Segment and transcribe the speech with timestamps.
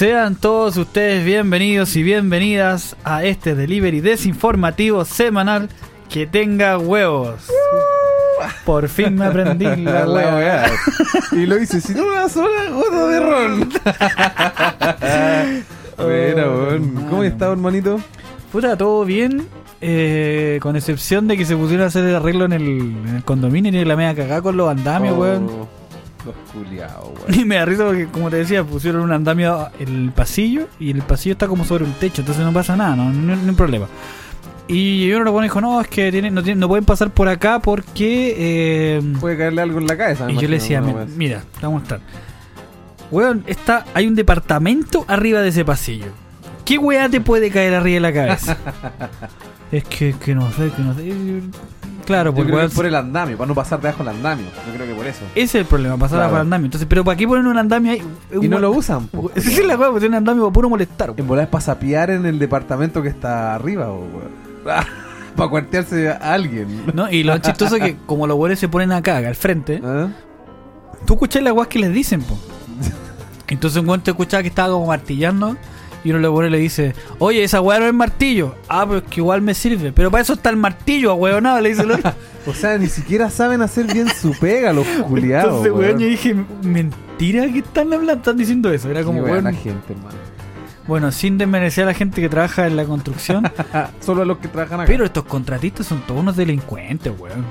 [0.00, 5.68] Sean todos ustedes bienvenidos y bienvenidas a este delivery desinformativo semanal
[6.08, 7.34] que tenga huevos.
[8.64, 10.70] Por fin me aprendí la La hueá.
[11.32, 13.70] Y lo hice sin una sola gota de ron.
[15.98, 16.94] Bueno, weón.
[16.94, 17.24] ¿Cómo mano.
[17.24, 18.00] estás, hermanito?
[18.50, 19.46] Puta, todo bien.
[19.82, 22.62] eh, con excepción de que se pusieron a hacer el arreglo en el,
[23.06, 25.79] en el condominio y la media cagada con los andamios, Oh, weón.
[26.24, 27.40] Los culiados, weón.
[27.40, 30.90] Y me da risa porque, como te decía, pusieron un andamio en el pasillo y
[30.90, 33.54] el pasillo está como sobre un techo, entonces no pasa nada, no, no, no hay
[33.56, 33.86] problema.
[34.68, 37.10] Y uno lo pone y dijo, no, es que tienen, no, tienen- no pueden pasar
[37.10, 38.34] por acá porque...
[38.38, 40.26] eh, Puede caerle algo en la cabeza.
[40.26, 41.12] me y yo le decía, una "Mi- weá así.
[41.16, 42.00] mira, te voy a mostrar.
[43.10, 46.06] Weón, está, hay un departamento arriba de ese pasillo.
[46.70, 48.56] ¿Qué weá te puede caer arriba de la cabeza?
[49.72, 51.12] es que, que no sé, que no sé.
[52.06, 54.46] Claro, pues creo que por el andamio, para no pasar debajo del andamio.
[54.68, 55.24] Yo creo que por eso.
[55.34, 56.30] ese es el problema, pasar Claro.
[56.30, 56.66] por el andamio.
[56.66, 58.02] Entonces, pero ¿para qué ponen un andamio ahí?
[58.40, 59.08] Y no lo usan.
[59.34, 61.12] Esa es la weá, porque tiene un andamio para puro molestar.
[61.16, 64.30] En volar es para sapear en el departamento que está arriba, weón.
[65.34, 66.84] para cuartearse a alguien.
[66.94, 67.10] ¿no?
[67.10, 70.06] Y lo chistoso es que como los weones se ponen acá, al frente, ¿Ah?
[71.04, 72.38] tú escuchás las weas que les dicen, po.
[73.48, 75.56] Entonces un weón te escuchaba que estaba como martillando
[76.04, 78.54] y uno le pone y le dice, oye, esa weá no es martillo.
[78.68, 79.92] Ah, pero es que igual me sirve.
[79.92, 82.12] Pero para eso está el martillo, weón, le dice el otro.
[82.46, 85.66] O sea, ni siquiera saben hacer bien su pega, los culiados.
[85.66, 88.90] Entonces, weón, yo dije, mentira que están hablando, están diciendo eso.
[88.90, 90.16] Era como, weón, buena gente, hermano.
[90.86, 93.44] bueno, sin desmerecer a la gente que trabaja en la construcción,
[94.00, 94.86] Solo a los que trabajan acá.
[94.90, 97.44] pero estos contratistas son todos unos delincuentes, weón.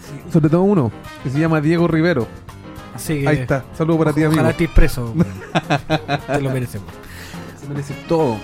[0.00, 0.90] Sí, sobre todo uno,
[1.22, 2.26] que se llama Diego Rivero.
[2.94, 3.64] Así que, Ahí está.
[3.76, 4.32] Saludos para ti, amigo.
[4.40, 5.26] ojalá estés preso, weón.
[6.26, 7.05] Te lo mereces, weón.
[7.66, 8.36] Se merece todo.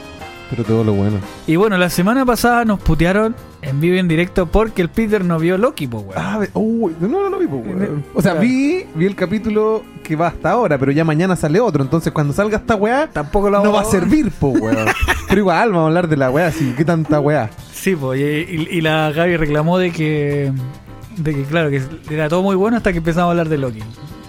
[0.50, 1.16] Pero todo lo bueno.
[1.46, 5.24] Y bueno, la semana pasada nos putearon en vivo y en directo porque el Peter
[5.24, 6.14] no vio Loki, pues, weón.
[6.18, 8.04] Ah, uy, no, no lo vi, po, weón.
[8.12, 11.82] O sea, vi, vi el capítulo que va hasta ahora, pero ya mañana sale otro.
[11.82, 14.76] Entonces, cuando salga esta weá, Tampoco lo no va a servir, po, weón.
[15.28, 16.74] Pero igual, vamos a hablar de la weá, así.
[16.76, 17.48] ¿Qué tanta weá?
[17.72, 20.52] Sí, pues, y, y- y la Gaby reclamó de que,
[21.16, 21.80] de que, claro, que
[22.10, 23.80] era todo muy bueno hasta que empezamos a hablar de Loki.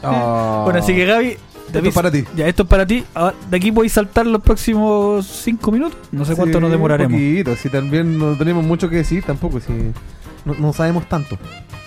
[0.01, 1.37] Bueno, así que Gaby,
[1.77, 2.23] Esto es para ti.
[2.35, 3.03] Ya, esto es para ti.
[3.13, 5.97] Ahora, de aquí podéis saltar los próximos cinco minutos.
[6.11, 7.13] No sé cuánto Sí, nos demoraremos.
[7.13, 9.71] Un poquito, si también no tenemos mucho que decir tampoco, si
[10.45, 11.37] no, no sabemos tanto.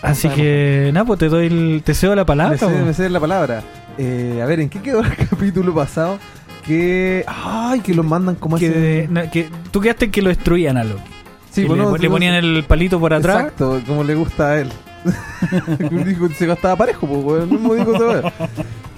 [0.02, 2.56] Así que, nada, pues te doy el, te cedo la palabra.
[2.68, 2.98] Me pues.
[3.10, 3.62] la palabra.
[3.98, 6.18] Eh, a ver, ¿en qué quedó el capítulo pasado?
[6.66, 7.24] Que.
[7.26, 10.76] Ay, que lo mandan como que, ese- no, que tú quedaste en que lo destruían
[10.76, 11.02] a Loki.
[11.50, 13.36] Sí, bueno, le, le no- ponían el palito por atrás.
[13.36, 14.68] Exacto, como le gusta a él.
[16.04, 17.50] Dijo, se gastaba parejo, pues, weón.
[17.50, 18.32] Mismo dijo weá.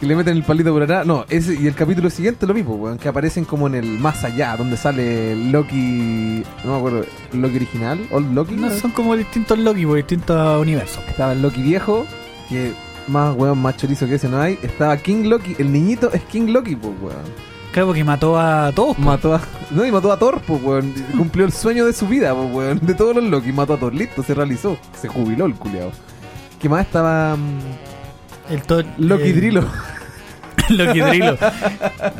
[0.00, 1.06] Que le meten el palito por atrás.
[1.06, 2.98] No, ese, y el capítulo siguiente lo mismo, weón.
[2.98, 6.44] Que aparecen como en el más allá, donde sale Loki.
[6.64, 8.54] No me acuerdo, Loki original, Old Loki.
[8.54, 8.76] No, ¿no?
[8.76, 11.02] son como distintos Loki, por distintos universos.
[11.08, 12.06] Estaba el Loki viejo,
[12.48, 12.72] que
[13.08, 14.58] más weón, más chorizo que ese no hay.
[14.62, 17.47] Estaba King Loki, el niñito es King Loki, pues, weón.
[17.72, 18.96] Claro, porque mató a todos.
[18.96, 19.02] po.
[19.02, 19.40] Mató a.
[19.70, 20.92] No, y mató a Thor, pues, weón.
[21.16, 22.80] Cumplió el sueño de su vida, pues, weón.
[22.82, 23.94] De todos los Loki, mató a Thor.
[23.94, 24.78] Listo, se realizó.
[25.00, 25.90] Se jubiló el culiao.
[26.60, 27.36] ¿Qué más estaba?
[27.36, 29.64] mm, El Thor- Loki eh, Drilo.
[30.70, 31.36] Loki Drilo.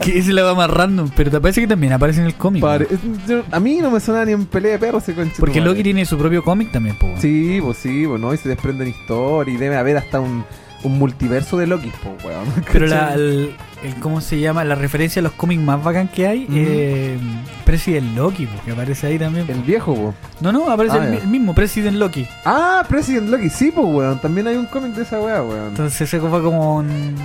[0.00, 2.62] que ese la va más random, pero te parece que también aparece en el cómic.
[2.62, 2.97] Pare- ¿no?
[3.15, 5.41] es- yo- a mí no me suena ni en pelea de perros ese conchito.
[5.41, 5.60] Porque.
[5.60, 7.06] Loki tiene su propio cómic también, po.
[7.06, 7.20] weón.
[7.20, 10.44] Sí, pues sí, pues no, y se desprenden historias y debe haber hasta un,
[10.84, 12.47] un multiverso de Loki, pues, weón.
[12.72, 14.65] Pero la, el, el- ¿cómo se llama?
[14.65, 17.19] La referencia a los cómics más bacán que hay, eh,
[17.65, 19.47] President Loki, po, que aparece ahí también.
[19.47, 19.53] po.
[19.53, 20.15] El viejo, pues.
[20.41, 22.27] No, no, aparece Ah, el, mismo President Loki.
[22.44, 24.21] Ah, President Loki, sí, pues, weón.
[24.21, 25.69] También hay un cómic de esa weá, weón.
[25.69, 27.16] Entonces ese fue como un...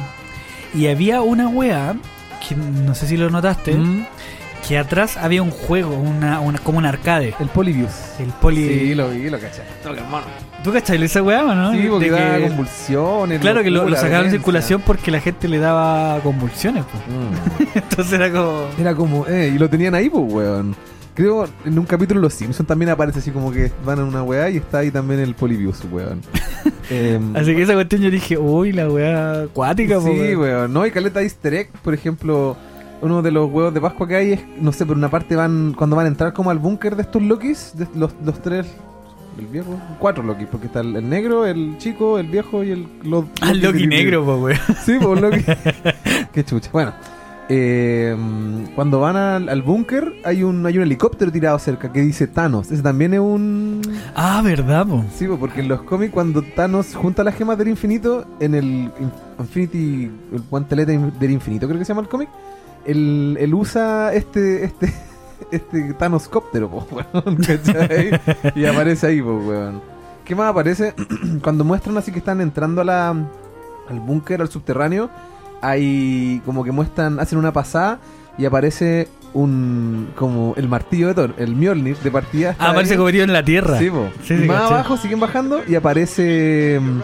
[0.73, 1.95] Y había una wea,
[2.47, 4.05] que no sé si lo notaste, Mm,
[4.67, 7.33] que atrás había un juego, una, una, como un arcade.
[7.39, 7.91] El Polybius.
[8.19, 8.67] El poli...
[8.67, 9.61] Sí, lo vi, lo caché.
[10.63, 11.73] ¿Tú cachai esa weá o no?
[11.73, 13.39] Sí, porque De daba que- convulsiones.
[13.41, 14.39] Claro que lo, lo sacaron de violencia.
[14.39, 16.83] circulación porque la gente le daba convulsiones.
[16.85, 17.63] Mm.
[17.75, 18.67] Entonces era como...
[18.79, 20.75] Era como, eh, y lo tenían ahí, pues, weón.
[21.15, 24.23] Creo en un capítulo de Los Simpsons también aparece así como que van a una
[24.23, 26.21] weá y está ahí también el Polybius, weón.
[26.89, 30.39] Em, Así que esa cuestión yo dije, uy, la weá acuática, po, Sí, weón.
[30.39, 30.73] weón.
[30.73, 32.57] No, y caleta easter egg, por ejemplo,
[33.03, 35.73] uno de los huevos de Pascua que hay es, no sé, por una parte van,
[35.77, 38.67] cuando van a entrar como al búnker de estos Lokis, de los, los tres,
[39.37, 42.87] el viejo, cuatro Lokis, porque está el, el negro, el chico, el viejo y el...
[43.41, 44.57] Ah, el Loki negro, po, weón.
[44.85, 45.43] Sí, pues Loki.
[46.33, 46.69] Qué chucha.
[46.71, 46.93] Bueno,
[47.49, 48.15] eh,
[48.75, 52.71] cuando van al, al búnker hay un, hay un helicóptero tirado cerca que dice Thanos.
[52.71, 53.81] Ese también es un...
[54.15, 55.03] Ah, ¿verdad, po?
[55.13, 58.65] Sí, pues, porque en los cómics cuando Thanos junta las gemas del infinito en el
[58.65, 62.29] In- Infinity, el guantelete del infinito creo que se llama el cómic,
[62.85, 64.93] él, él usa este, este,
[65.51, 68.19] este Thanos cóptero, pues, weón, ¿cachai?
[68.55, 69.81] Y aparece ahí, pues, weón.
[70.25, 70.93] ¿Qué más aparece?
[71.43, 75.09] cuando muestran así que están entrando a la, al búnker, al subterráneo,
[75.61, 77.99] hay como que muestran, hacen una pasada
[78.37, 82.55] y aparece un como el martillo de Thor, el Mjolnir de partida.
[82.59, 82.97] Ah, parece ahí.
[82.97, 83.79] como en la tierra.
[83.79, 84.09] Sí, po.
[84.23, 84.73] Sí, y sí, más caché.
[84.73, 87.01] abajo siguen bajando y aparece mm,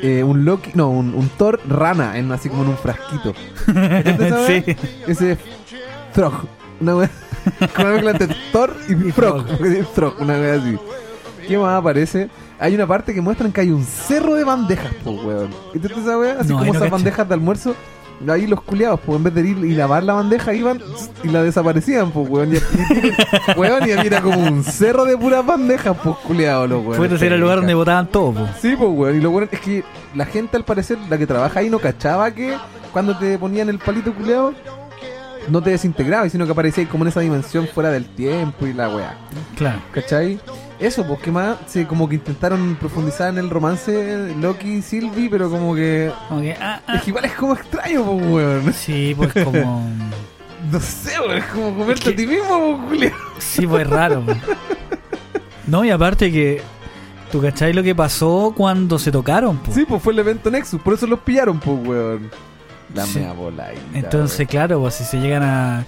[0.00, 3.34] eh, un Loki, no, un, un Thor rana, en, así como en un frasquito.
[3.66, 4.64] ¿Cachaste esa sí.
[5.06, 5.38] Ese es
[6.12, 6.34] Throg,
[6.80, 7.10] una wea,
[7.74, 10.78] con una mezcla entre Thor y, Frog, una wea así.
[11.46, 12.28] ¿Qué más aparece?
[12.60, 15.50] Hay una parte que muestran que hay un cerro de bandejas, po, weón.
[15.72, 16.36] ¿Viste esa wea?
[16.40, 17.74] Así No, como no esas bandejas de almuerzo.
[18.28, 20.80] Ahí los culiados, pues en vez de ir y lavar la bandeja, iban
[21.22, 22.52] y la desaparecían, pues, weón.
[22.54, 22.58] Y,
[23.56, 26.96] weón, y había era como un cerro de puras bandejas, pues, culiados, los weón.
[26.96, 28.48] Fue ese era el lugar donde botaban todo, po.
[28.60, 29.16] Sí, pues, weón.
[29.16, 29.84] Y lo bueno es que
[30.14, 32.56] la gente, al parecer, la que trabaja ahí, no cachaba que
[32.92, 34.52] cuando te ponían el palito culeado,
[35.48, 38.72] no te desintegraba, sino que aparecía ahí como en esa dimensión fuera del tiempo y
[38.72, 39.16] la weá.
[39.56, 39.80] Claro.
[39.92, 40.40] ¿Cachai?
[40.80, 41.56] Eso, pues, que más?
[41.66, 46.12] Sí, como que intentaron profundizar en el romance Loki y Sylvie, pero como que.
[46.28, 46.94] Como que, ah, ah.
[46.96, 48.72] Es que igual es como extraño, pues, weón.
[48.72, 49.88] Sí, pues como.
[50.72, 51.38] No sé, weón.
[51.38, 53.12] Es como comerte Es que- a ti mismo, pues, culiao.
[53.38, 54.22] Sí, pues raro.
[54.24, 54.32] po.
[55.66, 56.62] No, y aparte que.
[57.30, 59.58] ¿Tú cachai lo que pasó cuando se tocaron?
[59.58, 59.70] po?
[59.72, 62.30] Sí, pues fue el evento Nexus, por eso los pillaron, pues, weón.
[62.94, 63.18] La Sí.
[63.18, 63.76] mea bola ahí.
[63.92, 65.84] Entonces, claro, pues si se llegan a.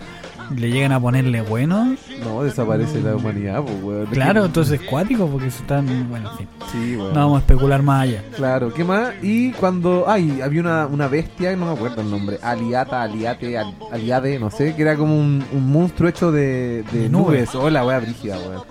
[0.56, 1.96] Le llegan a ponerle bueno.
[2.24, 4.06] No, desaparece la humanidad, pues, weón.
[4.06, 6.08] Claro, entonces es cuático porque se están.
[6.08, 6.48] Bueno, en fin.
[6.72, 7.14] Sí, weón.
[7.14, 8.24] No vamos a especular más allá.
[8.34, 9.10] Claro, ¿qué más?
[9.22, 10.04] Y cuando.
[10.08, 12.38] Ay, había una, una bestia, no me acuerdo el nombre.
[12.42, 16.98] Aliata, Aliate, Al- Aliade, no sé, que era como un, un monstruo hecho de, de
[17.02, 17.26] De nubes.
[17.52, 17.54] nubes.
[17.54, 18.62] Oh, la wea brígida, weón.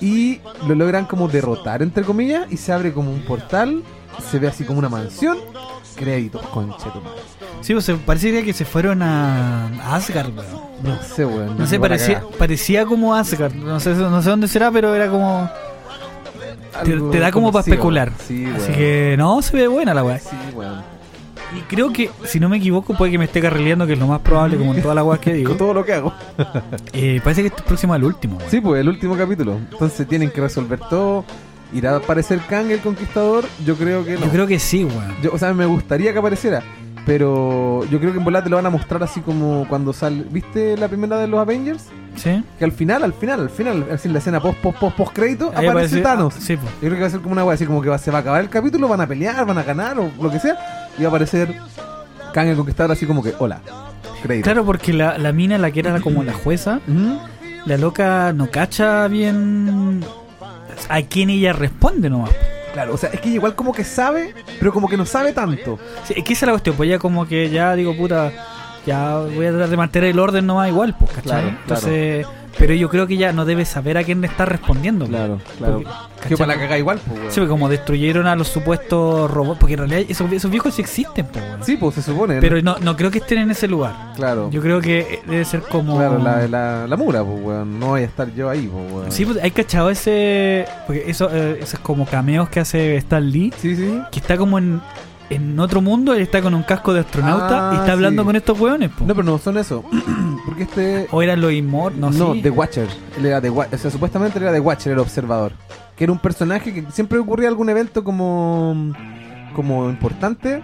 [0.00, 3.82] Y lo logran como derrotar, entre comillas, y se abre como un portal.
[4.30, 5.36] Se ve así como una mansión.
[5.94, 7.20] Créditos, concha tu madre.
[7.66, 10.46] Sí, pues parecería que se fueron a a Asgard, weón.
[10.84, 11.58] No sé, weón.
[11.58, 13.54] No sé, parecía, parecía como Asgard.
[13.54, 15.50] No sé, no sé dónde será, pero era como.
[17.10, 18.12] Te, da como para especular.
[18.24, 18.46] Sí.
[18.56, 20.20] Así que no, se ve buena la weá.
[20.20, 20.80] Sí, weón.
[21.56, 24.06] Y creo que, si no me equivoco, puede que me esté carrileando, que es lo
[24.06, 25.48] más probable, como en todas las weas que digo.
[25.48, 26.14] Con todo lo que hago.
[26.92, 28.48] Eh, parece que esto es próximo al último, weón.
[28.48, 29.56] Sí, pues el último capítulo.
[29.72, 31.24] Entonces tienen que resolver todo.
[31.72, 33.44] ¿Irá a aparecer Kang el Conquistador?
[33.64, 34.20] Yo creo que no.
[34.26, 35.16] Yo creo que sí, weón.
[35.20, 36.62] Yo- o sea, me gustaría que apareciera.
[37.06, 40.24] Pero yo creo que en volar te lo van a mostrar así como cuando sale.
[40.28, 41.84] ¿Viste la primera de los Avengers?
[42.16, 42.42] ¿Sí?
[42.58, 45.12] Que al final, al final, al final, así en la escena post, post, post, post
[45.14, 46.34] crédito, Ahí aparece aparece- Thanos.
[46.36, 46.72] ah, sí, pues.
[46.74, 48.18] Yo creo que va a ser como una wea así como que va- se va
[48.18, 50.56] a acabar el capítulo, van a pelear, van a ganar o lo que sea.
[50.98, 51.54] Y va a aparecer
[52.34, 53.60] Kang el Conquistador así como que, hola.
[54.22, 54.44] Crédito.
[54.44, 56.80] Claro, porque la, la mina, la que era como la jueza,
[57.66, 60.02] la loca no cacha bien
[60.88, 62.30] a quién ella responde nomás.
[62.76, 65.78] Claro, o sea, es que igual como que sabe, pero como que no sabe tanto.
[66.04, 68.30] Sí, es que esa es la cuestión, pues ya como que ya digo, puta,
[68.84, 71.22] ya voy a tratar de mantener el orden nomás igual, pues, ¿cachai?
[71.22, 72.26] Claro, Entonces,
[72.58, 75.06] pero yo creo que ya no debe saber a quién le está respondiendo.
[75.06, 75.16] pues.
[75.16, 75.82] Claro, claro.
[76.20, 77.32] Porque, para la caga igual, pues, weón.
[77.32, 80.82] Sí, pues, como destruyeron a los supuestos robots, porque en realidad esos, esos viejos sí
[80.82, 81.64] existen, pues, weón.
[81.64, 82.40] Sí, pues se supone.
[82.40, 83.94] Pero no, no creo que estén en ese lugar.
[84.16, 84.50] claro.
[84.50, 85.96] Yo creo que debe ser como...
[85.96, 87.78] Claro, la, la, la mura, pues, weón.
[87.78, 89.12] No voy a estar yo ahí, pues, weón.
[89.12, 90.66] Sí, pues hay cachado ese...
[90.86, 94.00] Porque eso, eh, esos como cameos que hace Stan Lee, sí, sí.
[94.10, 94.80] que está como en,
[95.30, 98.26] en otro mundo, él está con un casco de astronauta Ah, y está hablando sí.
[98.26, 98.90] con estos hueones.
[99.00, 99.84] No, pero no son eso.
[100.46, 101.06] Porque este.
[101.10, 101.94] O eran los Immor...
[101.96, 102.42] No, No, sí.
[102.42, 102.88] The Watcher.
[103.18, 103.74] Él era The Watcher.
[103.74, 105.52] O sea, supuestamente él era The Watcher, el observador.
[105.96, 108.92] Que era un personaje que siempre ocurría algún evento como.
[109.54, 110.62] como importante.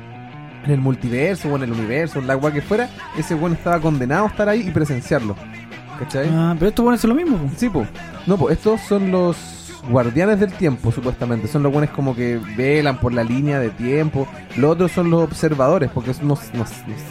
[0.65, 2.89] En el multiverso o en el universo, en la agua que fuera.
[3.19, 5.35] Ese weón estaba condenado a estar ahí y presenciarlo.
[5.99, 6.29] ¿Cachai?
[6.33, 7.53] Ah, pero estos hueones son lo mismo, pues.
[7.57, 7.89] Sí, pues.
[8.27, 9.37] No, pues estos son los
[9.89, 11.49] guardianes del tiempo, supuestamente.
[11.49, 14.29] Son los buenos como que velan por la línea de tiempo.
[14.57, 16.37] Los otros son los observadores, porque son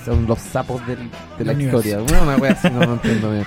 [0.05, 1.99] son los sapos del- de la historia.
[1.99, 3.45] Bueno, una wea así, no, no entiendo bien.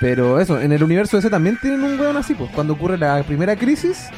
[0.00, 2.50] Pero eso, en el universo ese también tienen un weón así, pues.
[2.50, 4.08] Cuando ocurre la primera crisis,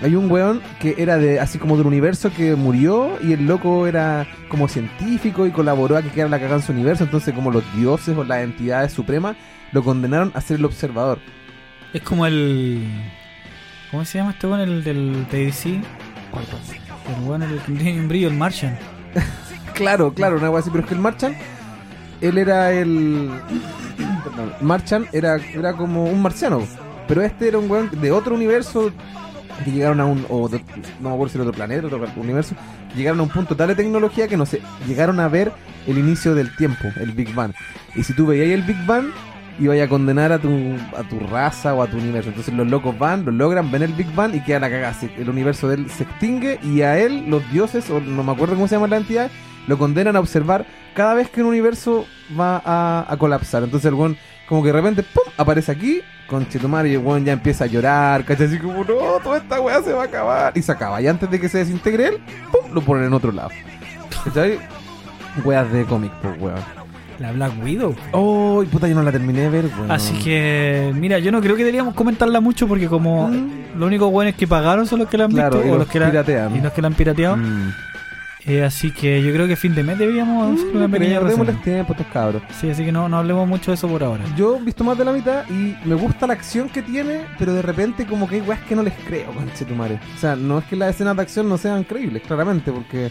[0.00, 3.86] hay un weón que era de así como del universo que murió y el loco
[3.86, 7.04] era como científico y colaboró a que quedara la cagada en su universo.
[7.04, 9.36] Entonces, como los dioses o las entidades supremas
[9.72, 11.18] lo condenaron a ser el observador.
[11.92, 12.86] Es como el...
[13.90, 14.60] ¿Cómo se llama este weón?
[14.60, 15.66] El del TDC.
[15.66, 18.78] El weón el que tiene un brillo, el Martian.
[19.74, 21.36] Claro, claro, una wea así, pero es que el Marchand,
[22.20, 23.30] él era el.
[24.24, 26.66] Perdón, Marchand era, era como un marciano,
[27.06, 28.90] pero este era un weón de otro universo
[29.64, 30.26] que llegaron a un.
[30.28, 30.58] O no
[31.00, 32.56] me acuerdo si era otro planeta, otro universo,
[32.96, 35.52] llegaron a un punto tal de tecnología que no sé, llegaron a ver
[35.86, 37.52] el inicio del tiempo, el Big Bang.
[37.94, 39.06] Y si tú veías el Big Bang,
[39.58, 40.48] ibas a condenar a tu,
[40.96, 42.30] a tu raza o a tu universo.
[42.30, 44.96] Entonces los locos van, lo logran, ven el Big Bang y queda la cagada.
[45.16, 48.54] El universo de él se extingue y a él, los dioses, o no me acuerdo
[48.54, 49.30] cómo se llama la entidad,
[49.66, 52.06] lo condenan a observar cada vez que un universo
[52.38, 53.62] va a, a colapsar.
[53.62, 54.16] Entonces el weón,
[54.48, 55.24] como que de repente, ¡pum!
[55.36, 58.46] aparece aquí, con Chetumar y el weón ya empieza a llorar, ¿cachai?
[58.46, 60.52] Así como, no, toda esta weá se va a acabar.
[60.56, 61.00] Y se acaba.
[61.00, 62.18] Y antes de que se desintegre él,
[62.52, 62.72] ¡pum!
[62.72, 63.50] lo ponen en otro lado.
[64.24, 64.58] ¿Cachai?
[65.44, 66.77] Weas de cómic, pues weón.
[67.18, 67.96] La Black Widow.
[68.12, 69.90] Oh, puta, yo no la terminé de ver, weón.
[69.90, 73.78] Así que, mira, yo no creo que deberíamos comentarla mucho porque como Mm.
[73.78, 75.78] lo único bueno es que pagaron son los que la han Claro, visto y o
[75.78, 76.54] los que la, piratean.
[76.56, 77.36] y los que la han pirateado.
[77.36, 77.72] Mm.
[78.46, 81.62] Eh, así que yo creo que fin de mes deberíamos hacer una pequeña Démosles reseña.
[81.64, 82.42] tiempo a estos cabros.
[82.58, 84.24] Sí, así que no, no hablemos mucho de eso por ahora.
[84.36, 87.52] Yo he visto más de la mitad y me gusta la acción que tiene, pero
[87.52, 89.98] de repente como que hay weas que no les creo, conche tu madre.
[90.16, 93.10] O sea, no es que las escenas de acción no sean creíbles, claramente, porque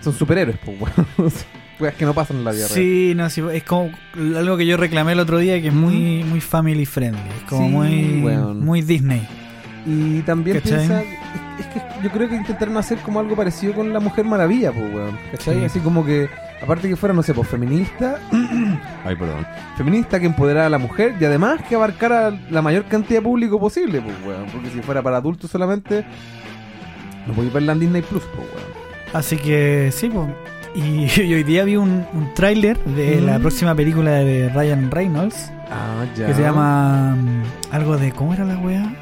[0.00, 1.32] son superhéroes, pues weón.
[1.80, 2.74] weas que no pasan en la vida real.
[2.74, 3.90] Sí, no, sí, es como
[4.36, 7.20] algo que yo reclamé el otro día que es muy, muy family friendly.
[7.38, 9.26] Es como Sí, muy, muy Disney.
[9.86, 10.76] Y también ¿Cachai?
[10.78, 11.08] piensa, es,
[11.60, 14.94] es que yo creo que intentaron hacer como algo parecido con la Mujer Maravilla, pues
[14.94, 15.18] weón.
[15.30, 15.58] ¿Cachai?
[15.60, 15.64] Sí.
[15.64, 16.28] Así como que,
[16.62, 18.18] aparte que fuera, no sé, pues feminista.
[19.04, 19.46] Ay, perdón.
[19.76, 23.58] Feminista que empoderara a la mujer y además que abarcara la mayor cantidad de público
[23.58, 24.46] posible, pues weón.
[24.52, 26.04] Porque si fuera para adultos solamente,
[27.26, 28.68] no podía verla en Disney Plus, pues weón.
[29.14, 30.26] Así que sí, pues.
[30.74, 33.42] Y, y hoy día vi un, un tráiler de la Mm.
[33.42, 36.26] próxima película de Ryan Reynolds Ah, ya.
[36.28, 37.42] que se llama mm,
[37.74, 38.12] algo de.
[38.12, 38.92] ¿Cómo era la wea?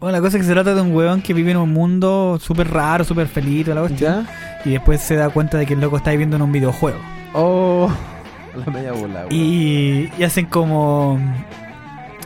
[0.00, 2.38] Bueno, la cosa es que se trata de un weón que vive en un mundo
[2.40, 4.60] súper raro, súper feliz, toda la cuestión, ¿Ya?
[4.64, 6.98] y después se da cuenta de que el loco está viviendo en un videojuego.
[7.34, 7.90] Oh,
[8.66, 9.32] la media bola, weón.
[9.32, 11.18] Y, y hacen como.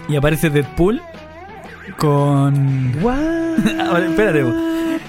[0.09, 1.01] Y aparece Deadpool
[1.99, 2.93] con.
[3.03, 3.17] What?
[3.89, 4.53] Ahora, espérate, po.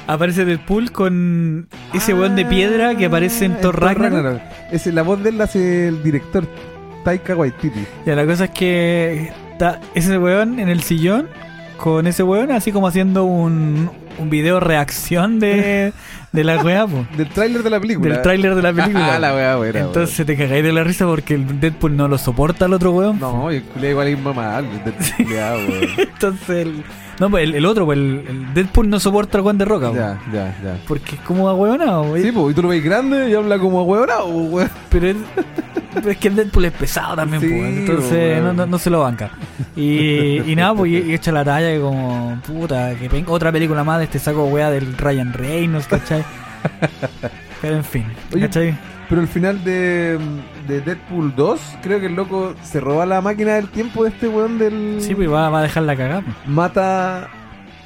[0.07, 4.41] Aparece Deadpool con ese weón de piedra que aparece en Ah, Thor Ragnarok.
[4.71, 6.45] Ese, la voz de él la hace el director
[7.05, 7.85] Taika Waititi.
[8.05, 11.27] Ya, la cosa es que está ese weón en el sillón
[11.77, 15.93] con ese weón así como haciendo un, un video reacción de,
[16.33, 16.85] de la weá.
[17.17, 18.13] Del tráiler de la película.
[18.15, 19.15] Del tráiler de la película.
[19.15, 19.79] Ah, la weá buena.
[19.79, 23.19] Entonces te cagáis de la risa porque el Deadpool no lo soporta al otro weón.
[23.19, 25.87] No, el culé igual es weón.
[25.97, 26.83] Entonces el.
[27.19, 29.89] No, pues el, el otro, pues el, el Deadpool no soporta al weón de roca,
[29.89, 29.95] po.
[29.95, 30.77] Ya, ya, ya.
[30.87, 32.23] Porque es como ahueonado, güey.
[32.23, 34.69] Sí, pues, y tú lo ves grande y habla como hueonado, weón.
[34.89, 35.15] Pero es,
[35.93, 37.77] pero es que el Deadpool es pesado también, Sí, pues.
[37.77, 39.31] Entonces no, no, no se lo banca.
[39.75, 43.51] Y, y nada, pues y, y echa la talla que como, puta, que pen- otra
[43.51, 46.23] película más de este saco weá del Ryan Reynolds, ¿cachai?
[47.61, 48.77] Pero en fin, Oye, ¿cachai?
[49.09, 50.17] Pero al final de,
[50.67, 54.27] de Deadpool 2, creo que el loco se roba la máquina del tiempo de este
[54.27, 54.97] weón del.
[54.99, 56.21] Sí, pues va, va a dejar la cagada.
[56.21, 56.35] pues.
[56.47, 57.29] Mata.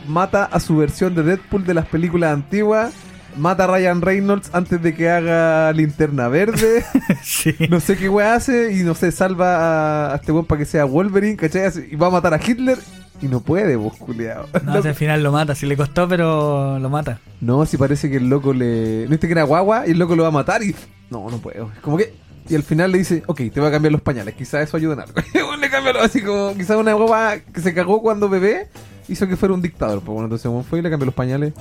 [0.07, 2.93] Mata a su versión de Deadpool de las películas antiguas.
[3.35, 6.85] Mata a Ryan Reynolds antes de que haga linterna verde.
[7.23, 7.53] sí.
[7.69, 8.73] no sé qué weón hace.
[8.73, 11.71] Y no sé, salva a, este weón para que sea Wolverine, ¿cachai?
[11.91, 12.77] Y va a matar a Hitler.
[13.21, 14.45] Y no puede, vos, culiao.
[14.63, 17.19] No, si al final lo mata, si le costó, pero lo mata.
[17.41, 19.03] No, si parece que el loco le.
[19.05, 19.87] ¿No viste que era guagua?
[19.87, 20.75] Y el loco lo va a matar y.
[21.09, 21.71] No, no puedo.
[21.75, 22.13] Es como que.
[22.49, 24.33] Y al final le dice, ok, te voy a cambiar los pañales.
[24.35, 25.13] Quizás eso ayude en algo.
[25.59, 26.53] Le cambió así como.
[26.55, 28.67] Quizás una guagua que se cagó cuando bebé
[29.09, 29.99] hizo que fuera un dictador.
[30.01, 31.53] Pues bueno, entonces fue y le cambió los pañales.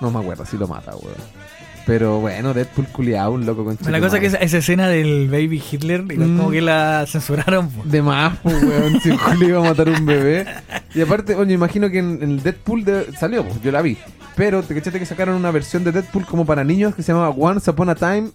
[0.00, 1.14] No me acuerdo si lo mata, weón.
[1.86, 5.28] Pero bueno, Deadpool culiao, un loco con La cosa es que esa, esa escena del
[5.28, 6.36] baby Hitler, igual Mm.
[6.38, 7.68] como que la censuraron.
[7.70, 7.90] pues.
[7.90, 9.00] De más, pues, weón.
[9.00, 10.46] Si Julio iba a matar un bebé.
[10.94, 13.98] Y aparte, oye, imagino que en, en el Deadpool de- salió, pues, yo la vi.
[14.36, 17.30] Pero te cachaste que sacaron una versión de Deadpool como para niños que se llamaba
[17.30, 18.30] Once Upon a Time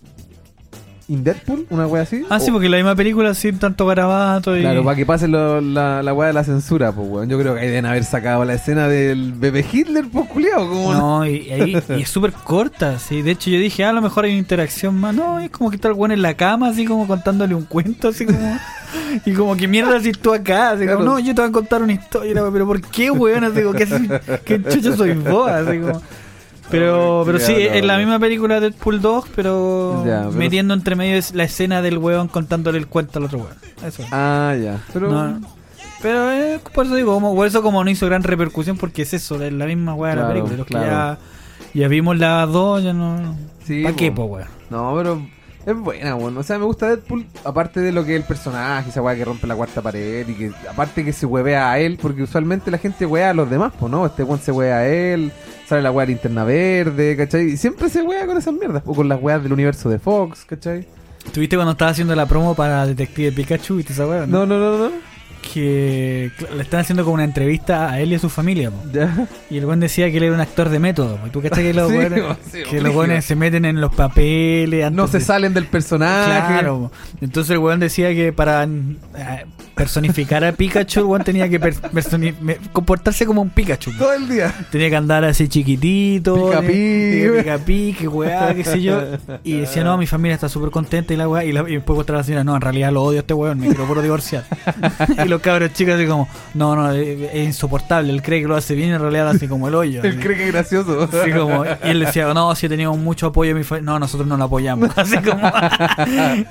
[1.08, 2.24] in Deadpool, una wea así.
[2.30, 4.62] Ah, sí, porque la misma película sin tanto garabato y...
[4.62, 7.30] Claro, para que pase lo- la, la wea de la censura, pues, weón.
[7.30, 10.68] Yo creo que ahí deben haber sacado la escena del bebé Hitler, pues, culiao.
[10.68, 13.22] Como No, y, ahí- y es súper corta, sí.
[13.22, 15.14] De hecho, yo dije, ah, a lo mejor hay una interacción más.
[15.14, 18.08] No, es como que está el weón en la cama, así como contándole un cuento,
[18.08, 18.58] así como.
[19.26, 20.72] y como que mierda si tú acá.
[20.72, 20.98] Así Claro.
[21.00, 23.44] como, no, yo te voy a contar una historia, pero ¿por qué, weón?
[23.44, 23.86] Así como, ¿qué,
[24.44, 25.50] qué chucho soy vos?
[25.52, 26.02] Así como.
[26.72, 30.96] Pero, pero sí, es la misma película de Deadpool 2, pero, Ya, pero- metiendo entre
[30.96, 33.54] medio es la escena del weón contándole el cuento al otro weón.
[33.86, 34.04] Eso.
[34.12, 34.82] Ah, ya.
[34.92, 35.10] Pero.
[35.12, 35.42] No,
[36.02, 39.14] pero eh, por eso digo, como, por eso como no hizo gran repercusión, porque es
[39.14, 40.58] eso, de la misma weá de la Claro, película.
[40.58, 41.18] Los que claro.
[41.74, 43.36] ya, ya vimos las dos, ya no.
[43.66, 44.28] Sí, ¿Para qué, po.
[44.28, 44.48] po, weón?
[44.70, 45.28] No, pero
[45.66, 46.38] es buena, weón.
[46.38, 49.26] O sea, me gusta Deadpool, aparte de lo que es el personaje, esa weá que
[49.26, 52.78] rompe la cuarta pared y que aparte que se huevea a él, porque usualmente la
[52.78, 55.32] gente huevea a los demás, pues no, este weón se huevea a él,
[55.68, 57.52] sale la weá de linterna verde, ¿cachai?
[57.52, 60.46] Y siempre se huevea con esas mierdas, o con las weas del universo de Fox,
[60.46, 60.88] ¿cachai?
[61.34, 63.78] ¿Tuviste cuando estaba haciendo la promo para Detective Pikachu?
[63.78, 64.26] ¿Viste esa weá?
[64.28, 65.15] No, no, no, no.
[65.54, 68.72] Que le están haciendo como una entrevista a él y a su familia.
[69.50, 71.20] Y el weón decía que él era un actor de método.
[71.26, 71.90] ¿Y tú cachai que los
[72.52, 74.84] Sí, que los weones se meten en los papeles?
[74.84, 76.26] antes No se de- salen del personaje.
[76.54, 76.92] Claro.
[77.22, 79.46] Entonces el weón decía que para eh,
[79.76, 81.60] personificar a Pikachu, weón tenía que
[82.72, 83.92] comportarse como un Pikachu.
[83.98, 84.54] Todo el día.
[84.72, 86.50] Tenía que andar así chiquitito.
[86.50, 89.02] Pica Pica pi, que weá, qué sé yo.
[89.44, 91.44] Y decía, no, mi familia está súper contenta y la weá.
[91.44, 93.60] Y, la- y después contra la señora, no, en realidad lo odio a este weón,
[93.60, 94.46] me quiero puro divorciar.
[95.26, 98.12] y los cabros chicos así como, no, no, es, es insoportable.
[98.12, 100.02] Él cree que lo hace bien y en realidad lo hace como el hoyo.
[100.04, 101.04] Él cree que es gracioso.
[101.04, 103.92] Así como, y él decía, no, si teníamos mucho apoyo de mi familia.
[103.92, 104.90] No, nosotros no lo apoyamos.
[104.98, 105.52] Así como.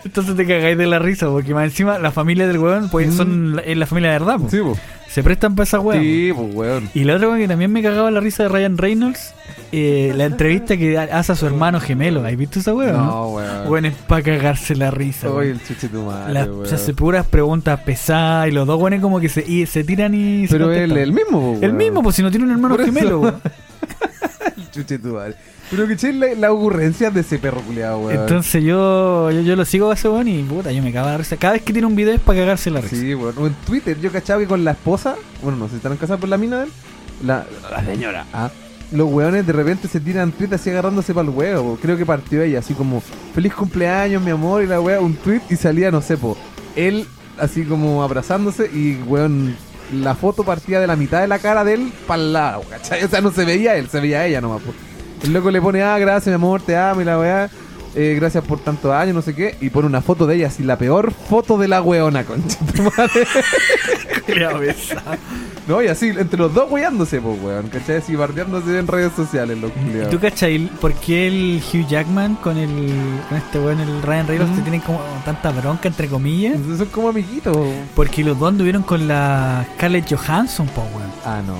[0.04, 3.56] Entonces te cagáis de la risa, porque más encima la familia del weón, pues son
[3.56, 4.50] la, es la familia de verdad, pues.
[4.52, 4.76] Sí, po.
[5.08, 6.00] Se prestan para esa weá.
[6.00, 6.90] Sí, pues, weón.
[6.92, 9.32] Y la otra weá que también me cagaba la risa de Ryan Reynolds,
[9.70, 12.24] eh, la entrevista que hace a su hermano gemelo.
[12.26, 12.92] ¿Has visto esa weá?
[12.92, 13.68] No, weón.
[13.68, 15.28] Bueno, es para cagarse la risa.
[15.30, 15.60] Oye, weón.
[15.60, 16.66] el chuche tu madre, La- weón.
[16.66, 20.14] se hace puras preguntas pesadas y los dos weones como que se, y se tiran
[20.14, 21.76] y se Pero él, el mismo, po, El weón.
[21.76, 23.40] mismo, pues si no tiene un hermano Por gemelo, weón.
[24.56, 25.34] El chuche tu madre.
[25.70, 28.20] Pero que la, la ocurrencia de ese perro culiado, weón.
[28.20, 31.18] Entonces yo, yo, yo lo sigo a ese weón y puta, yo me cago la
[31.18, 31.36] risa.
[31.36, 32.96] Cada vez que tiene un video es para cagarse la risa.
[32.96, 33.34] Sí, weón.
[33.38, 36.28] O en Twitter, yo cachaba que con la esposa, bueno, no si están casados por
[36.28, 36.70] la mina de él,
[37.24, 38.50] la, la señora, ah,
[38.92, 41.78] los weones de repente se tiran tweet así agarrándose para el huevo.
[41.80, 43.02] Creo que partió ella, así como,
[43.34, 46.36] feliz cumpleaños, mi amor, y la wea, un tweet y salía, no sé, po,
[46.76, 47.06] él
[47.38, 49.56] así como abrazándose y, weón,
[49.92, 53.02] la foto partía de la mitad de la cara de él para el lado, ¿cachai?
[53.04, 54.72] O sea, no se veía él, se veía ella nomás, po.
[55.24, 57.50] El loco le pone, ah, gracias, mi amor, te amo y la weá.
[57.96, 59.56] eh, gracias por tantos años, no sé qué.
[59.60, 62.82] Y pone una foto de ella, así la peor foto de la weona, concha tu
[62.82, 63.26] madre.
[65.66, 67.68] No, y así, entre los dos weándose, pues, weón.
[67.68, 67.96] ¿Cachai?
[67.96, 70.10] Así bardeándose en redes sociales, los ¿Y culiados.
[70.10, 72.92] tú cachai por qué el Hugh Jackman con el
[73.28, 74.56] con este weón, el Ryan Reynolds, Mm.
[74.56, 76.58] te tienen como tanta bronca, entre comillas?
[76.76, 77.56] Son como amiguitos.
[77.94, 81.10] Porque los dos anduvieron con la Scarlett Johansson, po, weón.
[81.24, 81.56] Ah, no.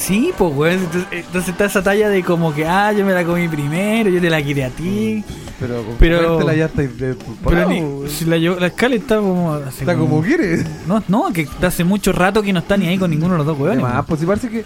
[0.00, 0.78] Sí, pues, weón.
[0.80, 4.18] Entonces, entonces está esa talla de como que, ah, yo me la comí primero, yo
[4.20, 5.22] te la quité a ti.
[5.60, 9.56] Pero, Pero- comértela ya está de Pero ni, si la, la Scarlett está como.
[9.58, 10.64] Está como quieres.
[10.86, 13.46] No, no, que hace mucho rato que no está ni ahí con ninguno de los
[13.46, 13.84] dos weones.
[13.84, 14.64] Además, pues sí parece que.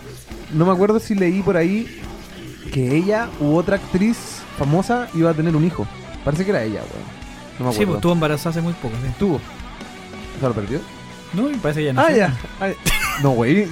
[0.52, 2.00] No me acuerdo si leí por ahí
[2.72, 4.16] que ella u otra actriz
[4.56, 5.84] famosa iba a tener un hijo.
[6.24, 7.04] Parece que era ella, weón.
[7.58, 7.86] No me Sí, acuerdo.
[7.86, 9.08] pues estuvo embarazada hace muy poco, sí.
[9.08, 9.40] Estuvo.
[10.40, 10.80] ¿Se lo perdió?
[11.32, 12.02] No, y parece que ya no.
[12.02, 12.32] Ah, ya.
[13.23, 13.66] No, güey.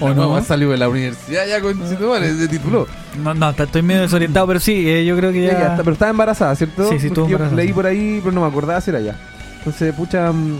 [0.00, 0.16] ¿O no?
[0.36, 0.44] no.
[0.44, 2.86] Salió de la universidad ya con Chitumare, se tituló.
[3.22, 5.52] No, no, estoy medio desorientado, pero sí, eh, yo creo que ya.
[5.52, 6.88] Está- pero estaba embarazada, ¿cierto?
[6.90, 9.16] Sí, sí, Porque yo leí por ahí, pero no me acordaba si era ella.
[9.58, 10.32] Entonces, pucha.
[10.32, 10.58] mm,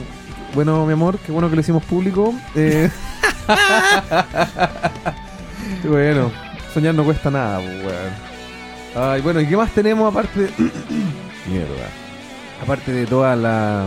[0.55, 2.35] Bueno, mi amor, qué bueno que lo hicimos público.
[2.55, 2.91] Eh,
[5.85, 6.31] bueno,
[6.75, 8.13] soñar no cuesta nada, pues, weón.
[9.11, 10.51] Ay, bueno, ¿y qué más tenemos aparte de...
[11.49, 11.89] Mierda.
[12.63, 13.87] Aparte de toda la...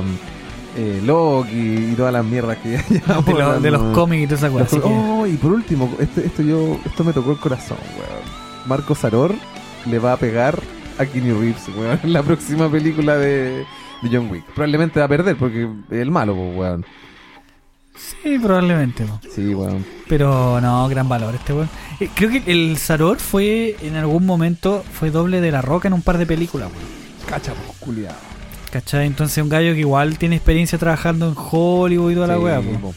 [0.78, 4.28] Eh, Loki y todas las mierdas que ya llevamos de, lo- de los cómics y
[4.28, 4.64] toda esa weá.
[4.64, 7.78] Los- así que- Oh, y por último, esto, esto yo, esto me tocó el corazón,
[7.98, 8.24] weón.
[8.68, 9.34] Marco Saror
[9.86, 10.60] le va a pegar
[10.98, 13.66] a Keanu Reeves, weón, en la próxima película de,
[14.02, 14.44] de John Wick.
[14.54, 16.86] Probablemente va a perder porque es el malo, pues, weón.
[17.96, 19.06] Sí, probablemente.
[19.06, 19.20] po.
[19.34, 19.86] Sí, weón.
[20.10, 21.70] Pero no, gran valor este weón.
[22.02, 25.94] Eh, creo que el Saror fue, en algún momento, fue doble de la roca en
[25.94, 27.30] un par de películas, weón.
[27.30, 28.18] Cacha, pues, culiado.
[28.76, 29.08] ¿Cachai?
[29.08, 32.94] Entonces un gallo que igual tiene experiencia trabajando en Hollywood y toda la weá, po.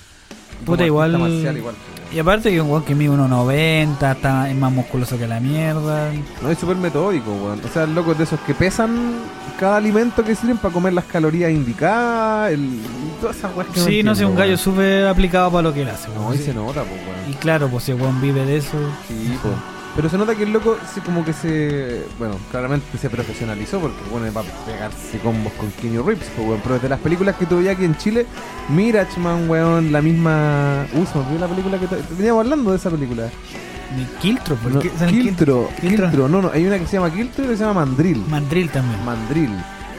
[0.67, 1.12] Puta, igual-
[1.57, 1.75] igual.
[2.12, 6.11] Y aparte que un weón que mide 1.90, está, es más musculoso que la mierda.
[6.43, 7.61] No, es súper metódico, weón.
[7.64, 9.21] O sea, el loco es de esos que pesan
[9.61, 12.81] cada alimento que sirven para comer las calorías indicadas, el,
[13.21, 15.88] todas esas weas que Sí, no sé, un gallo súper aplicado para lo que él
[15.91, 16.09] hace.
[16.09, 16.38] No, Sí.
[16.43, 17.31] se nota, pues, weón.
[17.31, 18.77] Y claro, pues si el weón vive de eso.
[19.07, 19.51] Sí, po.
[19.99, 22.05] Pero se nota que el loco sí, como que se.
[22.21, 26.61] Bueno, claramente se profesionalizó porque bueno, va a pegarse combos con Keanu Reeves, po, weón.
[26.63, 28.25] Pero desde las películas que tuve aquí en Chile,
[28.69, 30.87] Mirachman, weón, la misma.
[30.95, 31.87] Uy, se me olvidó la película que.
[31.89, 33.23] te- Veníamos hablando de esa película.
[33.25, 34.79] De Kiltro, No.
[34.79, 35.69] Kiltro, Kiltro.
[35.81, 38.25] Kiltro, no, no, hay una que se llama Kiltro y otra que se llama Mandrill.
[38.29, 39.05] Mandrill también.
[39.05, 39.51] Mandrill.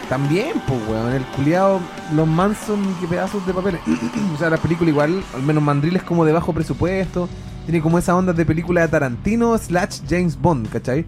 [0.08, 1.82] También, pues, weón, el culiado,
[2.16, 3.82] los Manson, que pedazos de papeles.
[4.34, 7.28] o sea, la película igual, al menos Mandrill es como de bajo presupuesto.
[7.70, 11.06] Tiene como esa onda de película de Tarantino slash James Bond, ¿cachai?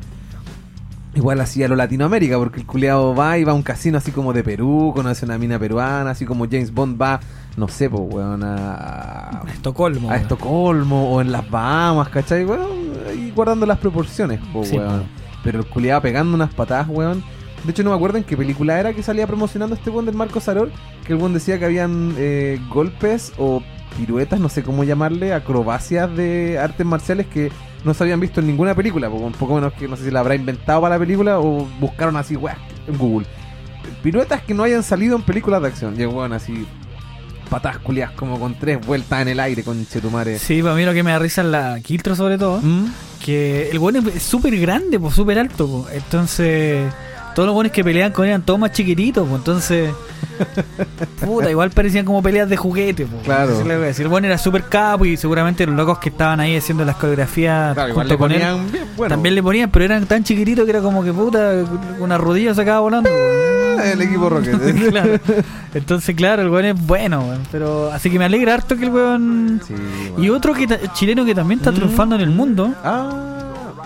[1.16, 4.12] Igual así a lo Latinoamérica, porque el culiado va y va a un casino así
[4.12, 7.20] como de Perú, conoce una mina peruana, así como James Bond va,
[7.58, 10.10] no sé, pues, weón, a, Estocolmo.
[10.10, 10.22] a weón.
[10.22, 12.46] Estocolmo o en las Bahamas, ¿cachai?
[12.46, 12.70] Weón,
[13.18, 15.00] y guardando las proporciones, po, Sí, weón.
[15.00, 15.06] po.
[15.44, 17.24] Pero el culiado pegando unas patadas, weón.
[17.64, 20.14] De hecho, no me acuerdo en qué película era que salía promocionando este weón del
[20.14, 20.70] Marco Saror.
[21.08, 23.64] Que el weón decía que habían eh, golpes o
[23.98, 27.52] piruetas, no sé cómo llamarle, acrobacias de artes marciales que
[27.84, 29.10] no se habían visto en ninguna película.
[29.10, 32.16] Un poco menos que no sé si la habrá inventado para la película o buscaron
[32.18, 33.28] así, weón, en Google.
[34.04, 35.96] Piruetas que no hayan salido en películas de acción.
[35.98, 36.66] Weón así,
[37.50, 40.40] patadas culiadas como con tres vueltas en el aire, con Chetumare.
[40.40, 42.62] Sí, para mí lo que me da risa es la Kiltro sobre todo.
[42.62, 42.86] ¿Mm?
[43.24, 45.68] Que el weón es súper grande, pues súper alto.
[45.68, 45.88] po.
[45.92, 46.92] Entonces,
[47.34, 49.28] todos los buenos que pelean con él eran todos más chiquititos.
[49.28, 49.40] pues.
[49.40, 49.92] Entonces,
[51.26, 53.18] Puta, igual parecían como peleas de juguete, po.
[53.24, 53.52] Claro.
[53.64, 54.04] Le voy a decir.
[54.04, 57.74] El bueno era súper capo y seguramente los locos que estaban ahí haciendo las coreografías
[57.74, 58.40] Claro, junto con él
[58.72, 59.14] bien, bueno.
[59.14, 61.64] también le ponían, pero eran tan chiquititos que era como que puta,
[62.00, 63.10] una rodilla se acaba volando.
[63.10, 63.82] po.
[63.82, 64.56] el equipo Rocket.
[64.92, 65.20] Claro.
[65.74, 67.42] Entonces, claro, el weón es bueno, weón.
[67.52, 69.62] Pero así que me alegra harto que el weón.
[69.66, 70.36] Sí, Y bueno.
[70.36, 71.76] otro que chileno que también está Mm.
[71.76, 73.10] triunfando en el mundo Ah.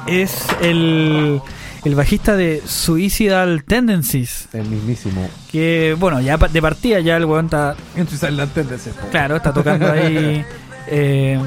[0.08, 1.41] es el,
[1.86, 4.50] el bajista de Suicidal Tendencies.
[4.54, 5.30] El mismísimo.
[5.52, 8.95] Que, bueno, ya de partida ya el weón está, En Suicidal Tendencies.
[9.12, 10.43] claro, está tocando ahí
[10.88, 11.39] eh,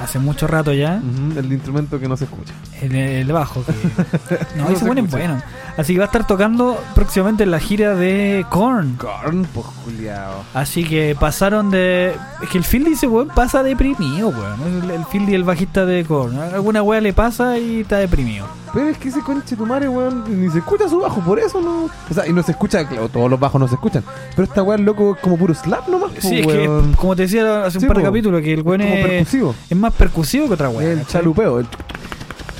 [0.00, 1.00] hace mucho rato ya.
[1.02, 2.52] Ujú, El instrumento que no se escucha.
[2.80, 3.62] El, el bajo.
[3.64, 3.72] Que...
[4.56, 5.02] No, No ese se escucha.
[5.10, 5.42] bueno.
[5.76, 8.96] Así que va a estar tocando próximamente en la gira de Korn.
[8.96, 10.44] Corn, pues culiao.
[10.54, 12.14] Así que pasaron de.
[12.42, 14.84] Es que el Phil dice, weón, pasa deprimido, weón.
[14.84, 16.38] El, el Phil y el bajista de Korn.
[16.38, 18.46] Alguna weá le pasa y está deprimido.
[18.72, 21.60] Pero es que ese conche tu madre, weón, ni se escucha su bajo, por eso
[21.60, 21.84] no.
[21.84, 24.02] O sea, y no se escucha, claro, todos los bajos no se escuchan.
[24.34, 26.90] Pero esta weón, loco, es como puro slap nomás, po, Sí, es weón.
[26.90, 28.08] que, como te decía hace un Sí, par de po.
[28.08, 29.54] capítulos, que el weón como es, percusivo.
[29.70, 30.92] es más percusivo que otra weá.
[30.92, 31.12] el ¿cachai?
[31.20, 31.60] chalupeo.
[31.60, 31.66] el-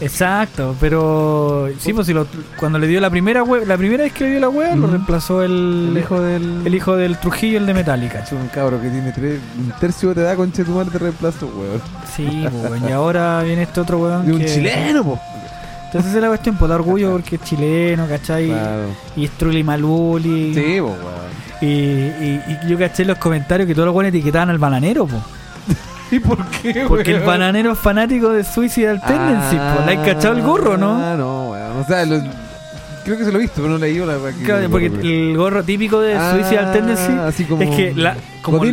[0.01, 1.69] Exacto, pero.
[1.79, 2.27] Sí, pues si lo-
[2.59, 5.43] cuando le dio la primera la primera vez que le dio la weá, lo reemplazó
[5.43, 6.67] el, El hijo del.
[6.67, 8.19] el hijo del Trujillo, el de Metallica.
[8.19, 11.47] Es un cabro que tiene tres, un tercio te da conche tu madre de reemplazo,
[11.47, 11.81] weón.
[12.15, 14.27] Sí, pues, weón, y ahora viene este otro weón.
[14.27, 15.19] De un chileno, po.
[15.87, 18.49] Entonces esa es la cuestión, por dar orgullo porque es chileno, ¿cachai?
[18.49, 18.83] Claro.
[19.15, 20.53] Y es Trulli Maluli.
[20.55, 21.25] Sí, po, weón.
[21.61, 25.07] Y, y, y yo caché en los comentarios que todos los buenos etiquetaban al bananero,
[25.07, 25.17] po.
[26.15, 29.85] ¿Y por qué, Porque el bananero es fanático de Suicidal Tendency, po.
[29.87, 30.93] ¿Le has cachado el gorro, no?
[31.03, 31.77] Ah, no, weón.
[31.79, 32.23] O sea, lo-
[33.05, 35.63] creo que se lo he visto, pero no le digo la Claro, porque el gorro
[35.63, 38.73] típico de Ah, Suicidal Tendency así como es que la, como, como que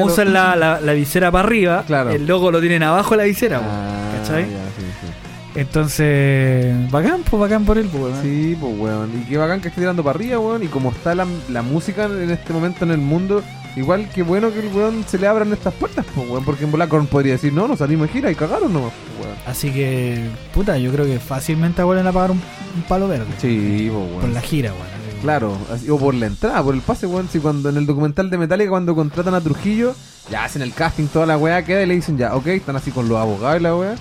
[0.00, 2.10] lo- usan la, la, la visera para arriba, Claro.
[2.10, 3.60] el logo lo tienen abajo de la visera.
[3.62, 4.42] Ah, ¿cachai?
[4.42, 5.60] ya, sí, sí.
[5.60, 8.22] Entonces, bacán, pues bacán por él, pues, weón.
[8.22, 9.10] Sí, pues weón.
[9.22, 10.62] Y qué bacán que esté tirando para arriba, weón.
[10.62, 13.42] Y como está la, la música en este momento en el mundo,
[13.76, 16.44] igual que bueno que el weón se le abran estas puertas, pues weón.
[16.44, 19.38] Porque en Blackcorn podría decir, no, nos salimos de gira y cagaron nomás, pues weón.
[19.46, 22.40] Así que, puta, yo creo que fácilmente vuelven a pagar un,
[22.76, 23.26] un palo verde.
[23.38, 24.34] Sí, pues Por weón.
[24.34, 25.00] la gira, weón.
[25.22, 27.28] Claro, así- o por la entrada, por el pase, weón.
[27.30, 29.94] Si cuando en el documental de Metallica, cuando contratan a Trujillo,
[30.30, 32.90] ya hacen el casting, toda la weá queda y le dicen ya, ok, están así
[32.90, 33.94] con los abogados y la weá.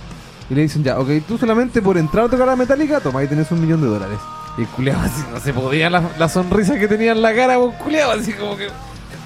[0.49, 3.27] Y le dicen ya, ok, tú solamente por entrar a tocar a Metallica, toma, ahí
[3.27, 4.17] tenés un millón de dólares.
[4.57, 7.59] Y el culiao así, no se podía la, la sonrisa que tenía en la cara,
[7.59, 8.67] weón, culiao, así como que,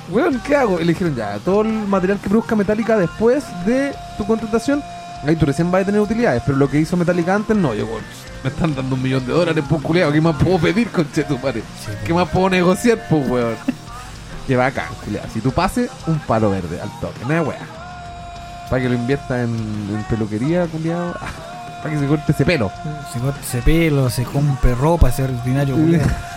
[0.09, 0.79] weón, ¿qué hago?
[0.79, 4.83] Y le dijeron ya, todo el material que produzca Metallica después de tu contratación,
[5.25, 7.85] ahí tú recién vas a tener utilidades, pero lo que hizo Metallica antes, no, yo,
[7.85, 8.03] weón,
[8.43, 11.61] me están dando un millón de dólares, pues culiao, ¿qué más puedo pedir, conchetumare?
[11.61, 11.97] Sí, pues.
[12.05, 13.55] ¿Qué más puedo negociar, pues, weón?
[14.47, 15.23] Que bacán, culiao.
[15.33, 17.59] Si tú pases, un palo verde al toque, nada, weá.
[18.69, 21.13] Para que lo invierta en, en peluquería, culiao.
[21.81, 22.69] Para que se corte ese pelo.
[23.13, 26.01] Se corta ese pelo, se compre ropa, ese ordinario, weón.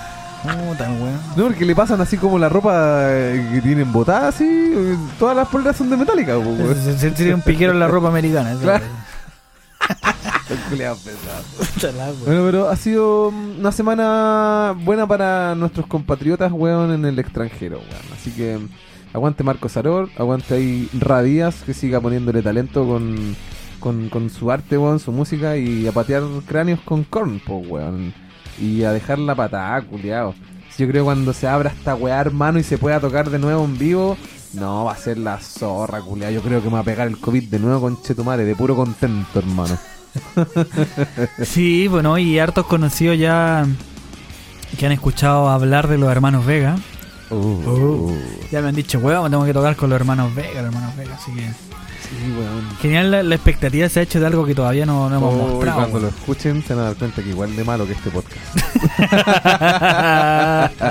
[0.47, 1.21] Puta, weón.
[1.37, 4.45] No, porque le pasan así como la ropa eh, que tienen botada, así.
[4.45, 6.75] eh, Todas las poleras son de metálica, weón.
[6.85, 8.53] Se, se tiene un piquero en la ropa americana.
[8.53, 8.85] eso, Claro.
[12.25, 18.13] Bueno, pero ha sido una semana buena para nuestros compatriotas, weón, en el extranjero, weón.
[18.15, 18.59] Así que
[19.13, 23.37] aguante Marco Saror, aguante ahí Radías, que siga poniéndole talento con,
[23.81, 28.15] con, con su arte, weón, su música y a patear cráneos con corn, po, weón.
[28.61, 30.35] Y a dejar la patada, culiao.
[30.79, 33.79] Yo creo cuando se abra esta weá, hermano, y se pueda tocar de nuevo en
[33.79, 34.17] vivo,
[34.53, 36.31] no, va a ser la zorra, culiao.
[36.31, 38.77] Yo creo que me va a pegar el COVID de nuevo con Chetumare, de puro
[38.77, 39.77] contento, hermano.
[41.43, 43.67] Sí, bueno, y hartos conocidos ya
[44.79, 46.77] que han escuchado hablar de los hermanos Vega.
[47.31, 48.13] Uh,
[48.51, 51.15] Ya me han dicho, weón, tengo que tocar con los hermanos Vega, los hermanos Vega.
[51.15, 51.51] Así que
[52.09, 52.69] Sí, weón.
[52.81, 55.37] genial, la, la expectativa se ha hecho de algo que todavía no, no hemos Oh,
[55.37, 55.79] y mostrado.
[55.79, 58.57] cuando lo escuchen se van a dar cuenta que igual de malo que este podcast.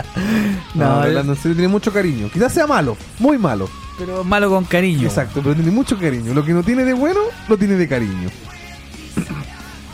[0.76, 2.30] no, No, hablando en serio, tiene mucho cariño.
[2.32, 3.70] Quizás sea malo, muy malo.
[3.98, 5.08] pero malo con cariño.
[5.08, 6.34] Exacto, pero tiene mucho cariño.
[6.34, 8.30] Lo que no tiene de bueno, lo tiene de cariño.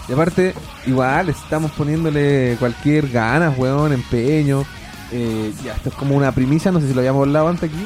[0.09, 0.53] y aparte,
[0.87, 4.63] igual estamos poniéndole cualquier ganas, weón, empeño.
[5.11, 7.85] Eh, ya, esto es como una primicia, no sé si lo habíamos hablado antes aquí.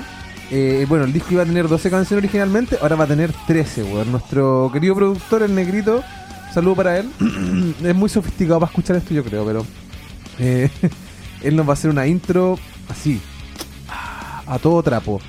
[0.51, 3.83] Eh, bueno, el disco iba a tener 12 canciones originalmente, ahora va a tener 13,
[3.83, 4.11] weón.
[4.11, 6.03] Nuestro querido productor, el negrito,
[6.53, 7.09] saludo para él.
[7.83, 9.65] es muy sofisticado para escuchar esto, yo creo, pero
[10.39, 10.69] eh,
[11.41, 13.19] él nos va a hacer una intro así,
[13.87, 15.19] a todo trapo.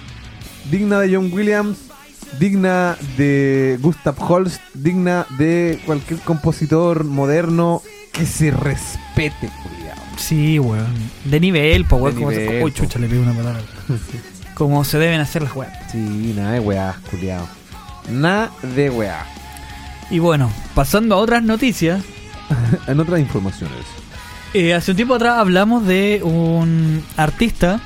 [0.71, 1.79] Digna de John Williams,
[2.39, 9.97] digna de Gustav Holst, digna de cualquier compositor moderno que se respete, culiao.
[10.19, 10.95] Sí, weón.
[11.25, 12.23] De nivel, po, weón.
[12.63, 13.63] Uy, chucha, le pido una palabra.
[14.57, 15.73] como se deben hacer las weas.
[15.93, 17.47] Sí, nada de weá, culiao.
[18.11, 19.25] Nada de weá.
[20.11, 22.03] Y bueno, pasando a otras noticias.
[22.87, 23.85] En otras informaciones.
[24.55, 27.81] eh, hace un tiempo atrás hablamos de un artista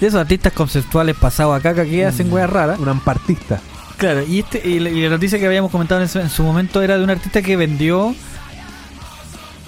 [0.00, 2.32] de esos artistas conceptuales pasados a caca que hacen Mm.
[2.32, 2.78] weas raras.
[2.78, 3.60] Un ampartista.
[3.96, 6.42] Claro, y, este, y, la, y la noticia que habíamos comentado en su, en su
[6.44, 8.14] momento era de un artista que vendió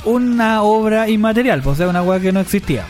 [0.04, 2.86] una obra inmaterial, pues, o sea, una wea que no existía.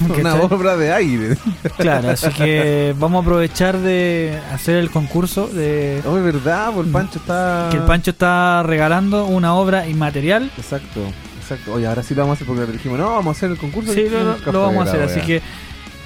[0.18, 1.36] Una obra de aire.
[1.76, 6.86] Claro, así que vamos a aprovechar de hacer el concurso de No, es verdad, pues
[6.86, 7.68] el Pancho está.
[7.70, 10.50] que el Pancho está regalando una obra inmaterial.
[10.56, 11.00] Exacto,
[11.40, 11.74] exacto.
[11.74, 13.58] Oye, ahora sí lo vamos a hacer porque le dijimos, no, vamos a hacer el
[13.58, 13.92] concurso.
[13.92, 15.02] Sí, lo, lo vamos a hacer.
[15.02, 15.42] Así que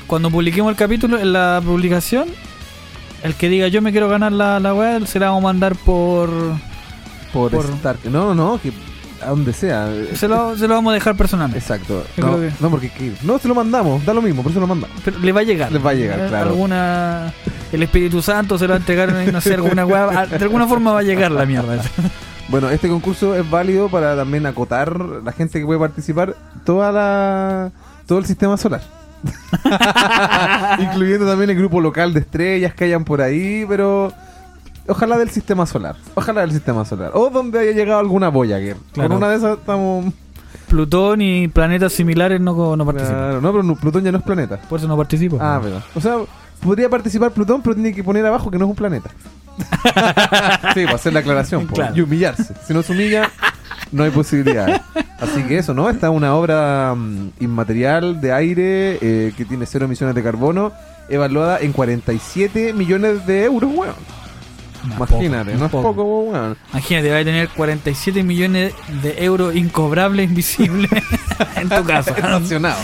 [0.06, 2.28] cuando publiquemos el capítulo, en la publicación,
[3.22, 5.76] el que diga yo me quiero ganar la, la web, se la vamos a mandar
[5.76, 6.30] por.
[7.32, 7.66] Por, por-.
[8.04, 8.72] No, no, no, que
[9.22, 9.88] a donde sea.
[10.14, 11.58] Se lo, se lo vamos a dejar personalmente.
[11.58, 12.04] Exacto.
[12.16, 14.66] No, que- no, porque que- no se lo mandamos, da lo mismo, por eso lo
[14.66, 14.96] mandamos.
[15.04, 15.70] Pero le va a llegar.
[15.72, 16.50] Les va a llegar, Eh, claro.
[16.50, 17.32] Alguna.
[17.72, 20.26] El Espíritu Santo se lo va a entregar, no sé, alguna weá.
[20.26, 21.78] De alguna forma va a llegar la mierda.
[22.48, 27.72] Bueno, este concurso es válido para también acotar la gente que puede participar toda la
[28.06, 28.82] todo el sistema solar.
[30.78, 34.12] Incluyendo también el grupo local de estrellas que hayan por ahí, pero
[34.88, 35.96] ojalá del sistema solar.
[36.14, 37.10] Ojalá del sistema solar.
[37.14, 38.76] O donde haya llegado alguna Voyager.
[38.92, 39.08] Claro.
[39.08, 40.12] Con una de esas estamos.
[40.68, 43.18] Plutón y planetas similares no, no participan.
[43.18, 44.56] Claro, no, pero no- Plutón ya no es planeta.
[44.68, 45.38] Por eso no participo.
[45.40, 45.80] Ah, pero.
[45.94, 46.16] O sea,
[46.60, 49.10] podría participar Plutón, pero tiene que poner abajo que no es un planeta.
[50.74, 51.94] sí, para hacer la aclaración po, Claro.
[51.96, 52.54] y humillarse.
[52.66, 53.30] Si no se humilla,
[53.92, 54.82] no hay posibilidad.
[55.20, 55.88] Así que eso, ¿no?
[55.88, 60.72] Esta es una obra mm, inmaterial de aire eh, que tiene cero emisiones de carbono,
[61.08, 63.94] evaluada en 47 millones de euros, weón.
[64.94, 66.56] Imagínate, no es poco, weón.
[66.70, 70.90] Imagínate, va a tener 47 millones de euros incobrables invisibles
[71.56, 72.10] en tu casa.
[72.16, 72.78] Estacionado.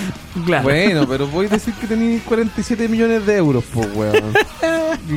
[0.44, 0.64] Claro.
[0.64, 4.32] Bueno, pero voy a decir que tenéis 47 millones de euros, pues, weón.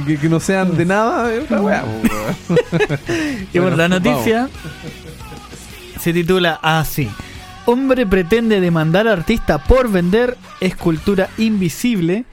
[0.05, 2.01] Que, que no sean de nada, weá, weón.
[3.53, 4.03] Y bueno, la vamos.
[4.03, 4.49] noticia
[5.99, 7.09] se titula así.
[7.65, 12.25] Hombre pretende demandar a artista por vender escultura invisible.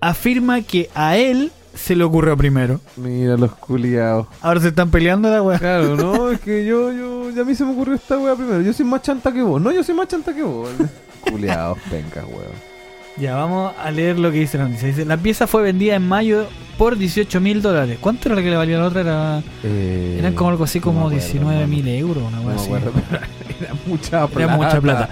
[0.00, 2.80] Afirma que a él se le ocurrió primero.
[2.96, 4.26] Mira los culiados.
[4.40, 5.58] Ahora se están peleando la weá.
[5.58, 8.60] Claro, no, es que yo, yo, ya a mí se me ocurrió esta weá primero.
[8.60, 9.60] Yo soy más chanta que vos.
[9.60, 10.68] No, yo soy más chanta que vos.
[11.30, 12.72] Culiados, pencas, weón.
[13.18, 14.88] Ya, vamos a leer lo que dice la noticia.
[14.88, 16.46] Dice, la pieza fue vendida en mayo
[16.78, 17.98] por 18 mil dólares.
[18.00, 19.00] ¿Cuánto era la que le valía la otra?
[19.02, 22.24] Era, Eh, eran como algo así no como acuerdo, 19 mil euros.
[22.26, 22.64] Una No así.
[22.64, 22.90] acuerdo,
[23.60, 24.42] era mucha plata.
[24.44, 25.08] Era mucha plata.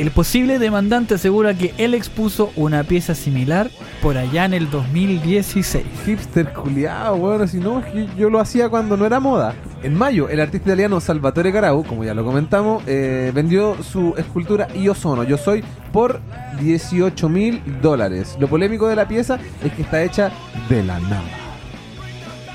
[0.00, 5.84] El posible demandante asegura que él expuso una pieza similar por allá en el 2016.
[6.06, 7.46] Hipster culiado, weón.
[7.46, 7.82] Si no,
[8.16, 9.54] yo lo hacía cuando no era moda.
[9.82, 14.68] En mayo, el artista italiano Salvatore Garau, como ya lo comentamos, eh, vendió su escultura
[14.74, 16.22] Io Sono, Yo Soy, por
[16.62, 18.38] 18 mil dólares.
[18.40, 20.32] Lo polémico de la pieza es que está hecha
[20.70, 21.28] de la nada.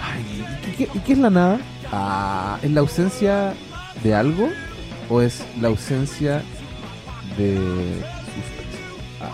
[0.01, 1.60] Ay, ¿y qué, y qué es la nada?
[1.91, 3.53] Ah, ¿Es la ausencia
[4.03, 4.49] de algo?
[5.12, 6.41] ¿O es la ausencia
[7.37, 7.57] de?
[9.21, 9.29] Ah,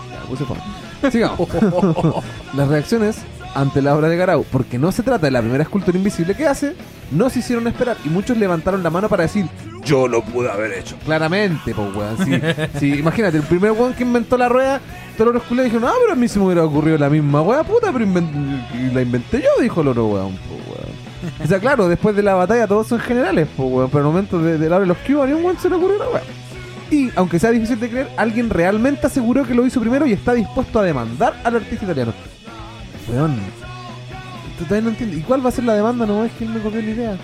[0.46, 1.10] fome.
[1.10, 1.48] Sigamos.
[2.56, 3.18] Las reacciones
[3.54, 6.46] ante la obra de Garau, porque no se trata de la primera escultura invisible que
[6.46, 6.74] hace,
[7.10, 9.46] no se hicieron esperar y muchos levantaron la mano para decir,
[9.84, 10.96] yo lo pude haber hecho.
[11.04, 12.16] Claramente, pues weón.
[12.24, 12.40] Sí,
[12.78, 14.80] sí, imagínate, el primer weón que inventó la rueda,
[15.18, 17.62] todos los culiados dijeron, ah, pero a mí se me hubiera ocurrido la misma weá,
[17.62, 21.42] puta, pero inven- la inventé yo, dijo el otro weón, pues weón.
[21.44, 24.12] O sea, claro, después de la batalla todos son generales, pues weón, pero en el
[24.14, 26.08] momento de, de la hora de los cubos, a ningún weón se le ocurrió la
[26.08, 26.22] weá.
[26.92, 30.34] Y, aunque sea difícil de creer, alguien realmente aseguró que lo hizo primero y está
[30.34, 32.12] dispuesto a demandar al artista italiano.
[33.08, 33.36] Weón.
[34.58, 35.20] Tú todavía no entiendes.
[35.20, 36.04] ¿Y cuál va a ser la demanda?
[36.04, 37.16] No es que él me copió la idea.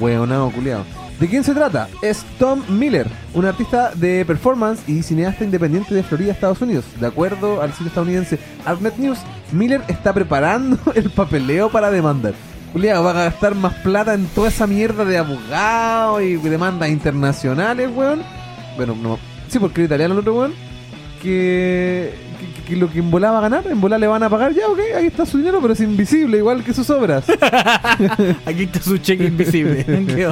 [0.00, 0.84] Weón, no, culiado.
[1.20, 1.86] ¿De quién se trata?
[2.00, 6.86] Es Tom Miller, un artista de performance y cineasta independiente de Florida, Estados Unidos.
[6.98, 9.18] De acuerdo al sitio estadounidense Artnet News,
[9.52, 12.32] Miller está preparando el papeleo para demandar.
[12.72, 17.90] Culiado, va a gastar más plata en toda esa mierda de abogados y demandas internacionales,
[17.94, 18.22] weón.
[18.76, 19.18] Bueno, no.
[19.48, 20.52] Sí, porque el italiano el otro weón.
[21.22, 24.28] Que, que, que lo que en volá va a ganar, en volá le van a
[24.28, 27.24] pagar, ya, ok, ahí está su dinero, pero es invisible, igual que sus obras.
[28.44, 29.84] Aquí está su cheque invisible.
[29.86, 30.26] Qué.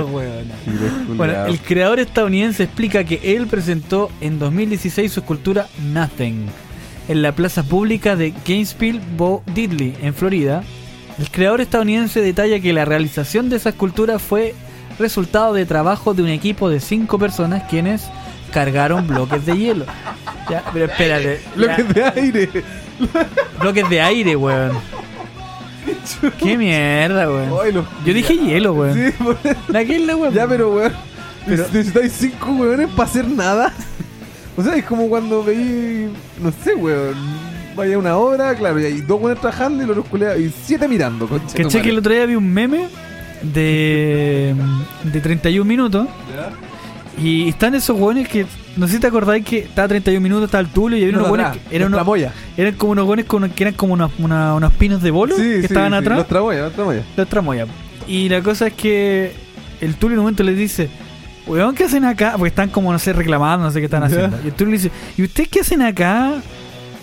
[1.17, 6.47] Bueno, el creador estadounidense explica que él presentó en 2016 su escultura Nothing
[7.09, 10.63] en la plaza pública de Gainesville Bo Diddley, en Florida.
[11.19, 14.55] El creador estadounidense detalla que la realización de esa escultura fue
[14.99, 18.09] resultado de trabajo de un equipo de cinco personas quienes
[18.53, 19.85] cargaron bloques de hielo.
[20.49, 21.41] Ya, pero espérate.
[21.57, 22.51] Lo ya, que es de aire.
[23.61, 24.73] bloques de aire, weón.
[26.39, 27.85] Qué mierda, weón.
[28.05, 28.95] Yo dije hielo, weón.
[28.95, 29.39] Sí, por-
[29.69, 30.33] ¿La qué es la weón?
[30.35, 30.93] ya, pero weón.
[31.47, 33.73] Pero- necesitáis cinco weones para hacer nada.
[34.57, 37.15] O sea, es como cuando veí, no sé, weón.
[37.75, 41.27] Vaya una obra, claro, y hay dos weones trabajando y los culeados, y siete mirando,
[41.27, 42.87] concha ¿Caché que el otro día vi un meme
[43.41, 44.55] de,
[45.05, 46.07] de 31 minutos
[47.21, 48.47] Y están esos hueones que,
[48.77, 51.29] no sé si te acordáis que estaba 31 minutos, estaba el Tulio y había unos
[51.31, 52.01] hueones que eran, unos,
[52.57, 55.93] eran como unos hueones que eran como unos, una- unos pinos de bolo que estaban
[55.95, 56.19] atrás.
[56.19, 57.03] Los tramoya, los tramoya.
[57.17, 57.67] Los tramoya.
[58.09, 59.33] Y la cosa es que
[59.81, 60.89] el Tulio en un momento les dice,
[61.47, 62.33] weón, ¿qué hacen acá?
[62.33, 64.39] Porque están como, no sé, reclamando, no sé qué están haciendo.
[64.43, 66.33] Y el Tulio le dice, ¿y ustedes qué hacen acá?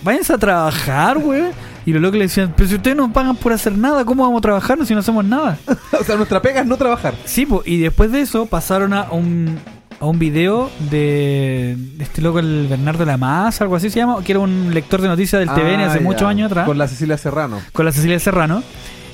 [0.03, 1.51] Váyanse a trabajar, weón.
[1.85, 4.39] Y los locos le decían, pero si ustedes no pagan por hacer nada, ¿cómo vamos
[4.39, 5.57] a trabajar si no hacemos nada?
[5.99, 7.13] o sea, nuestra pega es no trabajar.
[7.25, 9.57] Sí, po, y después de eso pasaron a un,
[9.99, 14.39] a un video de, este loco, el Bernardo Lamas, algo así se llama, que era
[14.39, 16.03] un lector de noticias del TVN Ah, hace ya.
[16.03, 17.59] muchos años atrás Con la Cecilia Serrano.
[17.73, 18.63] con la Cecilia Serrano.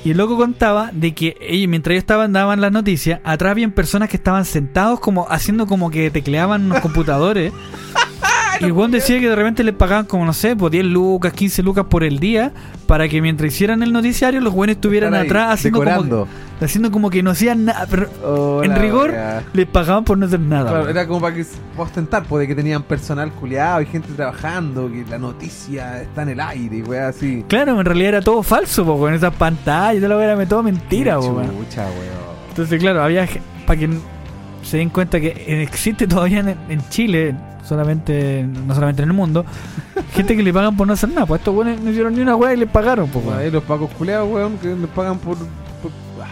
[0.04, 3.72] Y el loco contaba de que ellos, mientras ellos estaban, daban las noticias, atrás habían
[3.72, 7.52] personas que estaban sentados como haciendo como que tecleaban los computadores.
[8.60, 11.34] y el weón decía que de repente les pagaban como, no sé, pues 10 lucas,
[11.34, 12.52] 15 lucas por el día,
[12.88, 16.28] para que mientras hicieran el noticiario, los buenos estuvieran ahí, atrás haciendo como, decorando.
[16.62, 17.86] haciendo como que no hacían nada.
[17.90, 19.44] Pero Oh, en rigor, wea.
[19.54, 20.70] les pagaban por no hacer nada.
[20.70, 21.46] Claro, era como para que
[21.78, 26.30] ostentar, pues, de que tenían personal culiado y gente trabajando, que la noticia está en
[26.30, 27.44] el aire y weá así.
[27.48, 31.20] Claro, en realidad era todo falso, po, con esas pantallas, todo lo era todo mentira,
[31.20, 31.50] weón.
[32.50, 33.28] Entonces, claro, había
[33.66, 33.90] para que
[34.64, 37.36] se den cuenta que existe todavía en, en Chile,
[37.68, 39.46] solamente no solamente en el mundo,
[40.14, 41.26] gente que le pagan por no hacer nada.
[41.26, 43.90] Pues estos buenos no hicieron ni una weá y les pagaron, pues, Ahí los pacos
[43.98, 45.38] culiados, weón, que les pagan por.
[45.38, 46.28] por- Ah,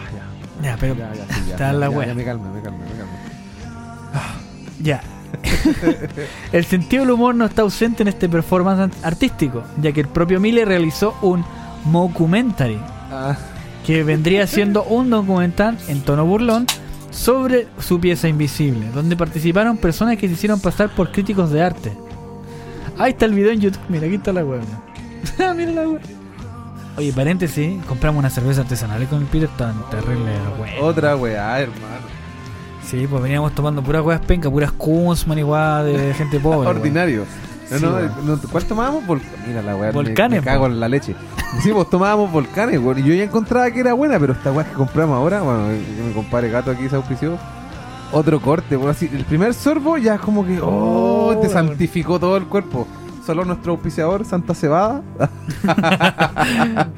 [0.62, 0.72] ya.
[0.72, 2.08] Ya, pero Ya, ya, sí, ya, está la wea.
[2.08, 4.24] ya, me calma, me calma, me calma.
[4.82, 5.02] ya.
[6.52, 10.08] el sentido del humor no está ausente en este performance an- artístico, ya que el
[10.08, 11.44] propio Miller realizó un
[11.86, 12.78] mockumentary,
[13.12, 13.36] Ah,
[13.86, 16.66] que vendría siendo un documental en tono burlón
[17.14, 21.94] sobre su pieza invisible, donde participaron personas que se hicieron pasar por críticos de arte.
[22.98, 24.62] Ahí está el video en YouTube, mira, aquí está la web.
[25.56, 26.02] mira la web.
[26.98, 30.82] Oye, paréntesis, compramos una cerveza artesanal con el Peter, tan terrible, bueno.
[30.82, 32.14] otra weá, hermano.
[32.86, 36.60] Sí, pues veníamos tomando puras weas penca, puras Kunzman y de gente pobre.
[36.60, 36.68] weón.
[36.78, 37.26] Ordinario.
[37.80, 38.00] No,
[38.36, 39.04] no, ¿Cuál tomábamos?
[39.06, 39.92] Vol- Mira la weá.
[39.92, 41.16] Volcanes, Me, cago en la leche.
[41.62, 43.00] Sí, pues tomábamos volcanes, weón.
[43.00, 46.04] Y yo ya encontraba que era buena, pero esta weá que compramos ahora, bueno, que
[46.04, 47.38] mi compadre gato aquí se auspició.
[48.12, 48.92] Otro corte, weón.
[48.92, 52.88] Así, el primer sorbo ya como que, oh, Oh, te santificó todo el cuerpo.
[53.26, 55.02] Solo nuestro auspiciador, Santa Cebada.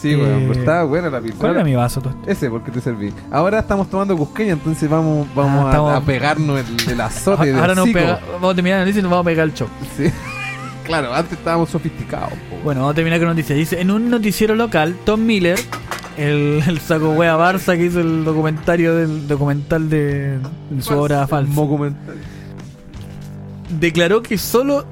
[0.00, 1.50] sí, weón, Eh, pero estaba buena la ¿Cuál pizza.
[1.50, 2.00] era mi vaso?
[2.00, 2.10] tú?
[2.26, 3.12] Ese, porque te serví.
[3.30, 7.46] Ahora estamos tomando cusqueña, entonces vamos, vamos Ah, a- estamos- a, pegarnos el, el azote
[7.46, 7.98] del Ahora nos hocico.
[7.98, 9.68] pega, vamos a terminar la noticia y nos vamos a pegar el show.
[9.96, 10.10] Sí.
[10.84, 12.30] claro, antes estábamos sofisticados.
[12.30, 12.56] po.
[12.64, 13.58] Bueno, vamos a terminar con noticias.
[13.58, 15.58] Dice, en un noticiero local, Tom Miller,
[16.16, 20.38] el, el saco wea Barça que hizo el documentario del documental de,
[20.70, 21.52] de su obra falsa,
[23.78, 24.84] declaró que solo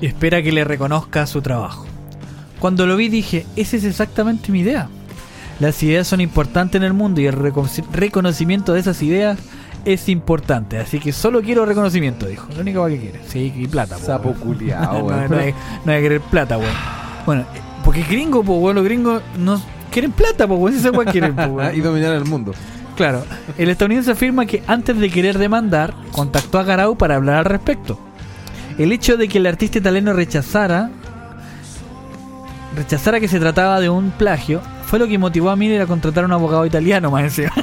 [0.00, 1.86] espera que le reconozca su trabajo.
[2.64, 4.88] Cuando lo vi dije, esa es exactamente mi idea.
[5.60, 9.38] Las ideas son importantes en el mundo y el reco- reconocimiento de esas ideas
[9.84, 10.78] es importante.
[10.78, 12.48] Así que solo quiero reconocimiento, dijo.
[12.54, 13.20] Lo único que quiere.
[13.28, 13.98] Sí, y plata.
[13.98, 15.52] po, Sapo culiao, no, no hay,
[15.84, 16.72] no hay que querer plata, weón.
[17.26, 20.74] Bueno, eh, porque gringo, pues, weón, los gringos no quieren plata, pues, weón.
[20.74, 21.74] Esa weón quieren, weón.
[21.76, 22.54] y dominar el mundo.
[22.96, 23.26] Claro,
[23.58, 27.98] el estadounidense afirma que antes de querer demandar, contactó a Garau para hablar al respecto.
[28.78, 30.88] El hecho de que el artista italiano rechazara
[32.74, 36.24] rechazara que se trataba de un plagio fue lo que motivó a Miller a contratar
[36.24, 37.52] a un abogado italiano, más encima.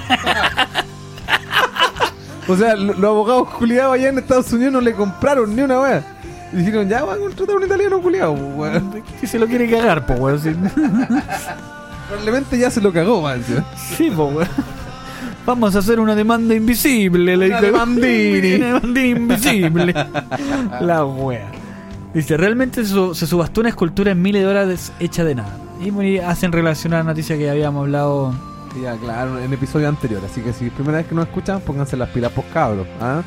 [2.48, 6.04] O sea, lo- los abogados culiados allá en Estados Unidos no le compraron ni una.
[6.52, 9.04] Y dijeron, ya van a contratar a un italiano culiado, weón.
[9.22, 10.40] que se lo quiere cagar, pues, weón.
[10.42, 10.50] Sí,
[12.10, 13.42] Probablemente ya se lo cagó, man.
[13.48, 13.54] ¿sí?
[13.96, 14.50] Sí, po, weón.
[15.46, 17.72] Vamos a hacer una demanda invisible, le Una dijo.
[17.72, 18.56] demandini.
[18.56, 19.94] Una demandini invisible.
[20.82, 21.48] La wea.
[22.14, 25.58] Dice, realmente su- se subastó una escultura en miles de dólares hecha de nada.
[25.82, 28.34] Y hacen relación a la noticia que habíamos hablado.
[28.82, 30.22] Ya, claro, en el episodio anterior.
[30.26, 32.86] Así que si es primera vez que nos escuchan, pónganse las pilas por cabros.
[33.02, 33.22] ¿ah?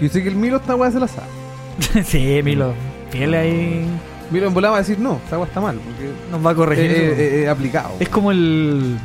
[0.00, 1.26] Yo sé que el Milo esta weá se la sabe.
[2.04, 2.74] sí, Milo.
[3.10, 3.86] Fiel ahí.
[4.30, 5.76] Milo en volada va a decir, no, esta weá está mal.
[5.78, 6.90] Porque Nos va a corregir.
[6.90, 7.90] eh, aplicado.
[8.00, 8.96] es como el,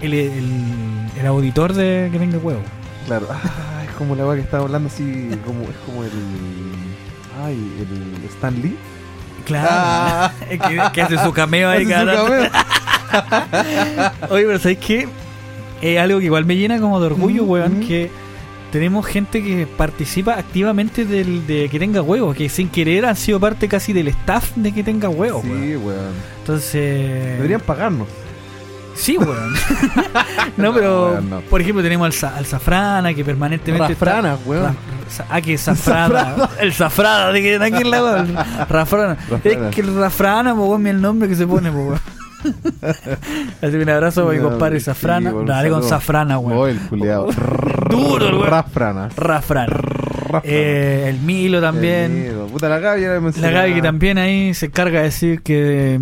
[0.00, 0.50] el, el,
[1.20, 2.60] el auditor de que tenga huevo.
[3.06, 6.10] Claro, ah, es como la weá que estaba hablando así, como, es como el...
[7.44, 8.76] Ay, el Stan Lee.
[9.44, 9.68] Claro.
[9.70, 10.32] Ah.
[10.48, 12.26] Que, que hace su cameo ahí cameo.
[14.30, 15.08] Oye, pero ¿sabes qué?
[15.80, 18.10] Es algo que igual me llena como de orgullo, Mm, weón, que
[18.72, 23.38] tenemos gente que participa activamente del, de que tenga huevos, que sin querer han sido
[23.38, 25.62] parte casi del staff de que tenga huevos, weón.
[25.62, 26.12] Sí, weón.
[26.40, 27.36] Entonces...
[27.36, 28.08] Deberían pagarnos.
[28.96, 29.52] Sí, weón.
[30.56, 31.40] no, pero, weón, no.
[31.42, 34.48] por ejemplo, tenemos al, Sa- al Zafrana, que permanentemente Rafrana, está...
[34.48, 34.64] weón.
[34.64, 34.74] Ra-
[35.08, 36.34] Sa- Ah, que Zafrana.
[36.60, 38.34] el Zafrana, de que aquí en la weón.
[38.68, 39.14] Rafrana.
[39.30, 39.68] Rafrana.
[39.68, 42.00] Es que el Rafrana, po, weón, el nombre que se pone, po, weón.
[43.62, 45.30] Así que un abrazo a mi No, compadre sí, Zafrana.
[45.32, 45.82] weón, Dale con.
[45.82, 46.58] Zafrana, weón.
[46.58, 46.78] Oh, el.
[47.90, 48.46] Duro el weón.
[48.48, 49.08] Rafrana.
[49.16, 49.76] Rafrana.
[50.42, 52.32] Eh, el Milo también.
[52.52, 53.02] Puta, la Gaby
[53.40, 53.50] la.
[53.50, 56.00] Gaby que también ahí se encarga de decir que...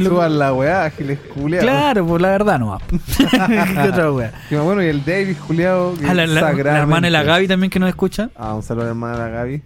[0.00, 1.18] que Suban la weá, Giles.
[1.60, 2.78] Claro, pues la verdad no
[3.20, 4.32] ¿Qué otra wea?
[4.48, 5.94] Que bueno, y el David culiado.
[6.06, 8.30] Ah, la, la- la hermana de la Gaby también que nos escucha.
[8.36, 9.62] Ah, un saludo a la hermana de la Gaby.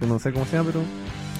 [0.00, 0.86] Que no sé cómo se llama, pero un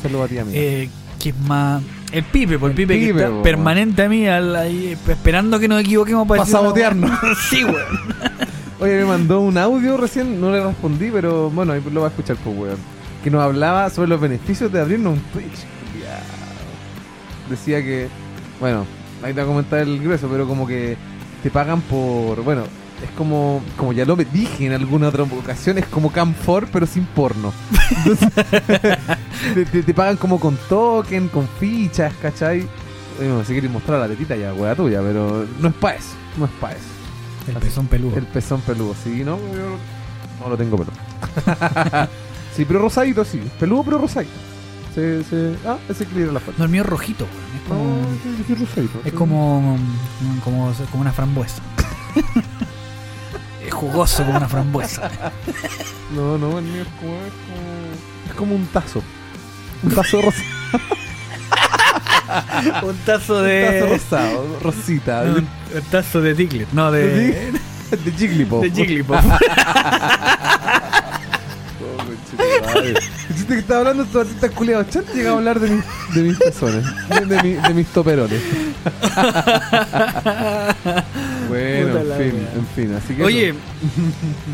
[0.02, 0.58] saludo a ti, amiga.
[0.58, 1.82] Eh, que es más...
[2.12, 3.42] El Pipe, por el El Pipe, que Pipe, está po.
[3.42, 7.10] permanente a mí al- ahí, esperando que nos equivoquemos para Pa' decir una sabotearnos.
[7.50, 7.76] sí, weón.
[8.80, 12.10] Oye, me mandó un audio recién, no le respondí, pero bueno, ahí lo va a
[12.10, 12.76] escuchar, pues, weón.
[13.22, 15.64] Que nos hablaba sobre los beneficios de abrirnos un Twitch.
[15.92, 16.18] culiao.
[17.50, 18.08] Decía que,
[18.60, 18.84] bueno,
[19.22, 20.96] ahí te voy a comentar el grueso, pero como que
[21.42, 22.62] te pagan por, bueno,
[23.02, 27.04] es como, como ya lo dije en alguna otra ocasión, es como Camfor, pero sin
[27.06, 27.52] porno.
[27.98, 28.28] Entonces,
[29.54, 32.66] te, te- te pagan como con token, con fichas, ¿cachai?
[33.18, 36.46] Bueno, si quieres mostrar la tetita ya, weá tuya, pero no es para eso, no
[36.46, 36.84] es para eso.
[37.46, 38.16] El pezón peludo.
[38.16, 39.36] El pezón peludo, sí, ¿no?
[39.36, 39.76] Yo
[40.42, 40.94] no lo tengo peludo.
[42.56, 43.40] sí, pero rosadito, sí.
[43.60, 44.32] Peludo, pero rosadito.
[44.94, 45.56] Se, se...
[45.66, 46.58] Ah, ese equilibra la fuerza.
[46.58, 47.26] No, el mío es rojito.
[47.56, 47.84] Es como...
[47.84, 49.00] No, rosadito.
[49.04, 49.76] Es como,
[50.44, 51.62] como, como una frambuesa.
[53.66, 55.10] es jugoso como una frambuesa.
[56.14, 57.14] No, no, el mío es como...
[57.16, 59.02] Es como, es como un tazo.
[59.82, 60.44] Un tazo rosado.
[62.54, 63.80] un tazo Un tazo de.
[63.80, 65.22] rosado, rosita.
[65.22, 66.72] un, un tazo de Diglett.
[66.72, 67.52] No, de.
[67.90, 68.62] De Jigglypuff.
[68.62, 69.24] De Jigglypuff.
[73.28, 74.88] Dijiste que estaba hablando de estos artistas culiados.
[74.90, 76.84] Chan llega a hablar de, mis de mis pezones.
[77.08, 78.40] De, de mi- de mis toperones.
[81.48, 82.52] bueno, Puta en la fin, wea.
[82.56, 82.94] en fin.
[82.94, 83.58] Así que Oye, eso.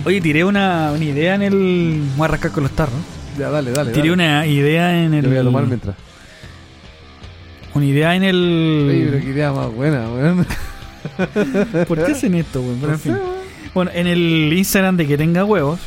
[0.04, 2.02] oye, tiré una, una idea en el.
[2.16, 2.94] Voy a rascar con los tarros.
[3.38, 3.90] Ya, dale, dale.
[3.92, 4.12] Tiré dale.
[4.12, 5.22] una idea en el.
[5.24, 5.96] Yo voy a tomar mientras.
[7.74, 9.24] Una idea en Oye, pero el.
[9.24, 10.46] qué idea más buena, weón.
[11.88, 12.78] ¿Por qué hacen esto, weón?
[12.80, 13.12] Pero No en fin.
[13.14, 13.40] sé, weón.
[13.74, 15.78] Bueno, en el Instagram de que tenga huevos.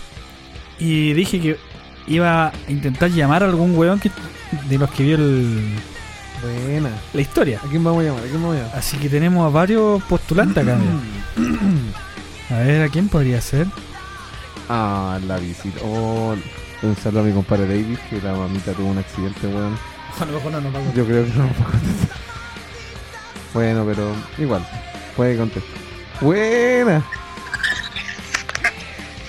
[0.79, 1.57] Y dije que
[2.07, 4.11] iba a intentar llamar a algún huevón que,
[4.69, 5.75] de los que vio el,
[6.65, 6.89] Buena.
[7.13, 7.59] la historia.
[7.63, 8.23] ¿A quién vamos a llamar?
[8.23, 8.77] ¿A quién vamos a llamar?
[8.77, 10.77] Así que tenemos a varios postulantes acá.
[10.77, 11.59] mira.
[12.49, 13.65] A ver, ¿a quién podría ser?
[14.69, 15.79] Ah, la visita.
[15.83, 16.35] Oh,
[16.83, 19.75] un saludo a mi compadre David, que la mamita tuvo un accidente, weón.
[20.19, 22.17] A lo mejor no nos va a Yo creo que no nos va a contestar.
[23.53, 24.67] Bueno, pero igual,
[25.15, 25.71] puede contestar.
[26.21, 27.03] Buena,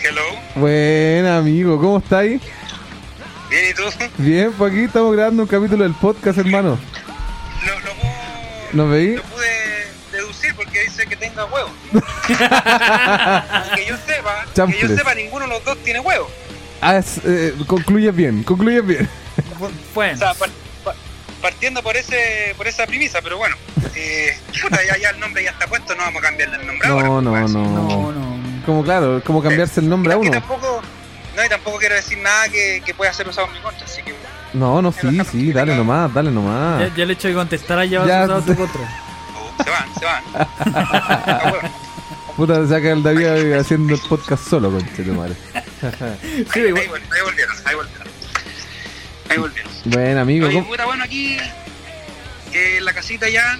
[0.06, 0.22] Hello,
[0.56, 2.40] buena amigo, ¿cómo estáis?
[3.48, 3.82] bien y tú.
[4.18, 6.78] Bien, pues aquí estamos grabando un capítulo del podcast, hermano.
[7.66, 11.70] Lo, lo, puedo- ¿Nos lo pude deducir porque dice que tenga huevos.
[12.26, 16.30] que yo sepa, que yo sepa, ninguno de los dos tiene huevos.
[16.80, 19.08] Ah, es, eh, concluyes bien, concluyes bien.
[19.60, 20.50] O Bueno, sea, par-
[20.84, 20.94] pa-
[21.40, 23.56] partiendo por ese por esa premisa, pero bueno,
[23.94, 26.88] eh, puta, ya, ya el nombre ya está puesto, no vamos a cambiarle el nombre
[26.88, 27.08] ahora.
[27.08, 27.50] No, no, pues.
[27.52, 27.64] no.
[27.64, 28.33] no, no.
[28.66, 30.30] Como claro, como cambiarse el nombre a Y uno.
[30.30, 30.80] tampoco,
[31.36, 34.02] no, y tampoco quiero decir nada que, que pueda ser usado en mi contra, así
[34.02, 34.14] que
[34.54, 36.80] No, no, sí, sí, dale nomás, dale nomás.
[36.80, 38.46] Ya, ya el hecho de contestar ha llevado sé.
[38.46, 38.80] tu contra.
[39.36, 40.24] oh, se van, se van.
[40.74, 41.84] Ah, bueno.
[42.36, 45.34] Puta, saca el David haciendo el podcast solo, tu madre.
[45.54, 45.90] Ahí,
[46.54, 48.08] ahí vol- ahí volvieron, ahí volvieron.
[49.30, 49.72] Ahí volvieron.
[49.84, 51.36] Buen amigo, Oye, puta, bueno, aquí
[52.52, 53.56] eh, en la casita ya.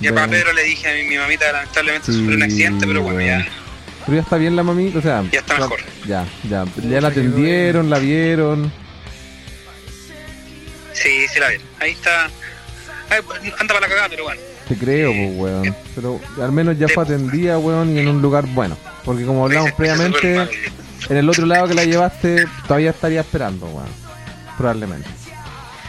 [0.00, 0.14] Ya Bueno.
[0.14, 3.18] para Pedro le dije a mi, mi mamita lamentablemente Sí, sufrió un accidente, pero bueno,
[3.20, 3.44] bueno.
[3.44, 3.50] ya,
[4.06, 5.24] Pero ya está bien la mamita, o sea.
[5.32, 5.80] ya está mejor.
[6.06, 6.64] Ya, ya.
[6.82, 8.72] Ya la atendieron, la vieron.
[10.92, 11.66] Sí, sí la vieron.
[11.80, 12.26] Ahí está.
[13.10, 13.20] Ay,
[13.58, 14.40] anda para la cagada, pero bueno.
[14.68, 15.76] Te creo, pues, weón.
[15.94, 18.76] Pero al menos ya fue atendida, weón, y en un lugar bueno.
[19.04, 20.48] Porque como hablamos previamente,
[21.08, 23.88] en el otro lado que la llevaste, todavía estaría esperando, weón.
[24.56, 25.08] Probablemente.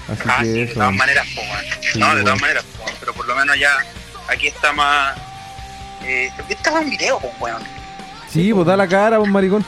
[0.10, 0.74] Así Ah, que sí, de eso.
[0.76, 1.48] todas maneras, pues.
[1.94, 3.72] Sí, No, de todas maneras, pues, pero por lo menos ya
[4.28, 5.18] aquí está más.
[6.04, 7.62] Eh, este fue un video, pues, weón.
[8.36, 9.64] Sí, pues da la cara, pues, maricón.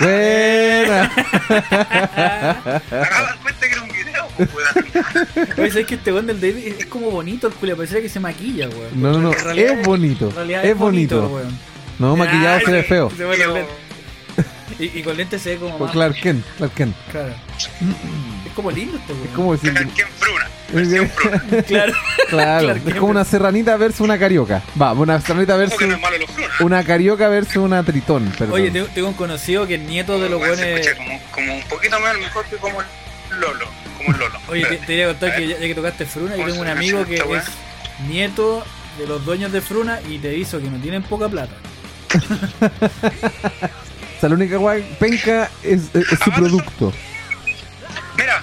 [0.00, 1.08] Buena.
[2.90, 5.48] Dar cuenta que era un video, pues, weón.
[5.56, 7.76] Oye, ¿sabes que este weón del David es, como bonito el culo?
[7.76, 9.00] Parece que se maquilla, weón.
[9.00, 9.30] No, no, no.
[9.30, 10.30] Es bonito.
[10.30, 11.28] en realidad Es bonito.
[11.28, 11.56] weón.
[12.00, 13.08] No, maquillado Ay, se ve feo.
[13.16, 13.66] Se ve.
[14.80, 15.92] Y, y con lentes se ve como Pues.
[15.92, 16.96] Clark Kent, Clark Kent.
[17.12, 17.34] Claro.
[18.56, 19.24] Es como lindo este weón.
[19.26, 19.72] Es como decir.
[19.94, 20.48] ¿Quién fruna?
[20.72, 21.42] Versión fruna.
[21.66, 21.92] Claro.
[22.30, 24.62] Claro, Clark es como una serranita versus una carioca.
[24.80, 26.48] Va, una serranita ¿Cómo versus que no es malo los fruna?
[26.60, 28.54] una carioca versus una tritón, perdón.
[28.54, 30.80] Oye, tengo, tengo un conocido que es nieto de los weones.
[30.86, 32.86] escucha como, como un poquito más mejor que como el
[33.40, 33.66] Lolo.
[33.98, 34.38] Como el Lolo.
[34.48, 36.62] Oye, te, te quería contar A que ya, ya que tocaste Fruna, yo ¿Cómo tengo
[36.62, 37.44] un amigo que es
[38.08, 38.64] nieto
[38.98, 41.52] de los dueños de Fruna y te hizo que no tienen poca plata.
[44.16, 46.90] O sea, la única guay penca es, es- es su Ah, producto.
[48.16, 48.42] Mira,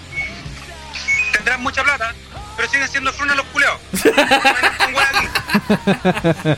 [1.33, 2.13] tendrán mucha plata,
[2.55, 3.79] pero siguen siendo fruna los culeados.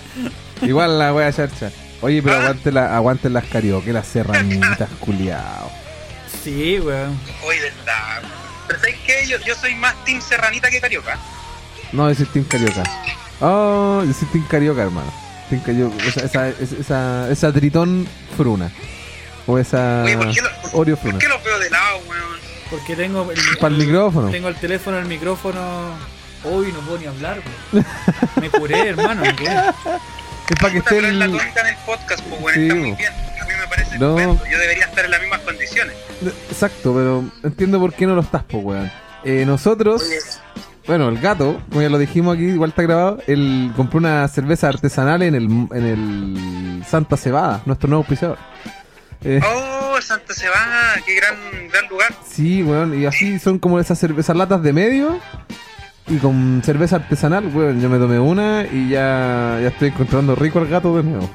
[0.61, 1.71] Igual la wea charcha.
[2.01, 2.39] Oye, pero Ah.
[2.41, 5.71] aguante la, aguanten las carioca, las serranitas, culiao.
[6.43, 7.19] Sí, weón.
[7.43, 8.21] Hoy verdad.
[8.67, 9.27] Pero ¿sabes qué?
[9.27, 11.17] Yo, yo soy más Team Serranita que Carioca.
[11.91, 12.83] No, yo soy Team Carioca.
[13.39, 15.11] Oh, yo soy Team Carioca, hermano.
[15.49, 16.03] Team Carioca.
[16.03, 18.71] Esa, esa, esa, esa, esa Tritón Fruna.
[19.47, 21.19] O esa Oye, ¿por qué, lo, Oreo ¿por Fruna.
[21.19, 22.44] qué los veo de lado, weón?
[22.69, 24.29] Porque tengo el, Para el micrófono.
[24.31, 25.61] tengo el teléfono, el micrófono.
[26.43, 27.39] Uy, no puedo ni hablar,
[27.73, 27.85] weón.
[28.41, 29.51] Me curé, hermano, me curé.
[30.49, 31.31] Es para que esté es la el...
[31.31, 32.55] tónica en el podcast, pues, weón.
[32.55, 33.13] Sí, está muy bien.
[33.41, 34.17] A mí me parece No.
[34.19, 34.51] estupendo.
[34.51, 35.95] Yo debería estar en las mismas condiciones.
[36.49, 38.91] Exacto, pero entiendo por qué no lo estás, po, weón.
[39.23, 40.03] Eh, nosotros,
[40.85, 44.67] bueno, el gato, como ya lo dijimos aquí, igual está grabado, él compró una cerveza
[44.69, 48.37] artesanal en el, en el Santa Cebada, nuestro nuevo auspiciador.
[49.25, 51.35] Eh, Oh, Santa Cebada, qué gran,
[51.71, 52.13] gran lugar.
[52.29, 55.19] Sí, weón, y así son como esas cervezas latas de medio.
[56.07, 60.59] Y con cerveza artesanal, weón, yo me tomé una y ya, ya estoy encontrando rico
[60.59, 61.29] al gato de nuevo.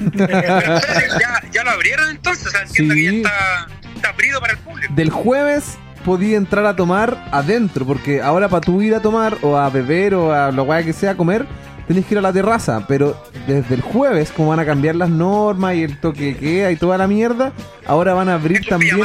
[0.14, 3.00] ya, ya lo abrieron entonces, o sea, entiendo Sí.
[3.00, 4.92] que ya está, está abrido para el público.
[4.94, 9.56] Del jueves podía entrar a tomar adentro, porque ahora para tú ir a tomar o
[9.56, 11.46] a beber o a lo guay que sea a comer,
[11.88, 12.84] tenés que ir a la terraza.
[12.88, 16.70] Pero desde el jueves, como van a cambiar las normas y el toque que queda
[16.72, 17.52] y toda la mierda,
[17.86, 18.98] ahora van a abrir Es también.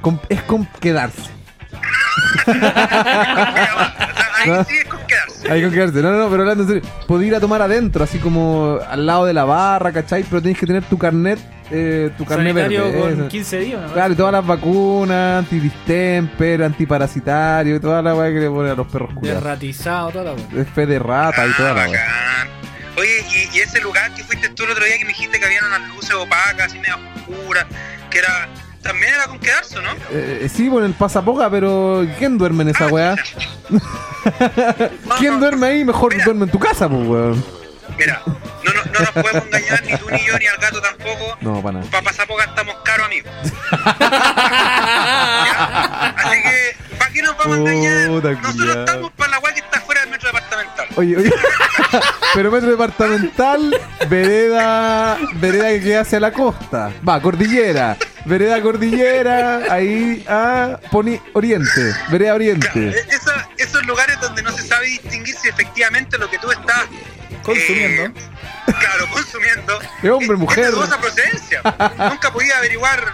[0.00, 1.22] con- es con quedarse.
[2.38, 3.94] Es con pijamada.
[3.98, 4.64] O sea, ahí No.
[4.64, 4.87] sí es con quedarse.
[5.50, 6.02] Hay con quedarse.
[6.02, 6.82] No, no, no, pero hablando en serio.
[7.06, 10.24] Podés ir a tomar adentro, así como al lado de la barra, ¿cachai?
[10.24, 11.38] Pero tenés que tener tu carnet,
[11.70, 13.00] eh, tu carnet Sanitario verde.
[13.00, 13.28] con eso.
[13.28, 13.92] 15 días, ¿no?
[13.92, 18.74] Claro, y todas las vacunas, antidistemper, antiparasitario y toda la weá que le ponen a
[18.74, 19.42] los perros cuidados.
[19.42, 20.58] Derratizado, toda la weón.
[20.60, 22.48] Es fe de rata y toda la weá.
[22.98, 25.44] Oye, y, y ese lugar que fuiste tú el otro día que me dijiste que
[25.46, 26.96] habían unas luces opacas, así medio
[27.28, 27.66] oscuras,
[28.10, 28.48] que era.
[28.82, 29.90] También era con quedarse, ¿no?
[30.12, 33.16] Eh, eh, sí, bueno, el pasapoga, pero ¿quién duerme en esa Ah, weá?
[33.70, 35.84] No, ¿Quién no, duerme ahí?
[35.84, 36.24] Mejor Mira.
[36.24, 37.44] duerme en tu casa, pues, weón.
[37.98, 38.22] Mira,
[38.92, 41.36] no, no, no nos podemos engañar, ni tú ni yo, ni al gato tampoco.
[41.40, 41.90] No, para nada.
[41.90, 43.32] Para pasar poca estamos caros, amigos.
[46.16, 48.08] Así que, ¿para qué nos vamos a engañar?
[48.08, 48.80] Puta, Nosotros culiao.
[48.84, 50.86] estamos para la weá que está fuera del metro departamental.
[50.96, 51.32] Oye, oye.
[52.34, 56.92] Pero metro departamental, vereda, vereda que queda hacia la costa.
[57.06, 57.96] Va, cordillera.
[58.24, 61.94] Vereda cordillera, ahí a Poni Oriente.
[62.10, 62.68] Vereda Oriente.
[62.90, 63.06] e-
[63.56, 66.84] esos lugares donde no se sabe distinguir si efectivamente lo que tú estás
[67.48, 68.02] Consumiendo.
[68.04, 68.12] eh,
[68.78, 69.78] claro, consumiendo.
[70.02, 70.66] Es hombre, mujer.
[70.66, 71.62] De dudosa procedencia.
[72.10, 73.04] Nunca podía averiguar.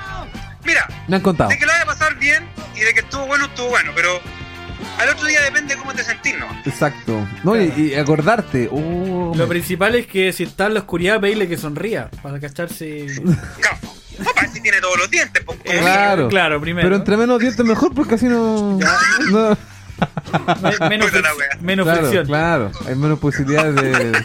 [0.64, 1.50] Mira, Me han contado.
[1.50, 4.20] de que lo vaya a pasar bien y de que estuvo bueno, estuvo bueno, pero
[4.98, 6.46] al otro día depende cómo te sentís, ¿no?
[6.64, 7.26] Exacto.
[7.42, 8.68] No, y, y acordarte.
[8.72, 12.08] Oh, Lo principal es que si está en la oscuridad, pedirle que sonría.
[12.22, 13.06] Para cacharse.
[13.60, 13.78] Claro.
[14.40, 16.28] Ver si tiene todos los dientes, pues, como Claro.
[16.28, 16.86] Claro, primero.
[16.86, 18.78] Pero entre menos dientes mejor porque así no.
[20.88, 21.10] Menos,
[21.60, 22.26] menos claro, fricción.
[22.26, 22.72] claro.
[22.88, 24.24] Hay menos posibilidades de,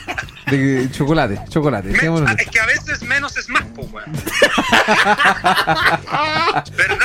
[0.57, 1.39] de chocolate.
[1.49, 1.87] Chocolate.
[1.87, 2.43] Me- dejémoslo así.
[2.43, 4.03] es que a veces menos es más, weón.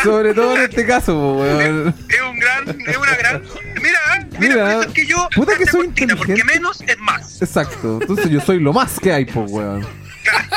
[0.02, 1.94] Sobre todo en este caso, po, weón.
[2.08, 3.42] Es un gran, es una gran.
[3.82, 3.98] Mira,
[4.38, 5.28] mira, Mira, por eso es que yo.
[5.34, 6.60] puta que soy cortina, Porque inteligente.
[6.60, 7.42] menos es más.
[7.42, 7.98] Exacto.
[8.00, 9.86] Entonces yo soy lo más que hay, po, weón.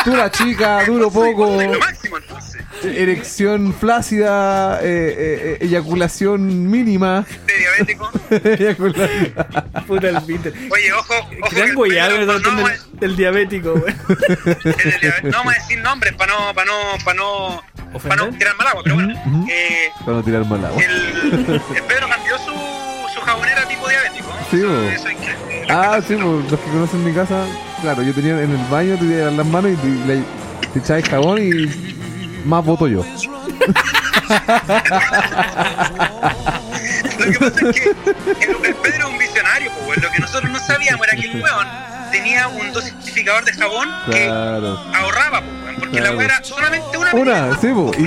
[0.06, 2.57] La chica, duro poco, soy lo máximo, entonces.
[2.84, 7.26] Erección flácida, eh, eh, eh, eyaculación mínima.
[7.46, 8.12] De diabético.
[8.44, 9.34] Eyaculación.
[9.88, 10.54] Puta el Peter.
[10.72, 11.14] Oye, ojo.
[11.14, 11.62] ojo que
[13.06, 13.76] el diabético, diabético.
[15.24, 16.74] no vamos a decir nombres para no, para no,
[17.06, 17.62] para no,
[18.02, 18.38] para no ¿Ofender?
[18.40, 19.14] tirar mal agua, pero bueno.
[19.50, 20.82] Eh, Para no tirar mal agua.
[20.82, 24.28] el, el Pedro cambió su, su jabonera tipo diabético.
[24.52, 24.82] Sí, eso, bo.
[24.84, 25.66] eso es increíble.
[25.70, 27.46] Ah, sí, pues, los que conocen mi casa,
[27.82, 30.24] claro, yo tenía en el baño, te las manos y te, le,
[30.74, 31.97] te echabas jabón y
[32.48, 33.04] más voto yo.
[37.18, 40.02] Lo que pasa es que el, el Pedro es un visionario, pues.
[40.02, 41.68] Lo que nosotros no sabíamos era que el weón
[42.12, 45.42] tenía un dosificador de jabón que ahorraba.
[45.80, 46.14] Porque Claro.
[46.14, 47.92] la weá era solamente una Una, sí, po.
[47.98, 48.02] Y,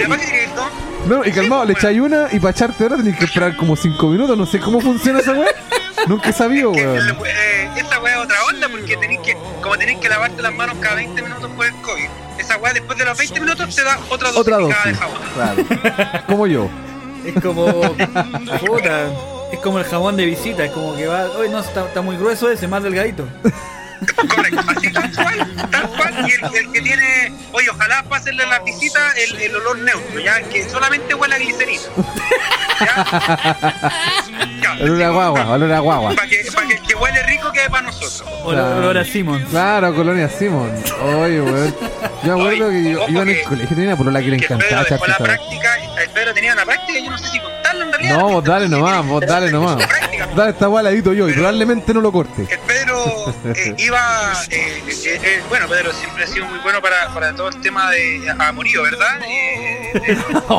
[1.07, 3.77] no, y calmado, Sí, le echáis una y para echarte otra tenés que esperar como
[3.77, 4.37] 5 minutos.
[4.37, 5.49] No sé cómo funciona esa weá.
[6.09, 7.17] Nunca he sabido, que, weón.
[7.27, 10.77] eh, esa weá es otra onda porque tenéis que, como tenéis que lavarte las manos
[10.81, 13.99] cada 20 minutos por el COVID, esa weá después de los 20 minutos te da
[14.09, 14.99] otra Otra dosificada de dosis.
[14.99, 15.67] jabón.
[16.05, 16.25] Claro.
[16.27, 16.69] Como yo.
[17.25, 17.81] Es como.
[18.67, 19.07] Puta.
[19.53, 20.65] Es como el jabón de visita.
[20.65, 21.25] Es como que va.
[21.39, 23.27] Oye, no, está, está muy grueso ese, más delgadito.
[24.29, 26.29] Correcto, así tal cual, tal cual.
[26.29, 30.21] Y el, el que tiene, oye, ojalá pásenle a la visita el, el olor neutro,
[30.21, 31.83] ya que solamente huele a glicerina.
[34.81, 36.15] Olor a guagua, olor a guagua.
[36.15, 38.25] Para que, pa' que el que huele rico quede para nosotros.
[38.45, 39.45] Olor a Simon.
[39.51, 40.73] Claro, Colonia Simon.
[41.03, 41.75] Oye, weón.
[42.25, 44.39] Yo me acuerdo que yo iba en el que- colegio, tenía una polola que le
[44.39, 47.85] Pedro encantaba dejó la práctica, el Pedro tenía una práctica, yo no sé si contarla
[47.85, 48.17] en realidad.
[48.19, 49.77] No, vos dale nomás, vos dale nomás.
[50.35, 52.47] Dale esta weá ladito yo y probablemente no lo corte.
[52.49, 57.13] El Pedro eh, iba, eh, eh, eh, bueno, Pedro siempre ha sido muy bueno para,
[57.13, 59.21] para todo el tema de amorío, ¿verdad?
[59.27, 59.93] Eh,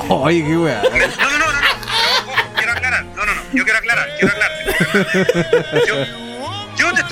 [0.10, 0.82] Oye, qué weá.
[0.84, 2.56] No, no, no, no, no.
[2.58, 3.06] Quiero aclarar.
[3.06, 3.42] No, no, no.
[3.54, 5.88] Yo quiero aclarar, quiero aclarar.
[5.88, 5.96] Yo,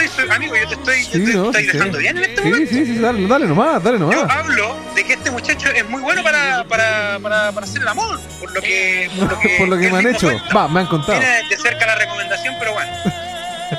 [0.05, 1.45] estoy, amigo, yo te estoy, Sí, yo te ¿no?
[1.47, 2.03] estoy Sí, dejando sí.
[2.03, 2.69] bien en este momento.
[2.73, 4.29] sí, sí, dale, dale nomás, dale Yo nomás.
[4.35, 8.19] hablo de que este muchacho es muy bueno para, para, para, para hacer el amor,
[8.39, 10.27] por lo que, por lo que, Por lo que él me han hecho.
[10.27, 10.53] cuenta.
[10.55, 11.19] Va, me han contado.
[11.19, 12.91] Viene de cerca la recomendación, pero bueno.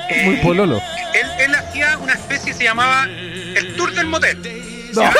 [0.07, 0.81] Eh, Muy pololo.
[1.13, 4.37] Él, él hacía una especie, se llamaba el tour del motel.
[4.93, 5.01] No.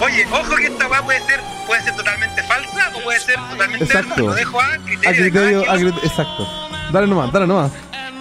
[0.00, 3.84] Oye, ojo que esta weá puede ser, puede ser totalmente falsa o puede ser totalmente
[3.84, 4.08] Exacto.
[4.10, 4.24] verdad.
[4.24, 5.88] Lo dejo a criterio, A de cada criterio, a quien.
[5.92, 6.63] criterio- exacto.
[6.92, 7.72] Dale nomás, dale nomás.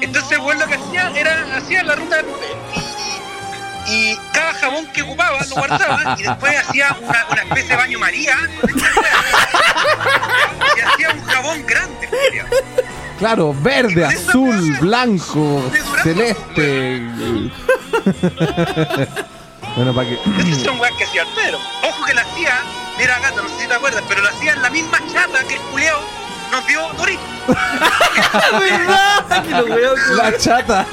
[0.01, 2.57] Entonces, bueno, lo que hacía era, hacía la ruta del motel.
[3.87, 7.99] Y, cada jabón que ocupaba lo guardaba y después hacía una, una especie de baño
[7.99, 9.11] María con esta weá.
[10.77, 12.47] y hacía un jabón grande, culiao.
[13.19, 17.01] Claro, verde, azul, blanco, De celeste.
[19.75, 20.19] bueno, para que.
[20.49, 21.59] Esas son weas que hacía el Pedro.
[21.83, 22.59] Ojo que la hacía,
[22.97, 25.55] mira gata, no sé si te acuerdas, pero la hacía en la misma chata que
[25.55, 25.99] el culeo
[26.53, 27.21] nos dio Dorito.
[28.59, 29.43] ¿Verdad?
[29.43, 30.85] Que La chata.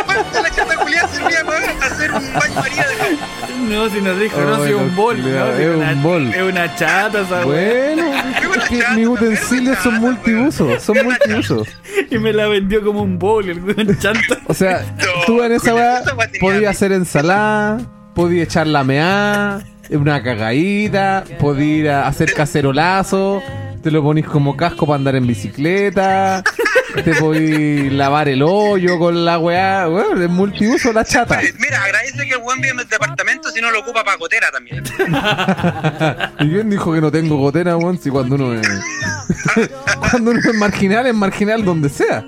[0.00, 3.74] Aparte la chata culiada servía para hacer un baño María de.
[3.74, 5.16] No, si nos dijo, no, Oh, si es no, un bol.
[5.18, 6.34] no, si es una- un bol.
[6.34, 7.94] Es una chata esa weá.
[7.94, 8.12] Bueno,
[8.62, 11.68] es que mis utensilios son multiusos, son multiusos.
[12.10, 14.38] Y me la vendió como un bowl, el weón chanta.
[14.46, 16.02] O sea, No, tú en esa weá
[16.40, 17.78] podías hacer ensalada,
[18.14, 19.60] podías echar la meá,
[19.90, 23.42] una cagadita, podías ir a hacer cacerolazo,
[23.82, 26.42] te lo ponís como casco para andar en bicicleta,
[27.04, 31.36] te podís lavar el hoyo con la weá, weón, es multiuso la chata.
[31.36, 34.16] Pues, Mira, agradece que el buen vive en el departamento si no lo ocupa para
[34.16, 34.84] gotera también.
[36.40, 37.98] ¿Y quién dijo que no tengo gotera, weón?
[37.98, 38.68] Si cuando uno es.
[40.10, 42.24] cuando uno es marginal, es marginal donde sea.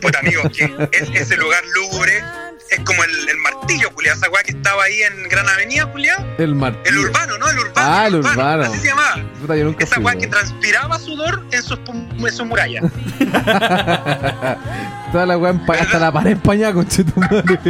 [0.00, 2.22] Puta amigo, que es, ese lugar lúgubre
[2.70, 6.24] es como el, el martillo, culiado, esa weá que estaba ahí en Gran Avenida, culiado.
[6.38, 6.84] El martillo.
[6.84, 7.50] El urbano, ¿no?
[7.50, 7.74] El urbano.
[7.76, 8.62] Ah, el urbano.
[8.64, 9.16] Así se llamaba.
[9.40, 12.84] Puta, yo nunca Esa weá que transpiraba sudor en sus, en sus murallas.
[15.12, 17.42] Toda la weá hasta la pared empañada, conchetumare.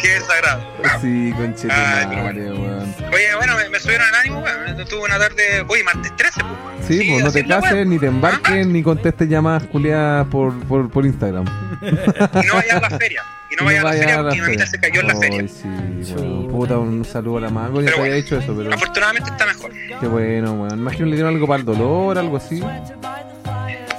[0.00, 0.62] Qué desagrado.
[1.00, 2.54] sí, conchetumare, bueno.
[2.60, 2.94] weón.
[3.12, 4.84] Oye, bueno, me, me subieron el ánimo, weón.
[4.86, 6.52] Tuve una tarde, oye, martes 13, pues.
[6.52, 6.74] weón.
[6.86, 10.90] Sí, Sigue pues no te cases, ni te embarques, ni contestes llamadas culiadas por, por,
[10.90, 11.46] por Instagram.
[11.82, 11.90] Y
[12.46, 13.23] no vaya a la feria.
[13.50, 15.40] Y no vaya a la feria porque mi mamita se cayó en la feria.
[15.40, 16.48] Ay, sí, weón.
[16.48, 17.48] Puta, un saludo a la.
[17.48, 18.14] Ya Pero te había bueno.
[18.14, 19.72] dicho eso, pero Afortunadamente está mejor.
[20.00, 20.78] qué bueno, weón.
[20.78, 22.62] Imagino le dieron algo para el dolor, algo así.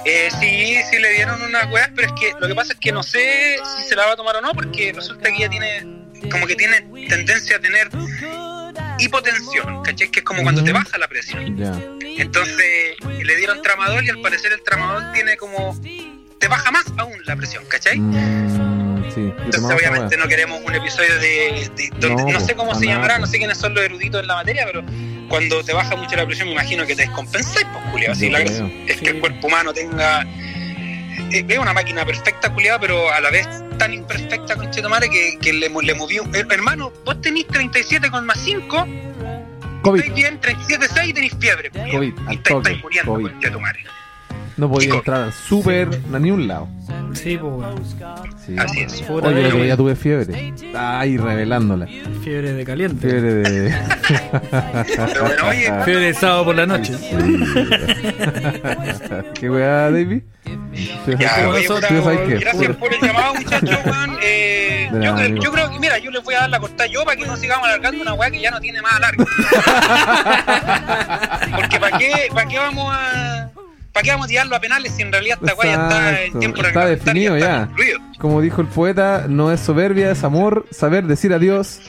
[0.04, 2.92] Eh, sí, sí le dieron unas weas, pero es que lo que pasa es que
[2.92, 5.84] no sé si se la va a tomar o no, porque resulta que ella tiene,
[6.30, 7.88] como que tiene tendencia a tener
[8.98, 10.10] hipotensión, ¿cachai?
[10.10, 11.56] Que es como cuando te baja la presión.
[11.56, 11.72] Ya.
[12.18, 15.76] Entonces le dieron tramadol y al parecer el tramadol tiene como,
[16.38, 17.98] te baja más aún la presión, ¿cachai?
[17.98, 19.32] Mm, sí.
[19.44, 23.18] Entonces obviamente no queremos un episodio de, de- donde No, no, sé cómo se llamará,
[23.18, 24.82] no sé quiénes son los eruditos en la materia, pero
[25.28, 28.12] cuando te baja mucho la presión me imagino que te descompensáis, pues Julio.
[28.12, 30.22] Así la es que el cuerpo humano tenga
[31.32, 35.52] eh, es una máquina perfecta, culiada, pero a la vez tan imperfecta, conchetomare, que, que
[35.52, 36.22] le, le movió.
[36.34, 40.00] Eh, hermano, vos tenés 37,5, COVID.
[40.00, 41.70] estáis bien, 37,6 y tenés fiebre.
[41.70, 43.30] COVID, al Y estáis muriendo, COVID.
[43.32, 43.84] conchetomare.
[44.56, 44.96] No podía Chico.
[44.98, 46.68] entrar al súper a ni un lado.
[47.12, 47.82] Sí, pues weón.
[48.44, 48.56] Sí.
[48.58, 49.02] Así es.
[49.02, 50.54] Puta, Oye, el otro día tuve fiebre.
[50.74, 51.86] Ay, revelándola.
[52.24, 53.08] Fiebre de caliente.
[53.08, 53.74] Fiebre de.
[54.96, 56.94] Pero bueno, oye, Fiebre de sábado por la noche.
[59.38, 60.22] ¿Qué weá, David?
[61.04, 61.68] ¿Tú Ya, sabes oye, qué?
[61.68, 62.34] puta, ¿Tú sabes qué?
[62.38, 64.18] gracias por el llamado, muchachos, weón.
[64.22, 65.44] Eh, De yo, nada, creo, amigo.
[65.44, 67.36] yo creo que, mira, yo les voy a dar la cortada yo para que no
[67.36, 69.24] sigamos alargando una weá que ya no tiene más alargue.
[71.56, 73.45] Porque ¿para qué, para qué vamos a...
[73.96, 76.38] ¿Para qué vamos a tirarlo a penales si en realidad esta weá ya está en
[76.38, 77.66] tiempo está definido está ya.
[77.66, 77.98] concluido?
[78.18, 81.80] Como dijo el poeta, no es soberbia, es amor, saber decir adiós.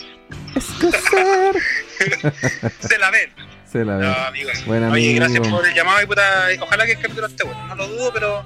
[0.56, 1.56] Es crecer.
[2.80, 3.30] Se la ven.
[3.70, 4.16] Se la No, ve.
[4.28, 4.66] amigos.
[4.66, 5.26] Buen Oye, amigo.
[5.26, 6.22] gracias por el llamado y puta,
[6.62, 7.68] ojalá que el capítulo esté bueno.
[7.68, 8.44] No lo dudo, pero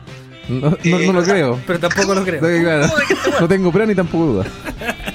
[0.50, 1.60] No, no, no lo creo.
[1.68, 2.40] Pero tampoco lo No, creo.
[2.40, 2.88] claro.
[3.40, 4.46] No tengo prueba ni tampoco duda.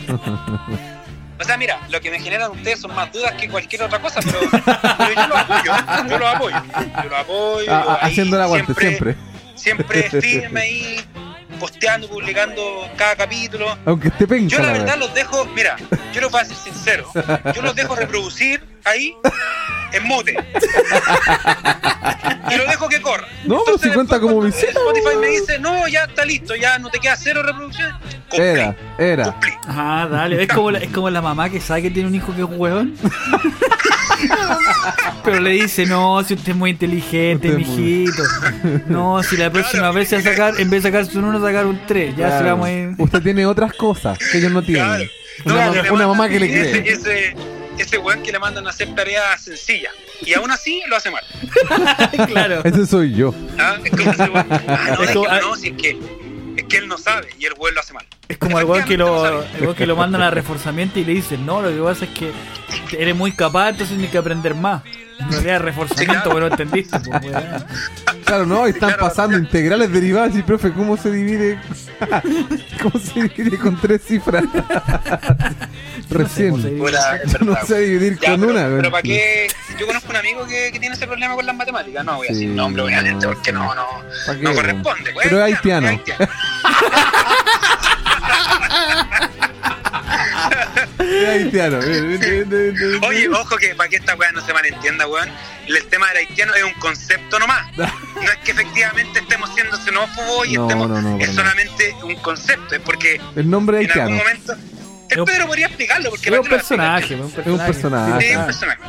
[1.39, 4.21] O sea, mira, lo que me generan ustedes son más dudas que cualquier otra cosa,
[4.21, 5.73] pero, pero yo lo apoyo,
[6.09, 6.57] yo lo apoyo,
[7.03, 7.73] yo lo apoyo.
[7.73, 9.17] Ah, ahí haciendo el aguante, siempre.
[9.55, 11.01] Siempre firme ahí,
[11.61, 13.77] posteando, publicando cada capítulo.
[13.85, 14.57] Aunque esté penca.
[14.57, 15.77] Yo la verdad los dejo, mira,
[16.13, 17.11] yo los voy a ser sincero,
[17.55, 19.15] yo los dejo reproducir ahí
[19.93, 20.35] en mute.
[22.49, 23.27] Y lo dejo que corra.
[23.45, 26.89] No, pero si cuenta como visita, Spotify me dice, no, ya está listo, ya no
[26.91, 27.95] te queda cero reproducciones.
[28.31, 29.25] Cumplí, Era, era.
[29.33, 29.51] cumplí.
[29.67, 30.43] Ah, dale.
[30.45, 32.47] Es como, la, es como la mamá que sabe que tiene un hijo que es
[32.49, 32.95] un huevón.
[35.25, 38.23] Pero le dice, no, si usted es muy inteligente, Usted muy- mijito.
[38.87, 39.95] No, si la próxima Claro.
[39.95, 42.11] vez se va a sacar, en vez de sacarse un 1, sacar un 3.
[42.17, 42.45] Ya se Claro.
[42.45, 42.91] la vamos a ir.
[42.99, 45.09] Usted tiene otras cosas que ellos no tienen.
[45.43, 45.93] Claro.
[45.95, 46.71] Una, mamá que le cree.
[46.71, 47.35] ese, ese
[47.99, 49.93] weón que le mandan a hacer tareas sencillas.
[50.23, 51.23] Y aún así lo hace mal.
[52.29, 52.61] claro.
[52.65, 53.35] Ese soy yo.
[53.59, 53.77] ¿ah?
[53.85, 54.47] Es como ese weón.
[54.69, 55.99] Ah, no, Es como- que, no, si es que,
[56.57, 58.07] es que él no sabe y el weón lo hace mal.
[58.29, 61.13] Es como el weón que lo, el weón que lo mandan a reforzamiento y le
[61.15, 62.33] dicen, no, lo que pasa es que
[62.99, 64.83] eres muy capaz, entonces tienes que aprender más.
[65.31, 66.31] Realidad reforzamiento, Sí, claro.
[66.31, 67.21] pero no entendiste, pues.
[68.25, 69.05] Claro, no, están Claro.
[69.09, 71.59] pasando integrales derivadas y profe, ¿cómo se divide?
[72.83, 74.45] ¿Cómo se divide con tres cifras?
[76.11, 76.57] Recién.
[76.61, 78.63] Yo no sé dividir Ya, con pero, una.
[78.65, 78.91] pero weón.
[78.91, 79.49] para qué.
[79.79, 82.05] Yo conozco un amigo que, que tiene ese problema con las matemáticas.
[82.05, 83.87] No voy a decir Sí, nombre, obviamente, no, porque no, no,
[84.27, 85.13] ¿Para qué, no corresponde.
[85.13, 85.89] pues, Pero es es haitiano,
[91.07, 91.79] haitiano.
[91.83, 95.31] eh, Oye, ojo que para que esta weá no se malentienda, weón,
[95.67, 97.67] el tema del haitiano es un concepto nomás.
[98.17, 100.89] No es que efectivamente estemos siendo xenófobos y No, estemos.
[100.89, 104.17] no, no, es solamente un concepto, es porque El nombre en algún haitiano.
[104.25, 104.53] momento.
[104.55, 108.21] El Es un- Pedro podría explicarlo, porque Es un personaje, es un personaje.
[108.27, 108.81] Sí, es un personaje.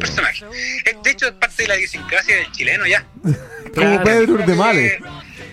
[0.00, 0.38] personaje.
[0.52, 3.04] Sí, De hecho, es parte de la idiosincrasia del chileno ya.
[3.22, 3.32] Como
[3.72, 4.02] Claro.
[4.04, 4.98] Pedro Urdemales.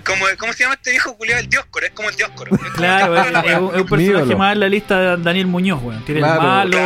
[0.05, 1.41] Como, ¿Cómo se llama este viejo culiado?
[1.41, 2.51] El dioscoro, es como el dioscoro.
[2.75, 4.37] Claro, el es, dioscoro es es un personaje ídolo.
[4.37, 6.05] más en la lista de Daniel Muñoz, weón.
[6.05, 6.41] Tiene Claro.
[6.41, 6.77] el malo,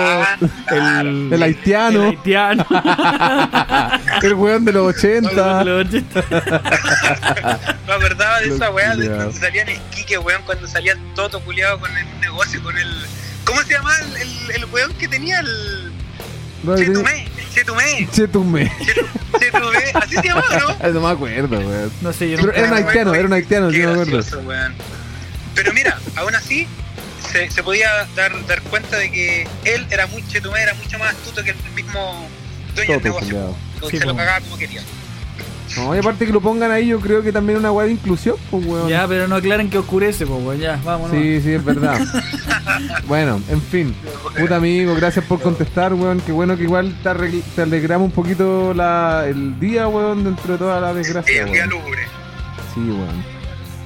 [0.67, 1.09] Claro.
[1.09, 2.03] el, El haitiano.
[2.03, 2.65] el haitiano.
[4.23, 5.63] El weón de los 80.
[5.63, 6.23] Los 80.
[7.87, 11.39] Me acordaba de esa weá de cuando salían el Quique, weón, cuando salía el Toto
[11.41, 13.05] culiado con el negocio, con el.
[13.45, 15.91] ¿Cómo se llama el, el, el weón que tenía el.
[16.77, 17.27] Chetumé?
[17.53, 18.07] Chetumé.
[18.11, 18.71] Chetumé.
[18.79, 19.79] Chetu- Chetumé.
[19.93, 20.43] Así se llama,
[20.81, 20.89] ¿no?
[20.93, 21.91] No me acuerdo, weón.
[22.01, 24.21] No sé, yo Pero era un haitiano, era un haitiano, sí me acuerdo.
[25.55, 26.67] Pero mira, aún así,
[27.31, 31.09] se, se podía dar, dar cuenta de que él era muy chetumé, era mucho más
[31.13, 32.27] astuto que el mismo
[32.75, 33.55] dueño del Toto, negocio.
[33.89, 34.17] Sí, se lo po.
[34.17, 34.81] cagaba como quería.
[35.77, 37.93] No, y aparte que lo pongan ahí, yo creo que también es una weá de
[37.93, 38.87] inclusión, pues weón.
[38.89, 40.59] Ya, pero no aclaren que oscurece, pues, weón.
[40.59, 41.11] Ya, vámonos.
[41.15, 41.99] Sí, sí, es verdad.
[43.07, 43.95] bueno, en fin.
[44.37, 46.19] Puta amigo, gracias por contestar, weón.
[46.21, 50.53] Qué bueno que igual te, arregl- te alegramos un poquito la, el día, weón, dentro
[50.53, 51.43] de toda la desgracia.
[51.43, 51.69] el día weón.
[51.69, 52.01] lúgubre,
[52.73, 53.23] Sí, weón.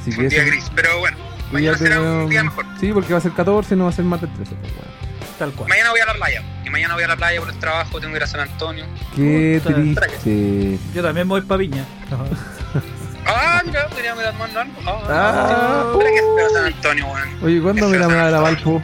[0.02, 0.72] Así un día eso- gris.
[0.76, 1.18] Pero bueno,
[1.52, 2.66] mañana será un día mejor.
[2.80, 4.97] Sí, porque va a ser 14, no va a ser más del 13, pues, weón.
[5.38, 5.70] Tal cual.
[5.70, 6.42] Mañana voy a la playa.
[6.66, 8.86] Y mañana voy a la playa por el trabajo, tengo que ir a San Antonio.
[9.16, 10.80] Qué Puta, triste.
[10.94, 11.86] Yo también voy pa' Viña.
[13.30, 14.74] Ah, mira, podríamos ir a tomar algo.
[14.86, 15.92] Ah, Ah.
[15.98, 17.44] ¿Para qué espero San Antonio, weón?
[17.44, 18.82] Oye, ¿cuándo me la me va a la Valpo?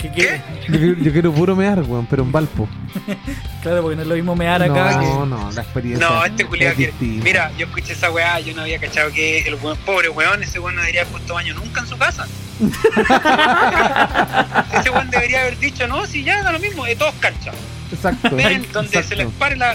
[0.00, 0.40] Que, ¿qué?
[0.68, 2.68] Yo, quiero- yo quiero puro mear, weón, pero en Valpo.
[3.62, 5.26] Claro, porque no es lo mismo mear acá no, que.
[5.30, 6.06] no, la experiencia.
[6.08, 7.04] No, este culiado es que.
[7.04, 10.58] Mira, yo escuché esa weá, yo no había cachado que el weón, pobre weón, ese
[10.60, 12.26] weón no debería haber puesto baño nunca en su casa.
[14.78, 17.54] ese weón debería haber dicho, no, si ya da lo mismo, de todos canchas.
[17.92, 18.34] Exacto.
[18.36, 19.08] Ven donde exacto.
[19.08, 19.74] se les pare la.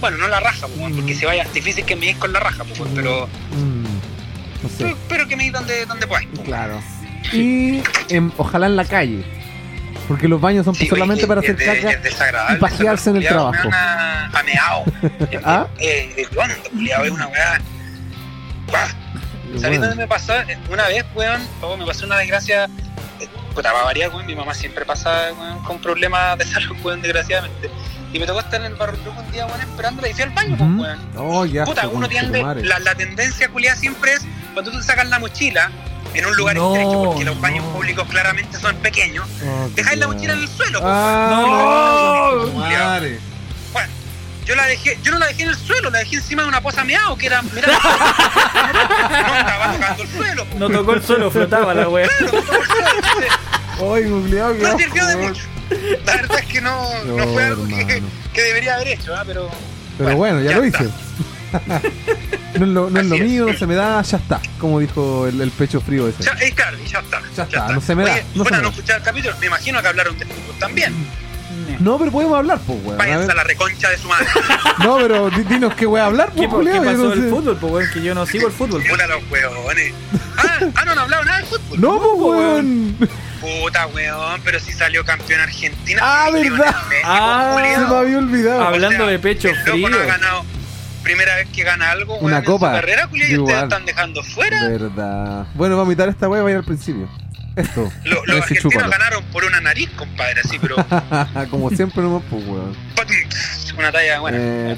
[0.00, 1.44] Bueno, no la raja, pues, weón, porque se vaya.
[1.52, 3.28] Difícil que me dis con la raja, pues, pero.
[3.56, 3.82] Mm,
[4.62, 4.74] no sé.
[4.78, 6.28] Pero, pero que me dis donde, donde podáis.
[6.34, 6.46] pues.
[6.46, 6.80] Claro.
[7.32, 9.24] Y em, ojalá en la calle.
[10.08, 11.90] Porque los baños son Sí, solamente oye, para es hacer de- caca.
[12.50, 13.64] es y pajearse en el trabajo.
[13.64, 14.84] me da A, a meao.
[15.44, 15.66] ¿Ah?
[15.78, 16.26] Eh, eh,
[17.04, 17.60] es una weá.
[19.60, 20.32] ¿Sabes dónde me pasó?
[20.70, 22.64] Una vez, weón, oh, me pasó una desgracia.
[23.20, 24.26] eh, Puta, va a variar, weón.
[24.26, 27.70] Mi mamá siempre pasa weón, con problemas de salud, weón, desgraciadamente.
[28.12, 30.30] Y me tocó estar en el barro truco un día, weón, esperándola y fui al
[30.30, 30.82] baño, pues, Ujú.
[30.82, 30.98] weón.
[31.16, 31.64] Oh, ya.
[31.64, 35.70] Puta, uno tiende, la, la tendencia culiada siempre es cuando tú te sacas la mochila
[36.14, 37.72] en un lugar No, estrecho, porque los baños no.
[37.72, 39.26] públicos claramente son pequeños,
[39.74, 42.46] dejáis la mochila en el suelo, pues, Ah, No.
[42.46, 43.18] no, madre.
[44.44, 46.48] Bueno, yo la dejé, yo no la dejé en el suelo, la dejé encima de
[46.48, 50.58] una poza meado que era, mira, no estaba tocando el suelo, pues.
[50.60, 52.08] No tocó el suelo, flotaba la wea.
[52.08, 53.30] Claro, no tocó el suelo, entonces,
[53.80, 55.42] Ay, googleado, no sirvió de mucho.
[56.04, 59.24] La verdad es que no, no, No, fue algo que, que debería haber hecho, ¿ah?
[59.26, 59.50] pero
[59.98, 60.84] Pero bueno, ya, ya lo está.
[60.84, 60.92] hice.
[62.58, 63.20] no es lo, no es lo es.
[63.22, 64.40] mío, no se me da, ya está.
[64.58, 66.22] Como dijo el, el pecho frío ese.
[66.22, 67.20] ya, eh, claro, y ya está.
[67.36, 68.74] Ya está, no se me da, Oye, no se bueno, me no da.
[68.74, 70.94] escuchar el capítulo, me imagino que hablaron de fútbol también.
[71.80, 72.94] No, pero podemos hablar, pues, weón.
[72.94, 74.26] A Váyanse a la reconcha de su madre.
[74.82, 77.22] No, pero di- dinos qué voy a hablar, ¿Qué, pues, po- qué pasó no del
[77.22, 77.28] sé.
[77.30, 77.56] fútbol?
[77.60, 78.82] Pues weón, que yo no sigo el fútbol.
[78.88, 79.94] Puta los huevones.
[80.36, 81.80] Ah, ah, no han hablado nada de fútbol.
[81.80, 82.96] No, pues, weón.
[83.40, 86.00] Puta huevón, pero si salió campeón Argentina.
[86.02, 86.74] Ah, verdad.
[87.04, 88.62] Ah, Se me había olvidado.
[88.62, 89.88] Hablando de pecho el loco frío.
[89.90, 90.44] no ha ganado.
[91.02, 92.68] Primera vez que gana algo, Una weón, copa.
[92.68, 94.68] En su carrera, culiao, y ustedes están dejando fuera.
[94.68, 95.46] Verdad.
[95.54, 97.06] Bueno, vamos a imitar esta wea va a ir al principio.
[97.56, 97.92] Esto.
[98.04, 98.90] Lo- los argentinos chúpalo.
[98.90, 100.76] ganaron por una nariz, compadre, así, pero.
[101.50, 102.76] Como siempre nomás, pues, weón.
[103.78, 104.38] una talla buena.
[104.40, 104.76] Eh,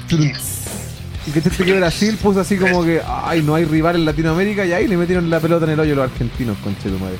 [1.27, 4.65] y que este que Brasil puso así como que, ay, no hay rival en Latinoamérica
[4.65, 7.17] y ahí le metieron la pelota en el hoyo los argentinos, conche tu madre.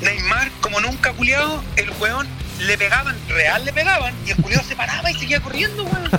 [0.00, 2.26] Neymar, como nunca culiado, el weón
[2.66, 6.10] le pegaban, real le pegaban, y el culiado se paraba y seguía corriendo, weón.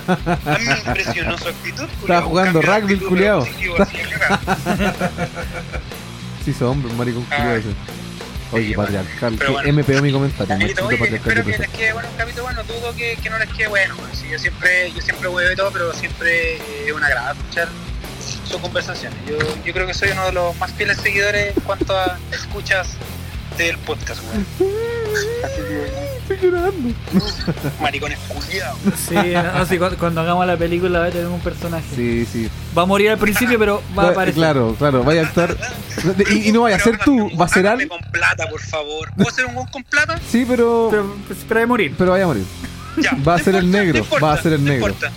[0.46, 1.84] A mí me impresionó su actitud.
[1.84, 3.42] culiao, Estaba jugando rugby cagar.
[6.44, 7.62] Sí, hizo hombre, maricón Ay.
[8.54, 8.92] Oye, Sí, bueno.
[8.92, 9.38] patriarcal.
[9.38, 9.72] Que bueno.
[9.82, 10.56] MPO mi comentario.
[10.56, 13.48] Oye, patriarcal espero que les quede bueno un capítulo bueno, dudo que, que no les
[13.50, 13.94] quede bueno.
[13.96, 17.32] bueno, sí, yo siempre, yo siempre huevo y todo, pero siempre eh, es una agrado
[17.38, 17.68] escuchar
[18.48, 19.18] sus conversaciones.
[19.26, 22.96] Yo, yo creo que soy uno de los más fieles seguidores en cuanto a escuchas
[23.58, 24.46] del podcast, weón.
[25.44, 26.94] Así que, Estoy llorando.
[27.82, 28.78] maricones culiados.
[29.08, 31.84] Sí, no, sí, cuando, cuando hagamos la película va a tener un personaje.
[31.94, 32.48] Sí, sí.
[32.76, 34.34] Va a morir al principio, pero va a aparecer.
[34.40, 35.04] Claro, claro.
[35.04, 35.56] Vaya a actuar.
[36.30, 37.88] Y, y no vaya a ser tú, va a ser algo.
[37.88, 39.12] con plata, por favor.
[39.16, 40.18] ¿Puedo ser un weón con plata?
[40.30, 40.88] Sí, pero.
[40.90, 41.14] Pero,
[41.46, 41.94] pero va a morir.
[41.98, 42.44] Pero vaya a morir.
[43.02, 43.10] Ya.
[43.26, 44.86] Va a ser el negro, importa, va a ser el no negro.
[44.88, 45.12] importa.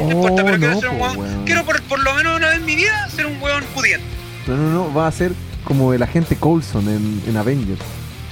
[0.00, 1.16] Oh, No importa, pero quiero ser un weón.
[1.18, 1.44] weón.
[1.44, 4.06] Quiero por, por lo menos una vez en mi vida ser un weón pudiente.
[4.48, 4.94] No, no, no.
[4.94, 5.32] Va a ser
[5.64, 7.80] como el agente Coulson en, en Avengers.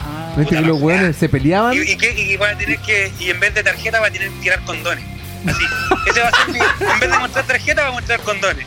[0.01, 1.74] Ah, ¿Viste que los weones se peleaban?
[1.74, 4.11] Y, y, que, y va a tener que, y en vez de tarjeta va a
[4.11, 5.05] tener que tirar condones.
[5.47, 5.64] Así.
[6.09, 8.66] Ese va a ser mi, en vez de mostrar tarjeta va a mostrar condones.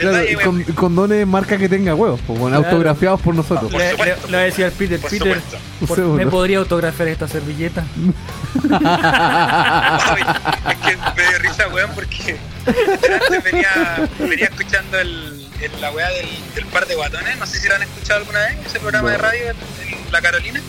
[0.00, 2.72] Y, con, condones marca que tenga huevos, pues, bueno, Claro.
[2.72, 3.70] autografiados por nosotros.
[3.70, 4.26] Por le, le, supuesto.
[4.26, 5.40] le voy a decir al Peter, por Peter,
[5.86, 5.98] por-.
[6.00, 7.84] ¿me podría autografiar esta servilleta?
[8.72, 10.24] Ay,
[10.70, 12.36] es que me dio risa, weón, porque
[12.66, 17.36] antes venía, venía escuchando el, el- la weá del, del par de guatones.
[17.38, 19.56] No sé si lo han escuchado alguna vez, ese programa de radio, el-
[20.12, 20.60] La Carolina.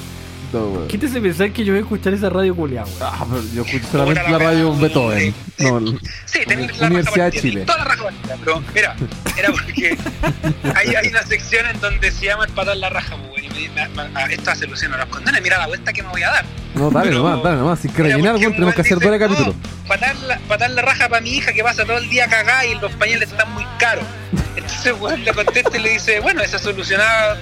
[0.53, 0.87] No, weón.
[0.87, 2.97] ¿Qué te hace pensar que yo voy a escuchar esa radio culiada, weón?
[3.01, 4.81] Ah, pero yo escucho solamente la la radio weá.
[4.81, 5.33] Beethoven.
[5.59, 7.65] No, Sí, tenéis la Universidad raja de Chile.
[7.65, 8.95] Toda la raja partida, pero mira,
[9.37, 9.97] era porque
[10.75, 13.69] hay, hay una sección en donde se llama el patar la raja, pues, weón, y
[13.69, 16.09] me, me, me- a- esto hace ilusión a los condones, mira la vuelta que me
[16.09, 16.45] voy a dar.
[16.75, 17.79] No, dale Pero- nomás, dale nomás.
[17.79, 19.53] Si hay que rellenar, un tenemos que hacer doble capítulo.
[19.53, 22.65] "No, patar la, patar la raja para mi hija que pasa todo el día cagada
[22.65, 24.05] y los pañales están muy caros.
[24.55, 27.37] Entonces, weón, le contesta y le dice, bueno, esa solucionada,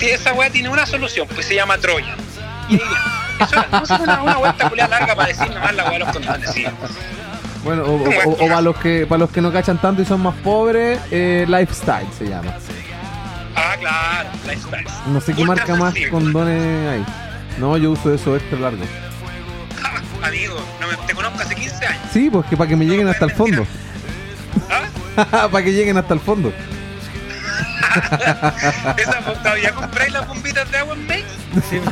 [0.00, 2.14] esa weá tiene una solución, pues se llama Troya.
[2.68, 2.84] Y eso
[3.52, 6.08] era, no, es una, una vuelta culiada larga para decir nomás la weá de los
[6.10, 6.66] condones, sí.
[7.64, 10.20] Bueno, o, o- o para los que para los que no cachan tanto y son
[10.22, 12.54] más pobres, eh, lifestyle se llama.
[13.56, 14.86] Ah, claro, lifestyle.
[15.08, 17.04] No sé qué marca más condones hay.
[17.58, 18.82] No, yo uso eso extra largo.
[20.22, 22.02] Amigo, no me, te conozco hace 15 años.
[22.12, 23.66] Sí, pues que para que me No, lleguen hasta el fondo.
[25.16, 25.48] ¿Ah?
[25.52, 26.52] para que lleguen hasta el fondo.
[28.96, 31.24] Esa todavía compráis las bombitas de agua en Mex.
[31.70, 31.80] Sí.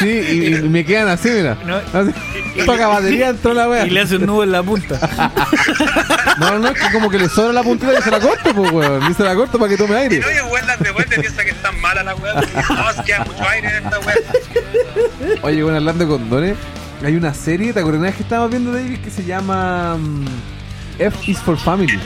[0.00, 1.56] Sí, y, y me quedan así, mira.
[1.66, 2.12] No, Así.
[2.64, 3.84] Toca batería entró la wea.
[3.84, 4.96] y le hace un nudo en la punta.
[6.38, 8.54] No, no, no, es que como que le sobra la puntita y se la corto,
[8.54, 9.10] pues, weón.
[9.10, 10.20] Y se la corto para que tome Y aire.
[10.20, 12.36] no, y el weón las devuelve, piensa que están malas las weas.
[12.70, 14.16] No, es que hay mucho aire en esta wea.
[15.42, 16.56] Oye, bueno, hablando de condones,
[17.04, 20.26] hay una serie, ¿te acuerdas que estábamos viendo, David, que se llama mm,
[21.00, 21.98] F is for Family?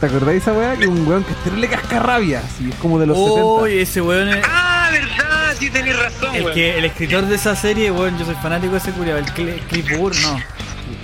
[0.00, 0.76] ¿Te acordás de esa weá?
[0.76, 4.28] Que un weón que es terrible cascarrabia, así, es como de los Uy, ese weón
[4.30, 4.44] es.
[4.48, 6.54] Ah, verdad, sí tenés razón, El, weón.
[6.54, 9.60] que, el escritor de esa serie, weón, yo soy fanático de ese culiado, el Cli-
[9.68, 10.28] Cliff Burr, no.
[10.38, 10.46] 70.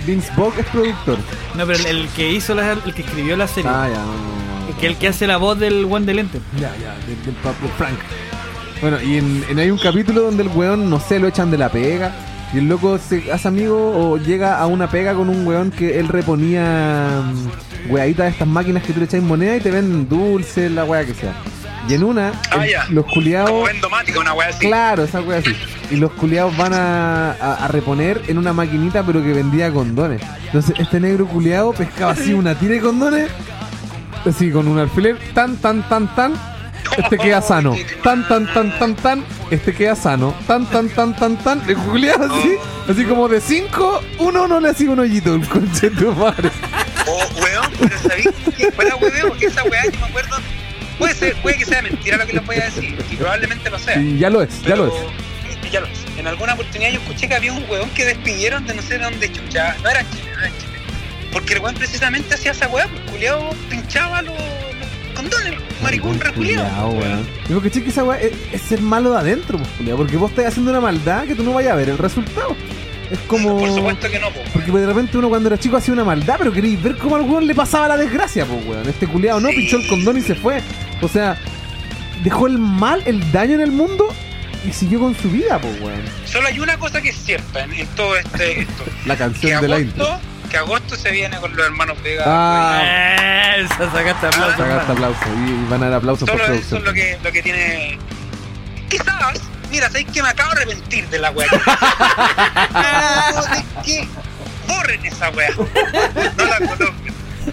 [0.05, 1.17] Vince Vaughn es productor.
[1.55, 3.69] No, pero el, el que hizo la, el que escribió la serie.
[3.73, 4.79] Ah, ya, no, no, no, el no.
[4.79, 6.39] que el que hace la voz del one de lente.
[6.59, 7.35] Ya, ya, del, del
[7.77, 7.97] Frank.
[8.81, 11.57] Bueno, y en, en- hay un capítulo donde el weón, no sé, lo echan de
[11.57, 12.13] la pega.
[12.53, 13.75] Y el loco se hace amigo
[14.11, 18.47] o llega a una pega con un weón que él reponía mm, weaditas de estas
[18.47, 21.33] máquinas que tú le echáis moneda y te venden dulces, la wea que sea.
[21.89, 23.51] Y en una, Ah, el- los culiados.
[24.19, 24.59] una wea así.
[24.65, 25.55] Claro, esa wea así.
[25.91, 30.21] Y los culiados van a, a- a reponer en una maquinita, pero que vendía condones.
[30.45, 33.29] Entonces, este negro culiado pescaba así una tira de condones,
[34.25, 36.33] así con un alfiler, tan, tan, tan, tan.
[36.97, 37.75] Este queda sano.
[38.03, 39.25] Tan, tan, tan, tan, tan.
[39.51, 40.33] Este queda sano.
[40.47, 41.69] Tan, tan, tan, tan, tan.
[41.69, 42.55] El culiado así,
[42.89, 46.51] así como de 5, uno no le hacía un hoyito, el conche de tu madre.
[47.07, 50.37] Oh, weón, pero sabéis que fuera weón, porque esa weá yo me acuerdo.
[50.97, 53.77] Puede ser, puede que sea mentira lo que les voy a decir, y probablemente lo
[53.77, 53.97] sea.
[53.97, 54.93] Y ya lo es, ya lo es.
[55.71, 55.99] Ya lo es.
[56.17, 59.03] En alguna oportunidad yo escuché que había un weón que despidieron de no sé de
[59.03, 59.75] dónde chucha.
[59.83, 60.79] No era Chile, no era Chile.
[61.31, 64.33] Porque el weón precisamente hacía esa weá, pues culiao pinchaba los
[65.17, 66.19] condones, maricón
[66.89, 67.27] weón.
[67.47, 70.29] Digo que que esa weá es, es ser malo de adentro, pues, culiao, porque vos
[70.31, 72.55] estás haciendo una maldad que tú no vayas a ver el resultado.
[73.11, 73.57] Es como.
[73.59, 74.39] Por supuesto que no, po.
[74.53, 77.21] Porque de repente uno cuando era chico hacía una maldad, pero queréis ver cómo al
[77.23, 78.87] weón le pasaba la desgracia, pues weón.
[78.87, 79.55] Este culiado no Sí.
[79.55, 80.61] pinchó el condón y se fue.
[81.01, 81.37] O sea,
[82.23, 84.07] dejó el mal, el daño en el mundo
[84.67, 86.01] y siguió con su vida, pues weón.
[86.25, 88.83] Solo hay una cosa que es cierta en, en todo este esto.
[89.05, 90.19] La Que canción de la intro.
[90.49, 92.23] Que agosto se viene con los hermanos Vega.
[92.25, 94.57] Ah, Esa sacaste aplauso.
[94.57, 96.79] sacaste aplauso y van a dar aplausos por Solo eso producción.
[96.79, 97.97] es lo que, lo que tiene.
[98.89, 99.41] Quizás,
[99.71, 101.47] mira, sabéis que me acabo de arrepentir de la weá.
[103.35, 104.07] No, ¿de qué?
[104.67, 105.49] Borren esa weá.
[106.37, 106.93] No la conozco.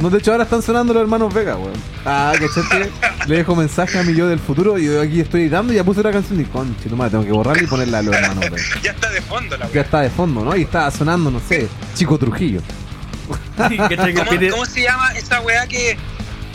[0.00, 1.72] No, de hecho ahora están sonando los hermanos Vega, weón.
[2.04, 2.90] Ah, cachete.
[3.26, 5.84] Le dejo mensaje a mi yo del futuro y yo aquí estoy editando y ya
[5.84, 8.56] puse la canción y conche, madre, tengo que borrarla y ponerla a los hermanos Vega.
[8.82, 9.82] Ya está de fondo la Ya weá.
[9.82, 10.56] está de fondo, ¿no?
[10.56, 12.60] Y está sonando, no sé, Chico Trujillo.
[14.50, 15.96] ¿Cómo, se llama esa weá que.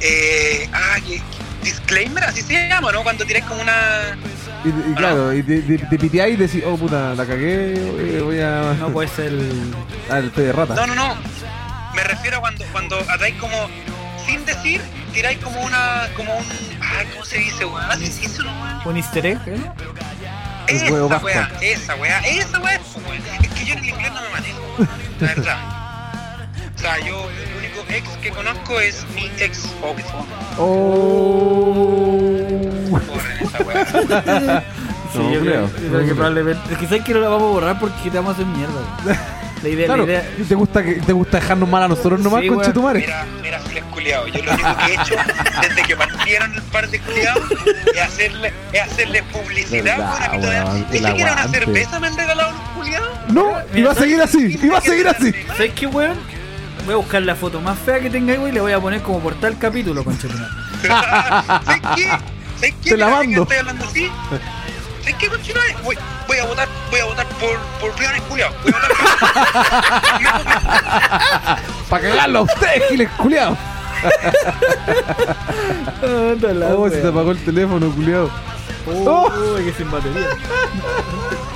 [0.02, 1.22] Eh, ah, que,
[1.64, 3.04] disclaimer, así se llama, ¿no?
[3.04, 4.18] Cuando tiráis como una.
[4.64, 8.22] Y, y claro, y te, te, te piteáis y decís, oh puta, la cagué, eh,
[8.24, 8.76] voy a.
[8.80, 9.74] No puede ser el.
[10.10, 10.76] Ah, el fe de rata.
[10.76, 11.16] No, no, no.
[11.95, 13.70] Me refiero a cuando, cuando atáis como.
[14.26, 14.82] Sin decir,
[15.14, 16.08] tiráis como una.
[16.16, 16.45] como un.
[16.82, 17.89] Ay, ¿cómo se dice, weón?
[17.89, 18.82] Así se dice, ¿no, weón?
[18.86, 19.72] Un easter egg, ¿eh?
[20.68, 23.22] Esa weá, esa weá, esa weá pues.
[23.41, 24.88] Es que yo en el inglés no me manejo,
[25.20, 25.78] la verdad.
[26.80, 30.25] O sea, yo, el único ex que conozco es mi ex Pokémon.
[30.57, 32.19] Oh.
[33.41, 34.63] Esa weá.
[35.11, 35.65] Sí, No, yo creo.
[35.65, 36.71] creo, yo creo que probablemente.
[36.71, 39.25] Es que sabes que no la vamos a borrar porque te vamos a hacer mierda.
[39.63, 40.30] La idea, Claro, la idea.
[40.38, 42.69] ¿y te gusta, te gusta dejarnos mal a nosotros nomás, Sí, con weón.
[42.69, 42.99] Chetumare?
[43.01, 44.32] Mira, mira, files culiados.
[44.32, 45.15] Yo lo único que he hecho
[45.61, 47.43] desde que partieron el par de culiados
[47.93, 52.51] es hacerle, es hacerle publicidad Verdad, de weón, Ni siquiera una cerveza me han regalado
[52.51, 53.09] los culiados.
[53.34, 55.34] No, y va a seguir así, y va a seguir así.
[55.47, 56.17] ¿Sabes qué, weón?
[56.86, 59.01] Voy a buscar la foto más fea que tenga, güey, y le voy a poner
[59.01, 60.49] como portal capítulo, conchetumare.
[60.82, 62.07] ¿Sabes qué?
[62.55, 62.89] ¿Sabes qué?
[62.89, 63.43] Te la mando.
[63.43, 64.11] Estoy hablando así.
[65.01, 65.75] ¿Sabes qué, conchetumare?
[65.84, 68.55] Voy, voy a votar, voy a votar por, por briones culiados.
[68.63, 68.91] Voy a votar
[71.89, 73.57] Para cagarlo a ustedes, giles culiados.
[76.01, 78.30] Oh, se te apagó el teléfono, culiado.
[78.88, 80.27] Oh, que sin batería.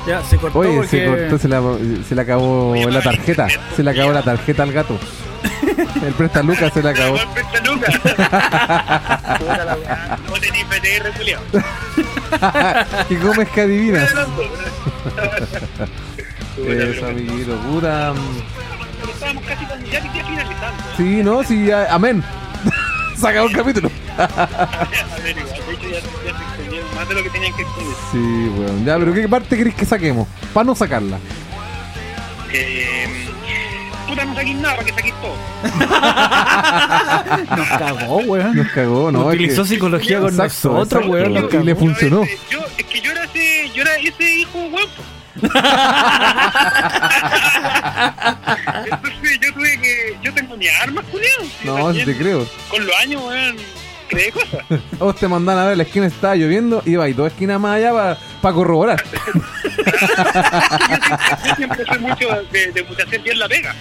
[0.08, 0.88] Ya, se cortó Oye, porque...
[0.90, 1.62] se cortó, se, la,
[2.08, 3.48] se le acabó la tarjeta.
[3.76, 4.98] Se le acabó la tarjeta al gato.
[6.06, 7.18] El presta Lucas se le acabó.
[7.18, 7.96] por presta Lucas.
[9.40, 10.20] Puta la weá.
[10.28, 11.44] No tenés PTR, culiado.
[13.10, 14.06] ¿Y cómo es que adivina?
[16.56, 18.14] Puta, Eso, amiguito, puta.
[19.00, 20.84] pero estábamos casi con- ya, ya finalizando.
[20.98, 22.24] Sí, no, sí, amén.
[23.18, 23.90] Se acabó el capítulo.
[24.18, 24.28] A
[25.24, 27.96] ver, igual, de hecho ya, ya se extendieron más de lo que tenían que extender.
[28.12, 28.18] Sí,
[28.58, 28.86] weón.
[28.86, 30.28] Ya, pero ¿qué parte querés que saquemos?
[30.54, 31.18] Para no sacarla.
[32.52, 33.08] Eh,
[34.08, 35.36] puta, no saquís nada para que saquís todo.
[37.58, 38.56] Nos cagó, weón.
[38.56, 39.22] Nos cagó, ¿no?
[39.32, 41.12] es Utilizó que- psicología con Exacto, nosotros, exacto.
[41.12, 41.34] weón.
[41.34, 42.22] nos Y le funcionó.
[42.50, 45.04] Yo, es que yo era ese, yo era ese hijo guapo.
[48.86, 51.32] Entonces yo tuve que, yo tengo mis armas, Julián.
[51.64, 52.06] No, también.
[52.06, 52.48] te creo.
[52.70, 53.56] Con los años, weón,
[54.14, 54.66] creé cosas.
[55.00, 58.56] Vos te mandan a ver la esquina estaba lloviendo, y dos esquinas más allá para
[58.56, 59.04] corroborar.
[61.46, 63.76] Yo siempre soy mucho de, de, de hacer bien la pega.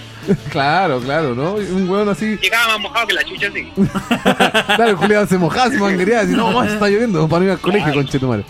[0.51, 1.55] claro, claro, ¿no?
[1.55, 2.37] Un weón así.
[2.41, 3.73] Llegaba más mojado que la chucha así.
[4.77, 8.01] Claro, culiado se mojaba, se manguería, así, no, está lloviendo, para ir al colegio, Claro.
[8.03, 8.45] conchetumare.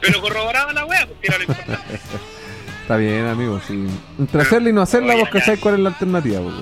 [0.00, 2.00] Pero corroboraba la wea, porque era lo importante.
[2.82, 3.86] Está bien, amigo, sí.
[4.18, 6.54] Entre hacerla y no hacerla, vos cacháis cuál es la alternativa, pues.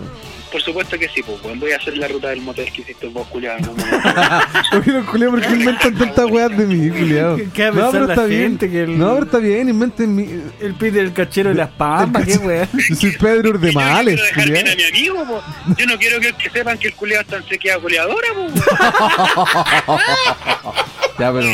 [0.55, 1.59] Por supuesto que sí, pues, weón.
[1.59, 3.75] Voy a hacer la ruta del motel que hiciste vos, culiado.
[4.73, 7.39] Oye, los culiados, ¿por qué inventan tantas weas de mí, culiado?
[7.53, 10.23] ¿Qué va a pensar la gente que el- No, pero está bien, inventen mi.
[10.61, 12.69] El Peter, el cachero de las pampas, qué weón.
[12.89, 14.77] Yo soy Pedro Urdemales, no bien a culiado.
[14.77, 15.43] mi amigo, po.
[15.77, 18.47] Yo no quiero que, que sepan que el culiado está en sequía goleadora, po.
[21.19, 21.47] Ya, pero.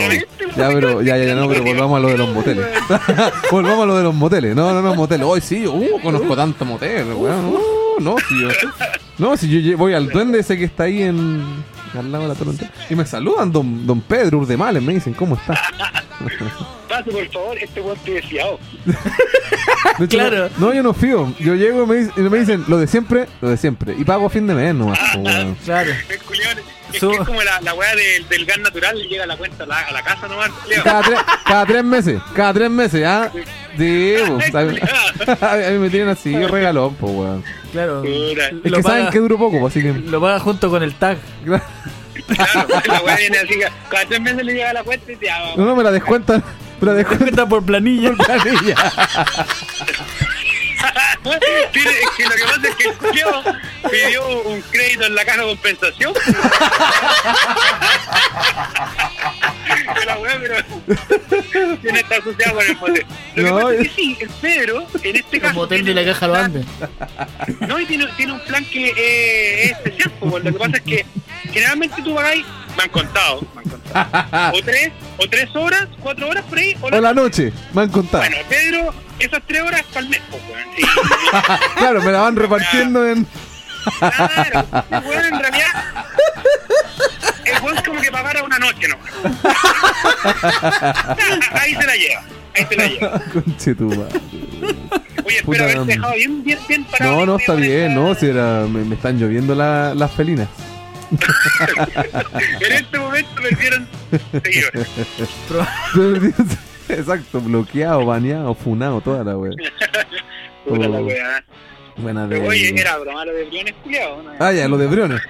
[0.56, 1.02] Ya, pero.
[1.02, 2.66] Ya, ya, ya, no, pero volvamos a lo de los moteles.
[3.50, 4.56] volvamos a lo de los moteles.
[4.56, 5.26] No, no, no, moteles.
[5.26, 7.46] Hoy sí, uh, conozco tantos moteles, weón.
[7.46, 8.48] Uh, no, si yo.
[9.18, 11.42] No, si yo voy al duende ese que está ahí en.
[11.98, 12.52] Al lado de la torre.
[12.88, 14.80] Y me saludan, don, don Pedro Urdemales.
[14.82, 15.54] Me dicen, ¿cómo está?
[16.88, 18.58] Pase, por favor, este weón te desfiado.
[19.98, 20.48] De hecho, Claro.
[20.58, 21.32] No, no, yo no fío.
[21.38, 23.94] Yo llego y me, dic- y me dicen, lo de siempre, lo de siempre.
[23.98, 25.54] Y pago a fin de mes nomás, weón.
[25.64, 25.90] Claro.
[26.08, 26.18] El
[26.92, 29.36] es, Su- que es como la, la weá del, del gas natural, llega a la
[29.36, 30.50] cuenta a la, a la casa nomás.
[30.84, 33.30] Cada tres, cada tres meses, cada tres meses, ¿ah?
[33.78, 34.78] Sí, pues, a, mí,
[35.40, 37.44] a mí me tienen así, yo regalón, pues, weón.
[37.72, 38.02] Claro.
[38.04, 39.92] Es Lo que saben que duro poco, pues, así que.
[39.92, 41.18] Lo paga junto con el tag.
[41.44, 43.54] Claro, la weá viene así,
[43.88, 46.42] cada tres meses le llega la cuenta y te ah, No, no, me la descuentan.
[46.80, 48.12] Me la descuentan Cuenta por planilla.
[48.12, 48.74] por planilla.
[51.72, 53.42] Tiene- es que lo que pasa es que el culiao
[53.90, 56.14] pidió un crédito en la caja de compensación.
[59.98, 60.56] Que la weá, pero
[61.82, 63.06] tiene esta asociada con el motel.
[63.34, 65.54] Lo que No, pasa es que sí, el Pedro, en este El caso.
[65.54, 66.64] motel de tiene la caja lo un ande.
[66.78, 66.90] plan-
[67.68, 70.10] No, y tiene, tiene un plan que eh, es especial.
[70.20, 71.06] pues, lo que pasa es que
[71.52, 72.44] generalmente tú pagáis,
[72.76, 74.52] me han contado, me han contado.
[74.56, 77.88] O tres, o tres horas, cuatro horas por ahí, o O la noche, me han
[77.90, 78.22] contado.
[78.24, 80.60] Bueno, Pedro, esas tres horas para el mes, pues, weón.
[80.76, 80.82] Sí.
[81.76, 83.26] Claro, me la van repartiendo en.
[83.98, 85.84] Claro, el weón en realidad.
[87.44, 88.96] El weón como que pagara una noche, ¿no?
[91.52, 92.22] Ahí se la lleva,
[92.56, 93.20] ahí se la lleva.
[93.32, 94.20] Conche tu madre.
[95.24, 97.16] Oye, Puta, espero haberte dejado bien, bien, bien parado.
[97.16, 100.48] No, no, está bien, esta- no, si era, me, me están lloviendo la- las felinas.
[102.60, 103.88] En este momento me dieron
[104.42, 104.88] seguidores.
[106.98, 109.52] Exacto, bloqueado, baneado, funado, toda la wea.
[110.68, 111.04] Puta la Oh.
[111.06, 111.44] weá.
[111.96, 112.48] Buena Pero de.
[112.48, 114.30] oye, era broma lo de Briones culiado, ¿no?
[114.38, 115.20] Ah, ya, lo de Briones.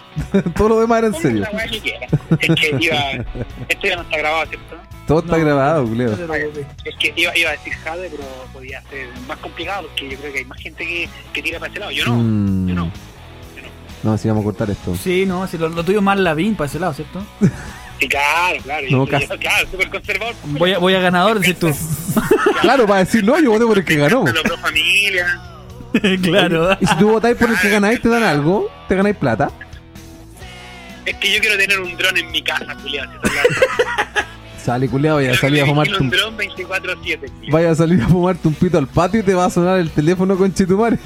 [0.56, 1.40] Todo lo demás era en serio.
[1.52, 1.76] la que.
[2.40, 2.96] Es que iba.
[3.68, 4.76] Esto ya no está grabado, ¿cierto?
[5.06, 5.44] Todo está No.
[5.44, 6.12] grabado, Leo.
[6.84, 10.32] Es que iba, iba a decir Jade, pero podía ser más complicado porque yo creo
[10.32, 11.92] que hay más gente que, que tira para ese lado.
[11.92, 12.68] Yo no, Mm.
[12.68, 12.92] yo no.
[14.02, 14.94] No, si vamos a cortar esto.
[14.96, 17.22] Sí, no, si lo, lo tuyo es más Lavín para ese lado, ¿cierto?
[18.00, 18.86] Sí, claro, claro.
[18.90, 19.26] No, yo, casi.
[19.28, 20.34] yo- claro, súper conservador.
[20.44, 21.68] Voy a, voy a ganador, decís tú.
[22.62, 24.24] Claro, para decir no, yo voté por el que ganó.
[24.24, 25.40] Los familia.
[26.22, 26.76] claro.
[26.80, 29.50] Y si tú votáis por el que ganáis, te dan algo, te ganáis plata.
[31.06, 33.10] Es que yo quiero tener un dron en mi casa, culiado.
[34.62, 37.50] Sale, culiado, vaya a salir a fumarte un un, dron 24-7.
[37.50, 39.90] vaya a salir a fumarte un pito al patio y te va a sonar el
[39.90, 40.98] teléfono con Chetumare.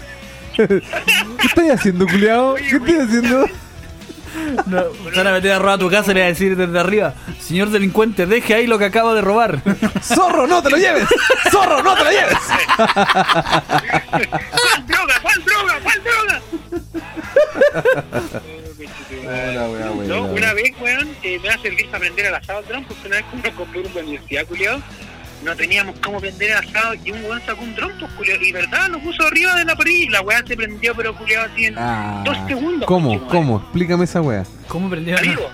[0.57, 0.83] ¿Qué
[1.45, 2.57] estás haciendo, culiado?
[2.57, 3.47] ¿Qué estás haciendo?
[4.67, 7.15] No, van a meter a robar tu casa y le van a decir desde arriba:
[7.41, 9.61] Señor delincuente, deje ahí lo que acaba de robar.
[10.03, 11.09] ¡Zorro, no te lo lleves!
[11.51, 12.39] ¡Zorro, no te lo lleves!
[14.11, 15.15] ¿Cuál droga?
[15.23, 15.81] ¿Cuál droga?
[15.83, 16.43] ¿Cuál droga?
[19.27, 22.67] Hola, No, una vez, weón, eh, me va a servir para aprender el asado al
[22.67, 24.83] dron, porque una vez que uno compró en la universidad, culiado,
[25.45, 28.53] no teníamos cómo prender el asado y un weón sacó un dron, pues, culiado, y
[28.53, 31.67] verdad, lo puso arriba de la parrilla y la weá se prendió, pero culiado así
[31.67, 32.87] en Ah, dos segundos.
[32.87, 33.27] ¿Cómo?
[33.29, 33.59] ¿Cómo?
[33.59, 34.45] Explícame esa wea.
[34.69, 35.19] ¿Cómo prendió?
[35.19, 35.51] Amigo,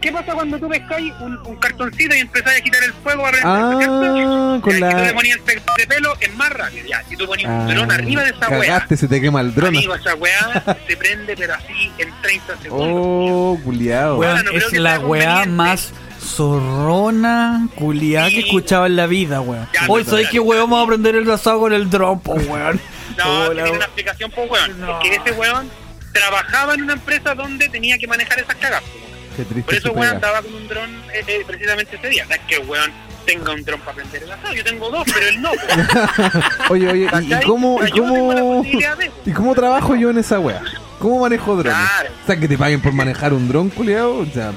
[0.00, 3.32] ¿qué pasa cuando tú pescáis un, un cartoncito y empezás a quitar el fuego para
[3.38, 3.88] prender?
[3.88, 5.14] Ah, con tú le la.
[5.14, 6.86] ponías el pegamento de pelo, es más rápido.
[6.86, 9.40] Ya, si tú ponías Ah, un dron arriba de esa weá, Cagaste, se te quema
[9.40, 9.68] el dron.
[9.68, 12.88] amigo, esa weá se prende, pero así en 30 segundos.
[12.90, 14.18] Oh, culiao.
[14.18, 15.92] Weón, creo es la weá más
[16.24, 19.68] zorrona, culiá que escuchaba en la vida, weón.
[19.88, 20.42] Hoy, no, ¿sabes no, qué no.
[20.44, 20.70] weón?
[20.70, 22.80] Vamos a prender el asado con el dron, po, weón.
[23.16, 24.80] No, tiene una explicación, pues, weón.
[24.80, 25.00] No.
[25.00, 25.70] Es que ese weón
[26.12, 28.82] trabajaba en una empresa donde tenía que manejar esas cagas.
[28.82, 29.36] pues, weón.
[29.36, 32.24] Qué triste Por eso, weón, andaba con un dron eh, eh, precisamente ese día.
[32.24, 32.90] No es que weón
[33.24, 34.54] tenga un dron para prender el asado.
[34.54, 35.50] Yo tengo dos, pero él no.
[35.50, 36.40] pues.
[36.70, 39.10] Oye, oye, ¿y, y cómo, y cómo, de, pues.
[39.26, 40.62] y cómo trabajo yo en esa wea?
[40.98, 41.78] ¿Cómo manejo drones?
[41.78, 42.10] Claro.
[42.22, 44.18] O sea, que te paguen por manejar un dron, culiao.
[44.18, 44.52] O sea,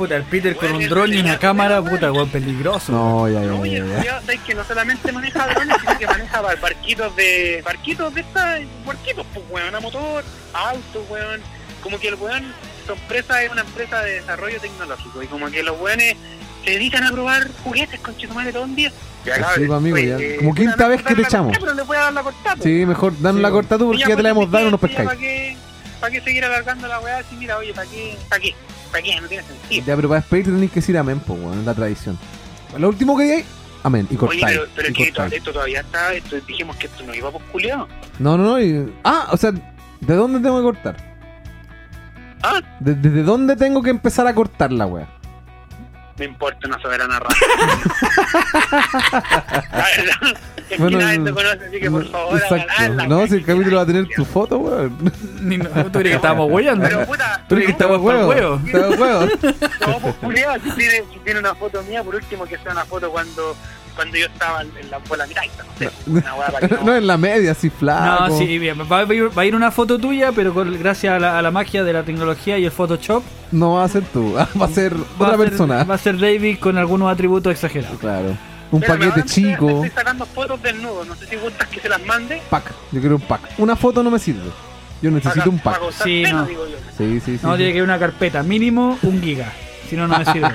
[0.00, 2.90] Puta, el Peter con un dron y una cámara, puta, weón, peligroso.
[2.90, 4.02] no, ya, ya, Oye, ya, ya.
[4.04, 8.20] ya sabes que no solamente maneja drones, sino que maneja bar- barquitos de barquitos de
[8.22, 10.24] estas, barquitos, pues weón, a motor,
[10.54, 11.42] a autos, weón.
[11.82, 12.50] Como que el weón,
[12.86, 16.16] su empresa es una empresa de desarrollo tecnológico y como que los weones
[16.64, 18.90] se dedican a probar juguetes con chitumare todo un día.
[19.26, 20.16] Ya, Pues cabrón, sí, pues, amigo, ya.
[20.24, 21.48] eh, Como quinta vez que te echamos.
[21.58, 22.56] cortada, Pero le voy a dar la cortada.
[22.56, 22.64] pues.
[22.64, 23.60] Sí, mejor danos Sí, la weón.
[23.60, 25.20] corta tú porque Y ya te la hemos dado y no nos ¿Para pescáis.
[25.20, 25.56] qué,
[26.00, 27.22] para qué seguir alargando la weá?
[27.24, 28.16] Si mira, oye, ¿para qué?
[28.30, 28.54] ¿Para qué?
[28.90, 29.20] ¿Para qué?
[29.20, 29.84] No tiene sentido.
[29.86, 32.18] Ya, pero para despedirte tenéis que decir amén, po, weón, es la tradición.
[32.78, 33.46] Lo último que digáis,
[33.82, 34.44] amén, y Oye, cortáis.
[34.44, 35.38] pero, pero es que esto, cortáis.
[35.38, 37.88] esto todavía está, esto, dijimos que esto no iba por culiado.
[38.18, 38.60] No, no, no.
[38.60, 40.96] y- Ah, o sea, ¿de dónde tengo que cortar?
[42.42, 45.08] Ah, ¿De- ¿Desde dónde tengo que empezar a cortar la wea?
[46.18, 47.46] me importa una soberana raza.
[50.70, 53.06] Que Bueno, nadie te conoce, así que por favor, Exacto.
[53.08, 54.96] No, si el capítulo va a tener tu foto, weón.
[55.42, 56.84] Ni no, ¿Tú crees que estábamos weyando?
[56.86, 58.60] Pero puta, ¿Tú crees que estamos para el huevo?
[58.64, 59.26] Está de huevo.
[59.86, 62.84] no, pues culiado, si tiene, si tiene una foto mía, por último que sea una
[62.84, 63.56] foto cuando,
[63.96, 66.82] cuando yo estaba en la, por la mitad, no sé, una weá para que no-
[66.84, 68.28] No en la media, así flaco.
[68.28, 68.78] No, sí, bien.
[68.90, 71.42] Va, a ir, va a ir una foto tuya, pero con- gracias a la, a
[71.42, 74.68] la magia de la tecnología y el Photoshop, No va a ser tú, va a
[74.68, 75.84] ser va otra a ser- persona.
[75.84, 77.98] va a ser David con algunos atributos exagerados.
[77.98, 78.36] Claro.
[78.72, 79.68] Un Pero paquete chico.
[79.68, 82.40] Estoy sacando fotos desnudo, no sé si gustas que se las mande.
[82.50, 82.72] Pack.
[82.92, 83.40] Yo quiero un pack.
[83.58, 84.50] Una foto no me sirve.
[85.02, 85.78] Yo necesito para- un pack.
[85.80, 86.44] para Sí, no.
[86.46, 86.76] digo yo.
[86.96, 87.40] Sí, sí, sí.
[87.42, 87.56] No, sí.
[87.58, 89.52] tiene que haber una carpeta, mínimo un giga.
[89.88, 90.48] Si no, no me sirve.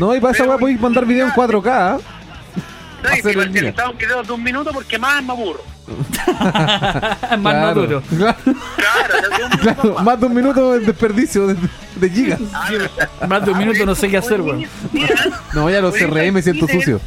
[0.00, 2.00] No, y para esa Pero weá podéis mandar video en 4K.
[3.02, 5.62] No, y estaba un video de un minuto porque más me aburro.
[6.22, 7.40] Más Claro.
[7.42, 8.02] maduro.
[8.16, 8.36] Claro,
[8.76, 10.20] Claro, de un minuto claro, más.
[10.20, 11.56] de un minuto de desperdicio de,
[11.96, 12.40] de gigas.
[12.54, 14.64] Ah, Más de un minuto no sé qué hacer, weón.
[15.54, 17.00] No, ya los CRM me siento sucio.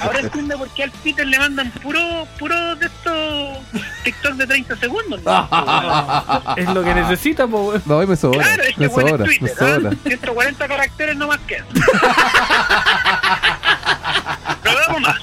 [0.00, 3.58] Ahora entiendo por qué al Peter le mandan puro, puro de estos
[4.04, 5.22] TikTok de 30 segundos.
[5.22, 5.48] ¿no?
[6.56, 7.82] Es lo que necesita, po, weón.
[7.86, 8.42] No, hoy me sobra.
[8.42, 9.90] Claro, es que me bueno sobra, es me Twitter, sobra.
[9.92, 9.96] ¿ah?
[10.06, 11.66] 140 caracteres no más que eso.
[14.64, 15.16] No damos más.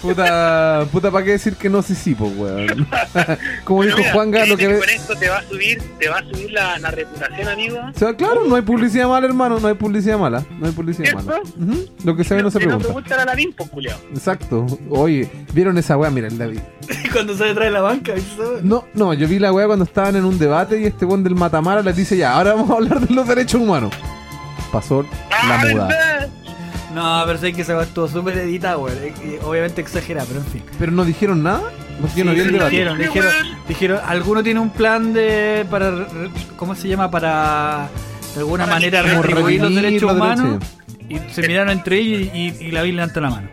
[0.00, 2.86] Puta, puta, ¿para qué decir que no sí, sí, pues, weón?
[3.64, 4.78] Como Pero dijo mira, Juanga, lo créeme que ve.
[4.78, 7.78] Con esto te va a subir, te va a subir la, la reputación, amigo.
[7.94, 10.44] O sea, claro, no hay publicidad mala, hermano, no hay publicidad mala.
[10.58, 11.26] No hay publicidad ¿Cierto?
[11.26, 11.40] mala.
[12.04, 13.00] Lo que se no se Si no te pregunta.
[13.00, 13.98] gusta la Ladín, pues, culiao.
[14.10, 14.66] Exacto.
[14.90, 16.10] Oye, ¿vieron esa weá?
[16.10, 16.60] Mira, el David.
[17.12, 18.62] Cuando se detrás de la banca, ¿sabes?
[18.62, 21.34] No, no, yo vi la weá cuando estaban en un debate y este weón del
[21.34, 23.92] Matamara les dice ya, ahora vamos a hablar de los derechos humanos.
[24.72, 25.04] Pasó
[25.48, 25.86] la muda.
[25.86, 26.28] ¿verdad?
[26.94, 28.98] No, pero sé que se va estuvo súper editado, weón.
[29.44, 30.62] Obviamente exagera, pero en fin.
[30.78, 31.62] Pero no dijeron nada.
[32.00, 33.32] No Sí, sí, dijeron, dijeron,
[33.68, 36.06] dijeron, alguno tiene un plan de para
[36.56, 37.10] ¿cómo se llama?
[37.10, 37.88] para
[38.34, 40.58] de alguna Para manera retribuir los derechos humanos
[41.08, 43.48] y se miraron entre ellos y, y, y la levantó la mano.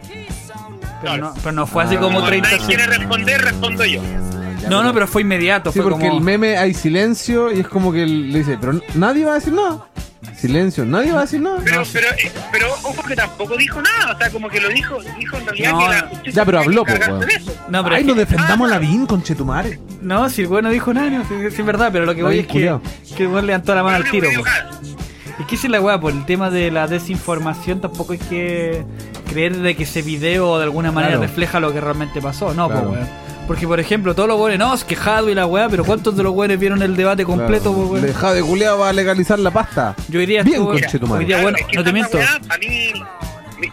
[1.01, 1.99] Pero no, pero no fue así Ah.
[1.99, 4.01] como Como 30 nadie quiere responder, respondo yo.
[4.69, 5.71] No, no, pero fue inmediato.
[5.73, 6.17] Sí, fue porque como...
[6.19, 9.35] el meme hay silencio y es como que él le dice, pero nadie va a
[9.35, 9.85] decir nada.
[10.37, 11.57] Silencio, nadie va a decir nada.
[11.63, 14.97] Pero, pero, eh, pero ojo que tampoco dijo nada, o sea, como que lo dijo,
[15.19, 17.55] dijo en realidad No, que la justicia Ya, pero habló, eso.
[17.69, 19.79] No, pero Ay, es no que- defendamos a Lavín, conchetumare.
[20.01, 22.23] No, si el weón no dijo nada, no, sí, sí es verdad, pero lo que
[22.23, 22.77] voy es que,
[23.17, 24.29] que el weón levantó la mano al tiro.
[25.39, 28.83] Es que es la weá, por el tema de la desinformación tampoco hay que
[29.29, 31.27] creer de que ese video de alguna manera Claro.
[31.27, 32.53] refleja lo que realmente pasó.
[32.53, 32.89] No, Claro.
[32.89, 33.23] pues weón.
[33.47, 36.23] Porque, por ejemplo, todos los weones, no, es quejado y la weá, pero ¿cuántos de
[36.23, 37.77] los weones vieron el debate completo, Claro.
[37.89, 38.05] pues weón?
[38.05, 39.95] Dejá de culiao va a legalizar la pasta.
[40.07, 42.17] Yo iría Bien, hoy día, Claro, bueno, es que no te miento.
[42.17, 43.03] weá, a mí, mi-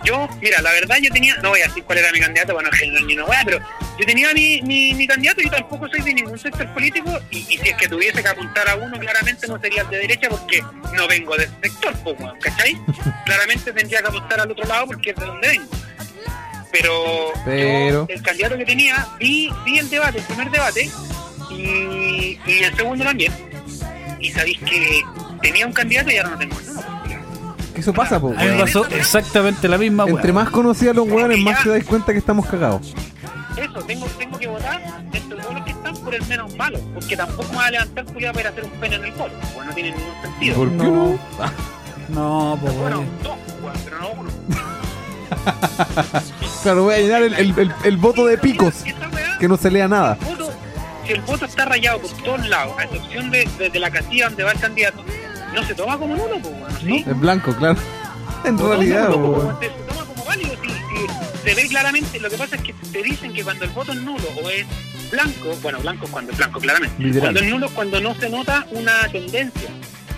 [0.05, 2.69] yo, mira, la verdad yo tenía, no voy a decir cuál era mi candidato para
[2.69, 3.59] no generar ni una weá, pero
[3.99, 7.59] yo tenía mi, mi, mi candidato y tampoco soy de ningún sector político y, y
[7.59, 10.63] si es que tuviese que apuntar a uno, claramente no sería el de derecha porque
[10.95, 12.77] no vengo de ese sector, pues, ¿cachai?
[13.25, 15.71] claramente tendría que apuntar al otro lado porque es de donde vengo.
[16.73, 20.89] Pero, Pero- yo, el candidato que tenía, vi, vi el debate, el primer debate,
[21.51, 23.33] y, y el segundo también.
[24.21, 25.03] Y sabéis que
[25.43, 27.00] tenía un candidato y ahora no tengo ninguno.
[27.81, 30.15] Que eso pasa, po, A mí me pasó exactamente la misma weá.
[30.17, 32.95] Entre más conocidos los weones, más te das cuenta que estamos cagados.
[33.57, 37.17] Eso, tengo, tengo que votar entre todos los que están por el menos malo, porque
[37.17, 39.33] tampoco me va a levantar culiado para ir a hacer un pene en el polo,
[39.55, 40.57] pues no tiene ningún sentido.
[40.57, 40.85] ¿Por qué No.
[40.85, 41.19] no?
[42.11, 44.31] No, pues Bueno, dos, weón, pero no uno.
[46.63, 48.75] Claro, voy a llenar el, el- el- el voto de picos.
[49.39, 50.19] Que no se lea nada.
[50.21, 50.53] el voto-
[51.07, 54.27] si el voto está rayado por todos lados, a excepción de, de, de la casilla
[54.29, 55.03] donde va el candidato,
[55.55, 57.05] no se toma como nulo, pues bueno, ¿sí?
[57.07, 57.79] En blanco, claro.
[58.45, 59.57] En No, realidad, weón.
[59.61, 61.07] se, toma como válido si, si
[61.49, 64.01] se ve claramente, lo que pasa es que te dicen que cuando el voto es
[64.01, 64.67] nulo o es
[65.11, 67.03] blanco, bueno, blanco es cuando es blanco, claramente.
[67.03, 67.21] Literal.
[67.23, 69.69] Cuando es nulo es cuando no se nota una tendencia.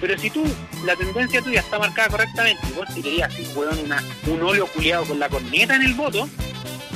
[0.01, 0.45] Pero si tú,
[0.85, 5.05] la tendencia tuya está marcada correctamente y vos tirarías así, weón, una, un óleo culiado
[5.05, 6.29] con la corneta en el voto,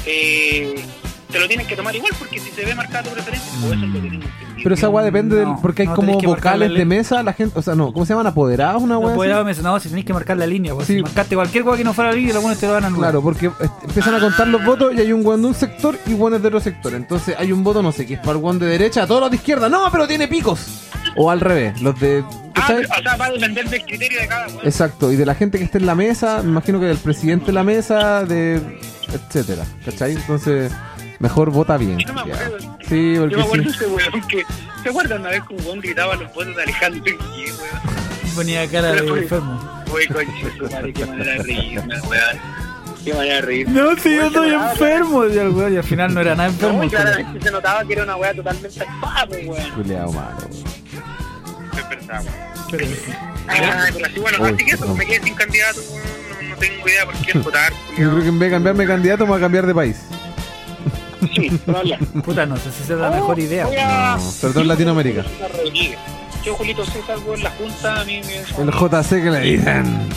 [0.05, 0.85] eh,
[1.31, 3.75] te lo tienes que tomar igual porque si se ve marcada tu preferencia, o eso
[3.75, 4.46] es lo que tengo entendido.
[4.63, 5.49] Pero esa weá depende del.
[5.61, 7.59] Porque hay no, como tenés vocales de mesa, la gente.
[7.59, 8.27] O sea, no, ¿cómo se llaman?
[8.27, 8.83] ¿Apoderados?
[8.83, 9.15] Una weá.
[9.15, 9.41] podía así?
[9.41, 10.95] haberme no, si tenéis que marcar la línea, pues Sí.
[10.97, 12.87] si marcaste cualquier weá que no fuera la línea, los buenos te lo van a
[12.89, 13.11] anular.
[13.11, 13.51] Claro, porque
[13.85, 16.49] empiezan a contar los votos y hay un weón de un sector y weones de
[16.49, 16.95] otro sector.
[16.95, 19.31] Entonces hay un voto, no sé, que es para el weón de derecha, todos los
[19.31, 19.69] de izquierda.
[19.69, 20.67] No, pero tiene picos.
[21.17, 22.25] O al revés, los de.
[22.29, 22.85] Ah, ¿cachai?
[22.85, 24.61] o sea, va a depender del criterio de cada weón.
[24.65, 27.47] Exacto, y de la gente que esté en la mesa, me imagino que del presidente
[27.47, 28.61] de la mesa, de.
[29.13, 30.13] etcétera, ¿cachai?
[30.13, 30.73] Entonces,
[31.19, 31.99] mejor vota bien.
[31.99, 32.35] Yo no me ya.
[32.37, 32.59] acuerdo.
[32.89, 33.77] Sí, Yo me porque acuerdo sí.
[33.77, 34.45] ese weón que.
[34.83, 38.35] ¿Se acuerdan una vez que un weón gritaba los votos de Alejandro Guille, weón?
[38.35, 39.83] Ponía cara de enfermo.
[39.93, 40.09] Uy,
[40.71, 42.67] madre, qué manera de reírme, weón.
[43.05, 43.73] Qué manera de reírme.
[43.81, 46.83] No, si yo estoy enfermo, decía el weón, y al final no era nada enfermo.
[46.83, 48.85] No, claramente se notaba que era una weá totalmente
[49.29, 49.71] pues, weón.
[49.73, 50.65] Culeado malo, weón.
[51.79, 52.37] Es verdad, weón.
[52.71, 52.87] Pero-
[53.49, 54.99] Ah, pero así, bueno, Uy, así que eso, perdón.
[54.99, 56.03] me quedé sin candidato, weón.
[56.43, 57.73] No, no tengo idea por quién votar.
[57.97, 59.97] Yo creo que en vez de cambiarme de candidato, me voy a cambiar de país.
[61.35, 61.51] Sí.
[62.25, 63.67] Puta, no sé si es la mejor idea.
[63.67, 65.25] A- No, perdón, Latinoamérica.
[66.45, 68.63] Yo, Julito César, weón, la junta a mí me.
[68.63, 70.09] El JC que le dicen.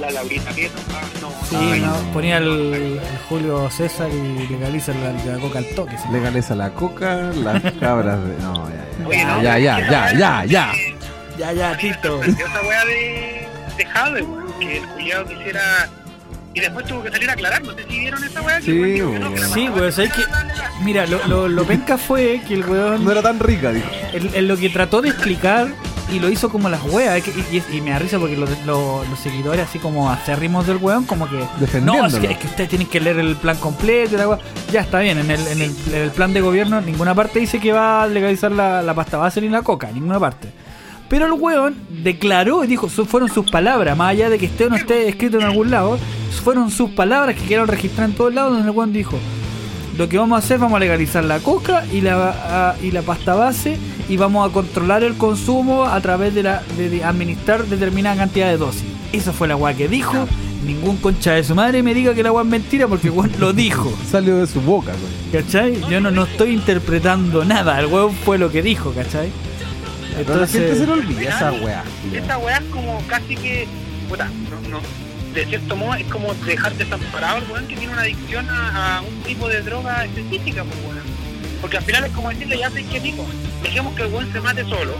[0.00, 0.74] La Laurita Prieto.
[0.90, 1.28] Ah, no.
[1.48, 5.96] Sí, ay, no, ponía el, el Julio César y legaliza la, la coca al toque.
[5.98, 6.04] sí.
[6.10, 8.36] Legaliza la coca, las cabras de.
[8.42, 8.68] No,
[9.10, 10.72] ya, ya, ya, ya, ya, ya.
[11.38, 12.22] Ya, ya, Tito.
[12.22, 13.46] esa weá de,
[13.76, 15.88] de Jade, weón, que el culiado quisiera.
[16.54, 18.58] Y después tuvo que salir a aclarar, no sé si vieron esa weá.
[18.58, 18.72] que Sí,
[19.02, 20.70] weón que no, que Sí, weón, aclarar.
[20.84, 23.86] Mira, lo, lo, lo penca fue que el weón, No era tan rica, dijo.
[24.12, 25.68] en, lo que trató de explicar
[26.12, 29.08] y lo hizo como las weas, y, y- y me da risa porque los, los,
[29.08, 31.42] los seguidores así como acérrimos del weón, como que...
[31.80, 34.38] No, es que, es que ustedes tienen que leer el plan completo y la wea.
[34.70, 37.38] Ya está bien, en el, en, el, en el plan de gobierno en ninguna parte
[37.38, 40.48] dice que va a legalizar la, la pasta base ni la coca, en ninguna parte.
[41.12, 44.70] Pero el weón declaró y dijo, fueron sus palabras, más allá de que esté o
[44.70, 45.98] no esté escrito en algún lado,
[46.42, 49.18] fueron sus palabras que quedaron registradas en todos lados, donde el weón dijo,
[49.98, 53.02] lo que vamos a hacer, vamos a legalizar la coca y la, a- y la
[53.02, 53.76] pasta base
[54.08, 58.48] y vamos a controlar el consumo a través de, la, de, de administrar determinada cantidad
[58.48, 58.84] de dosis.
[59.12, 60.26] Esa fue la weá que dijo.
[60.66, 63.32] Ningún concha de su madre me diga que la weá es mentira porque el weón
[63.38, 63.92] lo dijo.
[64.10, 65.42] Salió de su boca, güey.
[65.44, 65.78] ¿Cachai?
[65.90, 67.78] Yo no, no estoy interpretando nada.
[67.78, 69.28] El weón fue lo que dijo, ¿cachai?
[70.14, 71.84] A la gente se le Entonces, olvida esa weá.
[72.12, 73.66] Esta weá es como casi que.
[74.08, 74.80] Puta, no, no.
[75.34, 79.00] De cierto modo es como dejar desamparado al weón que tiene una adicción a, a
[79.00, 81.02] un tipo de droga específica, pues weón.
[81.60, 83.24] Porque al final es como decirle, ya sé qué pico.
[83.62, 84.94] Dejemos que el weón se mate solo.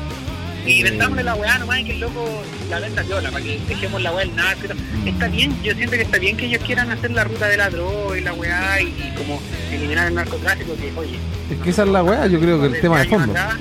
[0.64, 2.24] Y vendámosle la weá nomás y que el loco
[2.70, 4.62] la venda viola, para que dejemos la weá el narco.
[5.04, 7.68] Está bien, yo siento que está bien que ellos quieran hacer la ruta de la
[7.68, 11.18] droga y la weá y, y como eliminar el narcotráfico, que oye,
[11.50, 13.32] Es que esa es la weá, yo creo que el tema de fondo.
[13.32, 13.56] atrás-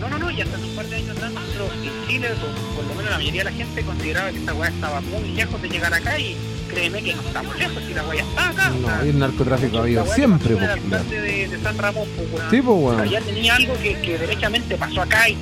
[0.00, 2.28] No, no, no, y hasta hace un par de años atrás nosotros en Chile,
[2.76, 5.62] por lo menos la mayoría de la gente consideraba que esta weá estaba muy lejos
[5.62, 6.36] de llegar acá y
[6.68, 8.70] créeme que no estamos lejos, si la wea está acá.
[8.70, 10.72] No, sea, y el narcotráfico ha habido siempre, claro.
[10.74, 12.44] alcalde de, de San Ramón, pues.
[12.50, 15.36] Sí, pues, ya tenía algo que, que derechamente pasó acá y,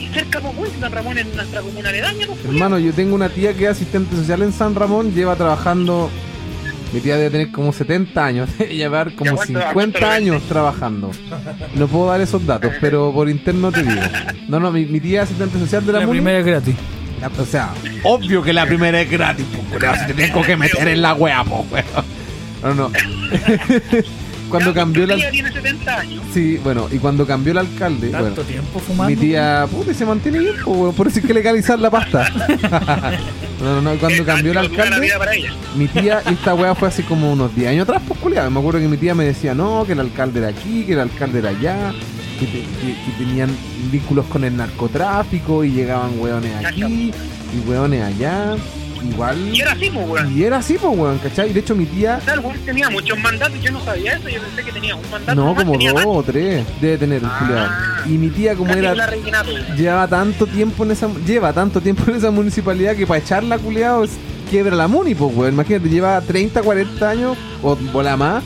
[0.00, 3.28] y cerca, pues, weón, San Ramón en nuestra comuna aledaña, pues, Hermano, yo tengo una
[3.28, 6.10] tía que es asistente social en San Ramón, lleva trabajando.
[6.92, 9.72] Mi tía debe tener como 70 años, debe llevar como ¿Y a cuánto- a 50
[9.72, 11.10] cuánto lo años trabajando.
[11.74, 14.00] No puedo dar esos datos, pero por interno te digo.
[14.48, 16.18] No, no, mi, mi tía es asistente social de la, La MUNI.
[16.18, 16.74] primera es gratis.
[17.20, 17.70] La- O sea,
[18.04, 21.42] obvio que la primera es gratis, culiao, si te tengo que meter en la wea,
[21.44, 21.84] po, weón.
[22.62, 22.92] No, no.
[24.50, 25.16] cuando Ya, cambió tu la.
[25.16, 26.22] tía tiene 70 años.
[26.32, 28.08] Sí, bueno, y cuando cambió el alcalde.
[28.10, 29.10] Tanto Bueno, tiempo fumando.
[29.10, 31.90] mi tía, puta, y se mantiene bien, po, weón, por eso hay que legalizar la
[31.90, 32.30] pasta.
[33.60, 35.00] No, no, no, cuando cambió el alcalde.
[35.00, 35.52] vida para ella.
[35.76, 38.50] Mi tía, y esta weá fue así como unos 10 años atrás, pues culiado.
[38.50, 41.00] Me acuerdo que mi tía me decía, no, que el alcalde era aquí, que el
[41.00, 41.92] alcalde era allá,
[42.38, 43.50] que, te- que- que tenían
[43.90, 47.12] vínculos con el narcotráfico y llegaban weones aquí
[47.54, 48.56] y weones allá.
[49.02, 49.54] Igual.
[49.54, 50.38] Y era así, pues, weón.
[50.38, 51.52] Y era así, pues weón, ¿cachai?
[51.52, 54.62] De hecho mi tía, O weón tenía muchos mandatos, yo no sabía eso, yo pensé
[54.64, 55.34] que tenía un mandato.
[55.34, 58.02] no, como dos o tres, debe tener el Ah.
[58.06, 58.90] Y mi tía, como era.
[58.92, 59.76] que la rellenato, weón.
[59.76, 64.04] Lleva tanto tiempo en esa lleva tanto tiempo en esa municipalidad que para echarla culiado
[64.50, 65.52] quiebra la muni, pues weón.
[65.54, 68.42] Imagínate, lleva 30, 40 años o bola más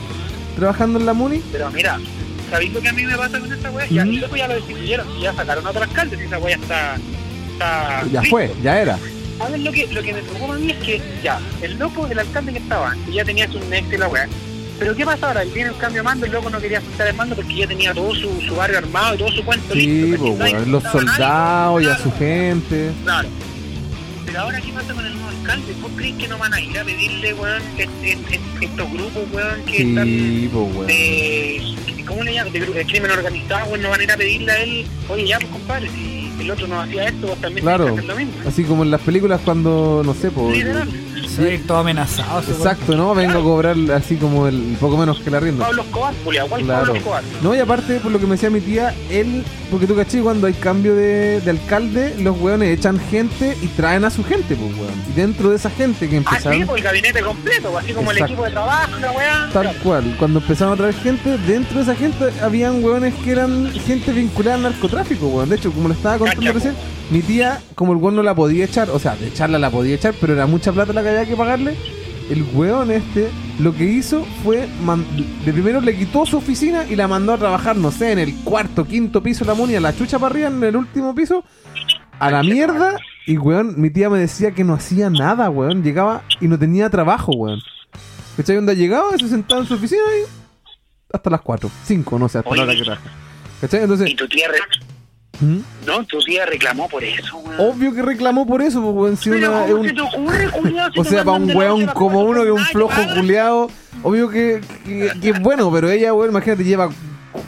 [0.57, 1.41] trabajando en la muni.
[1.53, 1.99] Pero mira,
[2.51, 3.87] ¿sabéis lo que a mí me pasa con esta weá?
[3.89, 4.11] Ya, Ujú.
[4.13, 6.97] y luego ya lo destituyeron, y ya sacaron a otro alcalde, y esa weá está.
[7.53, 8.37] está Ya listo.
[8.37, 8.99] fue, ya era.
[9.41, 10.71] ¿Saben lo que, lo que me preocupa a mí?
[10.71, 13.99] Es que ya, el loco, el alcalde que estaba antes, ya tenía su nexo y
[13.99, 14.29] la weá.
[14.79, 15.43] Pero ¿qué pasa ahora?
[15.43, 17.67] Él viene el cambio de mando, el loco no quería soltar el mando porque ya
[17.67, 20.19] tenía todo su, su barrio armado y todo su cuento Sí, listo.
[20.25, 20.53] pues ¿cachai?
[20.55, 22.91] weón, los No estaba nadie, soldados y a claro, su gente.
[23.03, 23.29] Claro.
[24.27, 25.75] Pero ahora, ¿qué pasa con el nuevo alcalde?
[25.83, 29.65] ¿Vos crees que no van a ir a pedirle, weón, este- este- estos grupos, weón,
[29.67, 30.87] que están Sí, pues weón.
[30.87, 31.63] de,
[32.07, 32.53] ¿cómo le llaman?
[32.53, 35.27] De, gru- de crimen organizado, weón, no van a ir a pedirle a él, oye,
[35.27, 37.85] ya, pues compadre, si el otro no hacía esto, vos también Claro.
[37.87, 38.49] tenés que hacer lo mismo.
[38.49, 40.57] Así como en las películas cuando, no sé, pues.
[40.57, 40.89] Literal.
[41.29, 42.41] Sí, todo amenazado.
[42.41, 43.15] Exacto, ¿no?
[43.15, 45.65] Vengo a cobrar así como el poco menos que la rienda.
[45.67, 46.65] Pablo Escobar, Julia, Claro.
[46.67, 47.23] Pablo Escobar.
[47.43, 50.49] No, y aparte, por lo que me decía mi tía, él, porque tú caché, cuando
[50.49, 54.75] hay cambio de, de alcalde, los weones echan gente y traen a su gente, pues
[54.77, 54.91] weón.
[55.11, 58.25] Y dentro de esa gente que Ah, empezaron, pues el gabinete completo, así como Exacto.
[58.25, 59.51] el equipo de trabajo, la weá.
[59.53, 63.71] tal cual, cuando empezaron a traer gente, dentro de esa gente habían weones que eran
[63.87, 65.49] gente vinculada al narcotráfico, weón.
[65.49, 66.75] De hecho, como le estaba contando Recién,
[67.11, 69.95] mi tía, como el weón no la podía echar, o sea, de echarla la podía
[69.95, 71.77] echar, pero era mucha plata la que había que pagarle.
[72.31, 73.29] El weón este
[73.59, 74.69] lo que hizo fue,
[75.45, 78.35] de primero le quitó su oficina y la mandó a trabajar, no sé, en el
[78.45, 81.45] cuarto, quinto piso de la muni, a la chucha para arriba, en el último piso,
[82.19, 82.97] a la mierda.
[83.27, 85.83] Y weón, mi tía me decía que no hacía nada, weón.
[85.83, 87.61] Llegaba y no tenía trabajo, weón.
[88.37, 88.57] ¿Cachai?
[88.57, 90.41] Onda llegaba, se sentaba en su oficina y
[91.13, 93.11] hasta las 4, 5, no sé, hasta la hora que trabaja.
[93.61, 93.83] ¿Cachai?
[93.83, 94.49] Entonces, Y tu tía,
[95.41, 95.61] ¿Mm?
[95.87, 97.57] no, tu tía reclamó por eso, weón.
[97.59, 99.17] obvio que reclamó por eso, pues, weón.
[99.17, 101.57] Si Pero una- es ¿cómo un- se te ocurre, culiao, si O sea, para un
[101.57, 103.71] weón como uno que es un flojo culiado,
[104.03, 106.91] obvio que, que, que es bueno, pero ella, weón, imagínate, lleva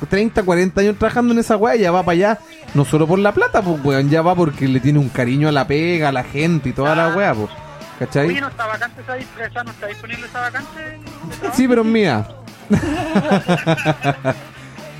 [0.08, 2.38] 30, 40 años trabajando en esa weá, ya va para allá,
[2.74, 5.52] no solo por la plata, pues weón, ya va porque le tiene un cariño a
[5.52, 7.50] la pega, a la gente y toda la weá, pues.
[7.50, 8.40] Oye, ¿Cachai?
[8.40, 10.80] no está vacante esa esa no está disponible esa vacante.
[10.82, 10.98] de
[11.38, 11.56] trabajo?
[11.56, 12.26] Sí, pero es mía.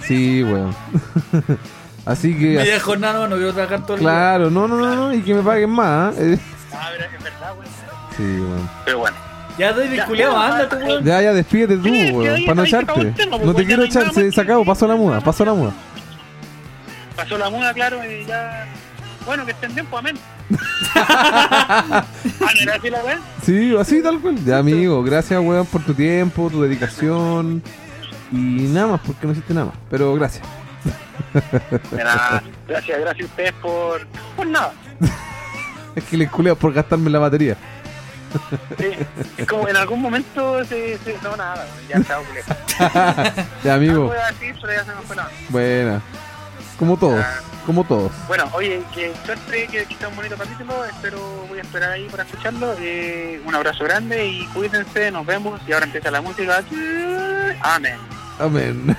[0.07, 0.75] sí, weón.
[2.05, 4.09] Así que, Media jornada no, no quiero trabajar todo el día.
[4.09, 6.39] claro, no, no, no, no, y que me paguen más, ¿eh?
[6.75, 7.71] Ah, pero es verdad, weón.
[8.17, 8.71] Sí, weón.
[8.85, 9.17] Pero bueno.
[9.59, 11.05] Ya estoy desculeado, ándate, ya, weón.
[11.05, 13.05] Ya, ya, despídete tú, Sí, weón, para no echarte.
[13.05, 15.73] No te weón, quiero echar, se, que- pasó la muda, pasó la muda.
[17.15, 18.67] Pasó la muda, claro, y ya.
[19.25, 20.19] Bueno, que estén bien, pues amén.
[20.97, 22.05] ah,
[22.41, 23.21] ¿no era así la weá?
[23.45, 24.45] Sí, así tal cual.
[24.45, 27.63] Ya, amigo, gracias, weón, por tu tiempo, tu dedicación.
[28.33, 29.77] Y nada más, porque no hiciste nada más.
[29.91, 30.45] Pero gracias.
[31.93, 32.43] Nada.
[32.69, 34.07] Gracias, gracias a ustedes por.
[34.37, 34.73] por nada.
[35.95, 37.55] Es que les culeo por gastarme la batería.
[38.79, 38.93] Sí.
[39.37, 40.97] Es como en algún momento se.
[40.97, 42.43] se- no, nada, ya chao, culé.
[43.63, 44.07] Ya, amigo.
[44.07, 45.29] iba a decir, pero ya se me fue la.
[45.51, 46.01] Buena.
[46.79, 47.23] Como todos,
[47.67, 48.11] como todos.
[48.27, 50.83] Bueno, oye, que suerte, que, sea un bonito capítulo.
[50.87, 51.19] Espero,
[51.49, 52.75] voy a esperar ahí para escucharlo.
[52.81, 55.61] Eh, un abrazo grande y cuídense, nos vemos.
[55.69, 56.65] Y ahora empieza la música.
[57.61, 57.99] Amén.
[58.39, 58.97] Amén.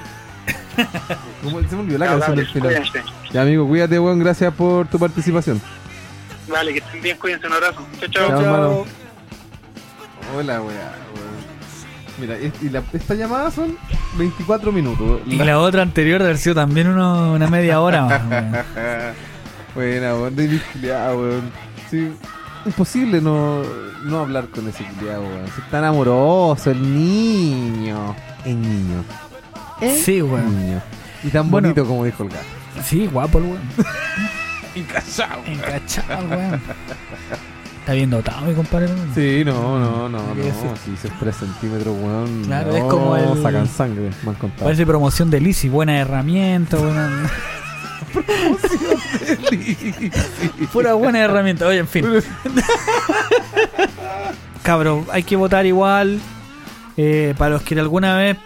[1.44, 2.68] Como- Se me olvidó la Chao, canción del final.
[2.70, 3.03] cuídense.
[3.32, 4.20] Ya, amigo, cuídate, weón.
[4.20, 5.61] Gracias por tu participación.
[6.49, 7.86] Vale, que estén bien, cuídense, un abrazo.
[7.99, 8.41] Chao, Chao, chao.
[8.41, 8.86] hermano.
[10.36, 11.34] Hola, weá, weón.
[12.20, 13.78] Mira, y la- esta llamada son
[14.18, 15.22] 24 minutos.
[15.26, 18.22] Y la otra anterior debe haber sido también uno- una media hora más.
[19.76, 21.52] Buena, weón, de weón.
[21.90, 22.11] Sí,
[22.65, 23.64] imposible no,
[24.06, 25.45] no hablar con ese culiado, weón.
[25.45, 28.15] Es tan amoroso, el niño.
[28.45, 29.03] El niño.
[29.91, 30.60] El Sí, weón.
[30.65, 30.81] niño.
[31.23, 31.69] Y tan Bueno.
[31.69, 32.43] bonito como dijo el gato.
[32.85, 33.61] Sí, guapo el weón.
[34.76, 35.41] Encachado.
[35.45, 36.61] Encachado, weón.
[37.80, 38.88] Está bien dotado, mi compadre.
[39.14, 40.76] Sí, no, no, no, ¿Qué no.
[40.85, 42.43] Si esos 3 centímetros, weón.
[42.45, 44.64] Claro, no, es como el- Sacan sangre, me han contado.
[44.64, 47.30] Parece promoción de Lisi, buena herramienta, buena.
[50.72, 51.68] Pura buena herramienta.
[51.68, 52.05] Oye, en fin.
[54.61, 56.19] Cabro, hay que votar igual.
[56.95, 58.38] Eh, para los que alguna vez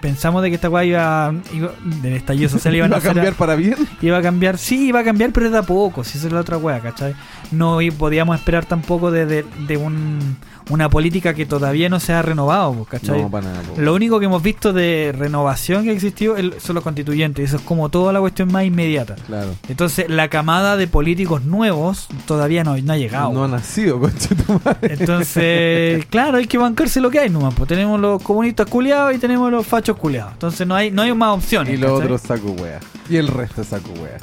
[0.00, 1.72] pensamos de que esta weá iba, iba
[2.02, 3.76] del estallido social iban ¿Va a, cambiar para bien?
[4.00, 6.32] iba a cambiar, sí, iba a cambiar, pero es de a poco, si esa es
[6.32, 7.14] la otra weá, ¿cachai?
[7.50, 10.36] No y podíamos esperar tampoco de, de, de un,
[10.70, 13.22] una política que todavía no se ha renovado, pues, ¿cachai?
[13.22, 13.62] No, para nada.
[13.62, 13.80] po.
[13.80, 17.44] Lo único que hemos visto de renovación que existió el- son los constituyentes.
[17.50, 19.16] Eso es como toda la cuestión más inmediata.
[19.26, 19.50] Claro.
[19.68, 23.32] Entonces, la camada de políticos nuevos todavía no, no ha llegado.
[23.32, 24.00] No ha nacido,
[24.46, 24.96] tu madre.
[24.98, 27.54] Entonces, claro, hay que bancarse lo que hay nomás.
[27.54, 30.32] Pues tenemos los comunistas culiados y tenemos los fachos culiados.
[30.32, 31.74] Entonces, no hay no hay más opciones.
[31.74, 32.04] Y lo ¿cachai?
[32.12, 32.80] otro saco wea.
[33.08, 34.18] Y el resto saco wea.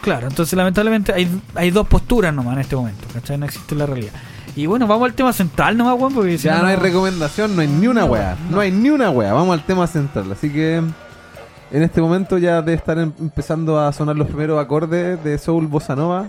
[0.00, 3.06] Claro, entonces, lamentablemente, hay, hay dos posturas nomás en este momento.
[3.12, 3.36] ¿cachai?
[3.38, 4.12] No existe la realidad.
[4.58, 7.62] Y bueno, vamos al tema central nomás, weón, porque si Ya no hay recomendación, no
[7.62, 8.36] hay ni una No, wea.
[8.50, 8.56] no.
[8.56, 9.32] No hay ni una wea.
[9.32, 10.32] Vamos al tema central.
[10.32, 15.22] Así que en este momento ya debe estar em- empezando a sonar los primeros acordes
[15.22, 16.26] de Soul Bossa Nova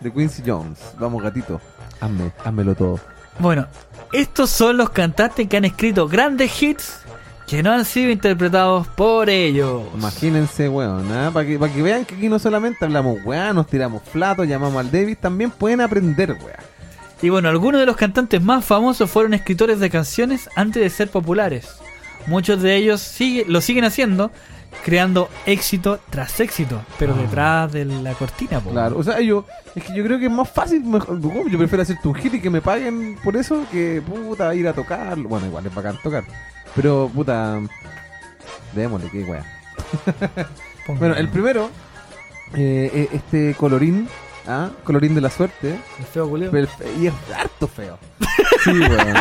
[0.00, 0.78] de Quincy Jones.
[0.98, 1.60] Vamos, gatito.
[2.00, 2.98] Hazme, házmelo todo.
[3.38, 3.68] Bueno,
[4.12, 6.98] estos son los cantantes que han escrito grandes hits
[7.46, 9.82] que no han sido interpretados por ellos.
[9.94, 14.02] Imagínense, weón, para que, pa' que vean que aquí no solamente hablamos weá, nos tiramos
[14.02, 16.58] platos, llamamos al David, también pueden aprender weá.
[17.22, 21.08] Y bueno, algunos de los cantantes más famosos fueron escritores de canciones antes de ser
[21.10, 21.68] populares.
[22.26, 24.30] Muchos de ellos sigue, lo siguen haciendo,
[24.84, 27.20] creando éxito tras éxito, pero Ah.
[27.22, 28.58] detrás de la cortina.
[28.60, 28.70] po.
[28.70, 29.44] Claro, o sea, yo,
[29.74, 32.40] es que yo creo que es más fácil, mejor, yo prefiero hacer tu hit y
[32.40, 35.16] que me paguen por eso que puta ir a tocar.
[35.18, 36.24] Bueno, igual es bacán tocar,
[36.74, 37.60] pero puta,
[38.74, 39.24] démosle, que.
[40.86, 40.98] Ponga.
[40.98, 41.70] Bueno, el primero,
[42.54, 44.08] eh, eh, este colorín,
[44.46, 44.70] ¿ah?
[44.84, 46.38] colorín de la suerte, El feo
[47.00, 47.98] y es harto feo.
[48.64, 49.16] Sí, weón.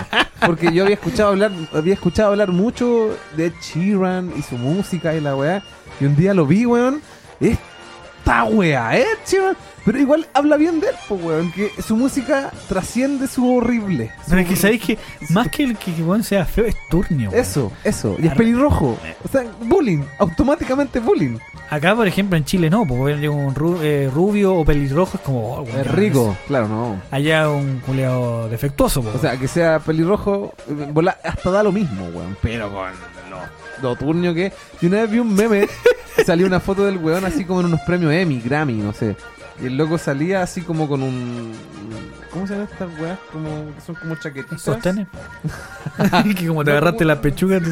[0.45, 5.22] Porque yo había escuchado hablar, había escuchado hablar mucho de Sheeran y su música y
[5.22, 5.64] la weá.
[5.99, 7.02] Y un día lo vi, weón.
[7.39, 9.57] Esta weá, Ed Sheeran.
[9.84, 11.52] Pero igual habla bien de él, weón.
[11.52, 14.11] Que su música trasciende su horrible.
[14.23, 14.99] Su- Pero es que sabéis que
[15.30, 17.30] más que el que, que weón sea feo es turnio.
[17.31, 17.41] weón.
[17.41, 18.15] Eso, eso.
[18.19, 18.98] Y es pelirrojo.
[19.23, 20.03] O sea, bullying.
[20.19, 21.38] Automáticamente bullying.
[21.72, 25.23] Acá, por ejemplo, en Chile no, porque llega un ru- eh, rubio o pelirrojo es
[25.23, 25.53] como.
[25.56, 26.35] oh, Es rico.
[26.48, 27.02] Claro, no.
[27.10, 31.72] Allá un culeado defectuoso, po, O sea, que sea pelirrojo, eh, bola- hasta da lo
[31.72, 32.38] mismo, weón.
[32.41, 32.89] Pero con
[33.30, 34.52] lo, lo turnio que.
[34.81, 35.68] Y una vez vi un meme,
[36.26, 39.15] salió una foto del weón así como en unos premios Emmy, Grammy, no sé.
[39.61, 41.51] Y el loco salía así como con un.
[42.31, 43.19] ¿Cómo se llaman estas weas?
[43.31, 44.61] Como, que son como chaquetitas.
[44.61, 45.07] ¿Sostenes?
[46.38, 47.59] que como te agarraste la pechuga.
[47.59, 47.69] te-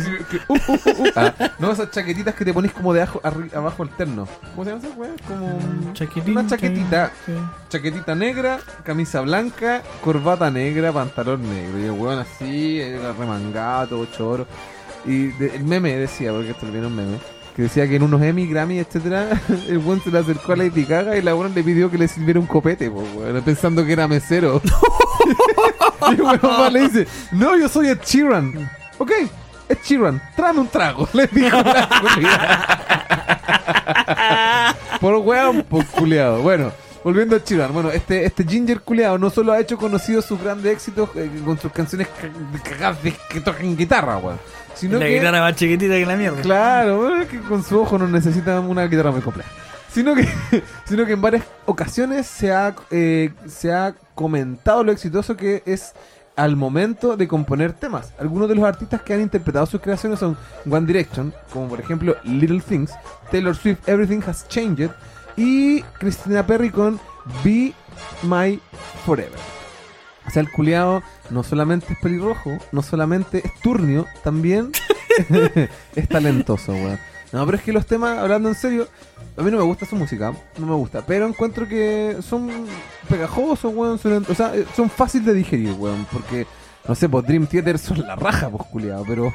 [0.48, 1.08] Uh, uh, uh, uh.
[1.16, 4.28] Ah, no, esas chaquetitas que te ponís como de abajo, arri- abajo el terno.
[4.56, 5.16] ¿Cómo se llaman esas weas?
[5.28, 5.94] Como.
[5.94, 7.12] Chaquetín, Una chaquetita.
[7.26, 7.32] sí.
[7.70, 11.80] Chaquetita negra, camisa blanca, corbata negra, pantalón negro.
[11.80, 12.82] Y el weón así,
[13.18, 14.46] remangado, choro.
[15.06, 17.18] Y de- el meme decía, porque esto lo viene un meme,
[17.60, 19.28] que decía que en unos Emmy, Grammy, etcétera,
[19.68, 22.08] el weón se le acercó a Lady Gaga y la weón le pidió que le
[22.08, 24.62] sirviera un copete, weón, pensando que era mesero.
[26.10, 28.72] y el weón le dice, no, yo soy Ed Sheeran.
[28.98, 29.12] Ok,
[29.68, 31.90] Ed Sheeran, tráeme un trago, le dijo la.
[35.02, 36.42] Por weón, por culiado.
[36.42, 36.72] Bueno,
[37.04, 37.74] volviendo a Chiran.
[37.74, 41.60] Bueno, este, este Ginger culiado no solo ha hecho conocidos sus grandes éxitos eh, con
[41.60, 42.08] sus canciones
[42.64, 43.00] cagadas
[43.30, 44.40] que tocan guitarra, weón.
[44.80, 46.42] Sino La que, guitarra más chiquitita que la mierda.
[46.42, 49.50] claro, weón, que con su ojo no necesita una guitarra muy compleja.
[49.92, 50.26] Sino que,
[50.86, 55.94] sino que en varias ocasiones se ha, eh, se ha comentado lo exitoso que es
[56.38, 58.14] al momento de componer temas.
[58.18, 60.38] Algunos de los artistas que han interpretado sus creaciones son
[60.70, 62.94] One Direction, como por ejemplo Little Things,
[63.32, 64.92] Taylor Swift Everything Has Changed
[65.36, 66.98] y Christina Perry con
[67.44, 67.74] Be
[68.24, 68.62] My
[69.06, 69.38] Forever.
[70.26, 74.72] O sea, el culiao no solamente es pelirrojo, no solamente es turnio, también
[75.96, 77.00] es talentoso, weón.
[77.32, 78.88] No, pero es que los temas, hablando en serio,
[79.38, 82.50] a mí no me gusta su música, no me gusta, pero encuentro que son
[83.08, 86.48] pegajosos, weón, son, o sea, eh, son fáciles de digerir, weón, porque,
[86.88, 89.32] no sé, pues Dream Theater son la raja, pues, culiao, pero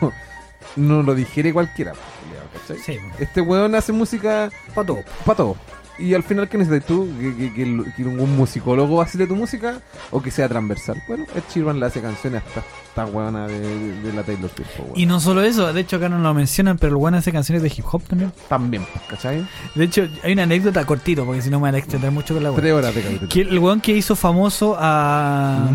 [0.76, 2.78] no lo digiere cualquiera, pues, culiao, ¿cachai?
[2.78, 4.98] Sí, Este weón hace música para todo.
[5.24, 5.56] para todo.
[5.96, 7.08] Y al final, ¿qué necesitas tú?
[7.20, 9.80] ¿Que, que, que el- que un musicólogo vacile tu música
[10.10, 11.00] o que sea transversal?
[11.06, 14.68] Bueno, Ed Sheeran le hace canciones hasta esta huevona de, de- de la Taylor Swift.
[14.80, 14.92] weón.
[14.96, 17.62] Y no solo eso, de hecho acá no lo mencionan, pero el weón hace canciones
[17.62, 18.32] de hip hop también.
[18.48, 19.46] También, pues, ¿cachai?
[19.76, 22.42] De hecho, hay una anécdota cortito, porque si no me van a extender mucho con
[22.42, 22.60] la weón.
[22.60, 23.28] Tres horas de.
[23.28, 25.68] Que el weón que hizo famoso a,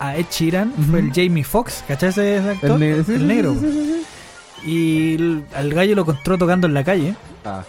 [0.00, 2.70] a Ed Sheeran fue el Jamie Foxx, ¿cachai ese actor?
[2.72, 3.52] El, negro, sí, El negro.
[3.54, 3.92] sí, sí, sí,
[4.62, 4.70] sí.
[4.70, 7.14] Y el- al gallo lo encontró tocando en la calle.
[7.44, 7.62] Ah,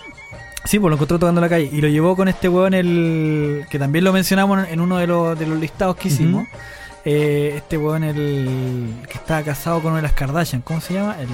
[0.66, 1.70] Sí, pues lo encontró tocando en la calle.
[1.72, 5.38] Y lo llevó con este weón, el que también lo mencionamos en uno de los,
[5.38, 6.44] de los listados que hicimos.
[6.44, 6.58] Ujú.
[7.06, 10.62] Eh, este weón, el que estaba casado con una de las Kardashian.
[10.62, 11.16] ¿Cómo se llama?
[11.20, 11.28] El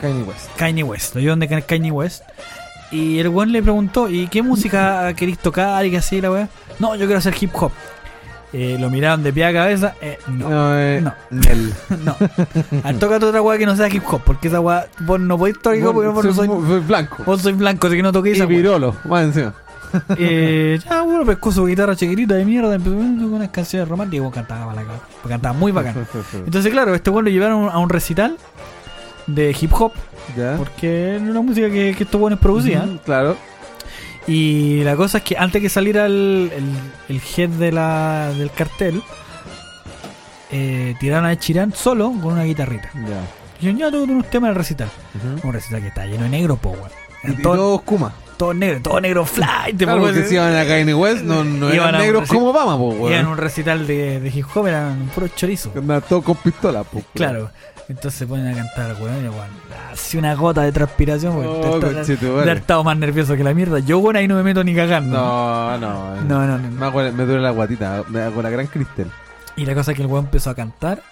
[0.00, 0.48] Kanye West.
[0.56, 1.14] Kanye West.
[1.14, 2.22] Lo llevó donde Kanye West.
[2.90, 5.84] Y el weón le preguntó, ¿y qué música queréis tocar?
[5.84, 6.48] Y que así la weá.
[6.78, 7.72] No, yo quiero hacer hip hop.
[8.56, 9.94] Eh, lo miraron de pie a cabeza.
[10.00, 11.12] Eh, no, No, eh, no.
[12.04, 12.16] No.
[12.84, 14.20] Ah, tócate otra weá que no sea hip hop.
[14.24, 17.16] Porque esa weá, vos no podéis tocar hip hop porque vos no soy, soy blanco.
[17.26, 18.56] Vos sois blanco, así que no toquéis esa weá.
[18.56, 19.54] virolo, más encima.
[20.16, 24.24] Eh, ya, bueno, pescó su guitarra chiquitita de mierda, empezó con unas canciones románticas y
[24.24, 26.06] vos cantaba para la cara, cantaba muy bacán.
[26.46, 28.36] Entonces, claro, este weón lo llevaron a un recital
[29.26, 29.92] de hip hop,
[30.36, 30.54] ¿Ya?
[30.56, 33.00] porque era una música que, que estos buenos producían.
[33.04, 33.36] Claro.
[34.26, 38.50] Y la cosa es que antes que saliera el, el, el head de la, del
[38.50, 39.02] cartel,
[40.50, 42.90] eh, tiraron a Sheeran solo con una guitarrita.
[42.94, 43.00] Ya.
[43.60, 44.88] Y dijeron, ya toco unos temas del recital.
[45.42, 47.42] Un recital que está lleno de negro, po, weón.
[47.42, 48.12] Todos Kuma.
[48.36, 49.72] todos negros, todo negro fly.
[49.76, 52.04] te Claro, porque ese- si iban a Kanye West, no, no Iban eran a un
[52.04, 53.26] negros como Obama, po, Y en weón.
[53.28, 55.72] un recital de, de hip hop eran un puro chorizo.
[55.74, 57.02] Andaban todos con pistola, po.
[57.14, 57.50] Claro.
[57.88, 59.48] Entonces se ponen a cantar, weón, y weón,
[59.92, 61.60] así una gota de transpiración, weón.
[61.64, 63.78] Oh, de haber estado más nervioso que la mierda.
[63.80, 65.16] Yo, weón, ahí no me meto ni cagando.
[65.16, 66.16] No, no.
[66.22, 66.58] no, no.
[66.58, 67.12] no.
[67.12, 69.10] Me, duele la guatita, me hago la gran cristal.
[69.56, 71.02] Y la cosa es que el weón empezó a cantar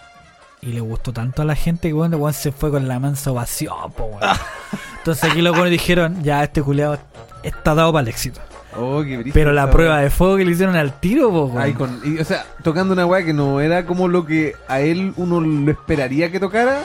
[0.62, 2.98] y le gustó tanto a la gente que weón, el weón se fue con la
[2.98, 4.22] mansa ovación, po, weón.
[4.98, 6.98] Entonces aquí los weones dijeron, ya este culeado
[7.42, 8.40] está dado para el éxito.
[8.76, 9.34] Oh, qué brillo.
[9.34, 12.46] Pero la prueba de fuego que le hicieron al tiro, po, con, y, o sea,
[12.62, 16.40] tocando una weá que no era como lo que a él uno lo esperaría que
[16.40, 16.84] tocara,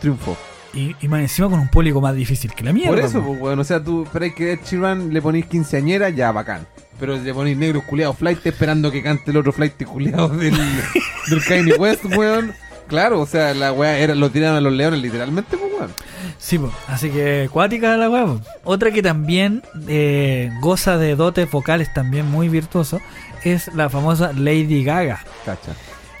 [0.00, 0.36] triunfó.
[0.74, 2.90] Y, y más encima con un público más difícil que la mierda.
[2.90, 6.30] Por eso, pues, weón, o sea, tú esperáis que Ed Sheeran le ponís quinceañera, ya,
[6.30, 6.66] bacán.
[7.00, 10.54] Pero le ponís negros culiados flight esperando que cante el otro flight culiado del,
[11.30, 12.52] del Kanye West, weón.
[12.88, 15.92] Claro, o sea, la weá era, lo tiraron a los leones literalmente, pues, weón.
[16.38, 16.72] Sí, po.
[16.86, 18.26] así que cuática la weá.
[18.64, 23.00] Otra que también eh, goza de dotes vocales también muy virtuoso
[23.44, 25.24] es la famosa Lady Gaga.
[25.44, 25.72] Cacha.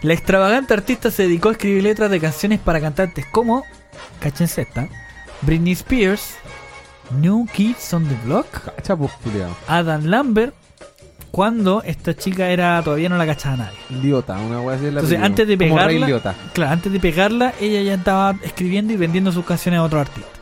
[0.02, 3.64] La extravagante artista se dedicó a escribir letras de canciones para cantantes como,
[4.20, 4.88] cachense esta,
[5.42, 6.34] Britney Spears,
[7.18, 8.46] New Kids on the Block,
[8.76, 9.10] Cacha, pues.
[9.66, 10.54] Adam Lambert,
[11.30, 13.78] cuando esta chica era todavía no la cachaba nadie.
[14.02, 16.34] Liota, una weá así la Entonces, antes de Como pegarla- Liotta.
[16.52, 20.32] Claro, antes de pegarla, ella ya estaba escribiendo y vendiendo sus canciones a otros artistas.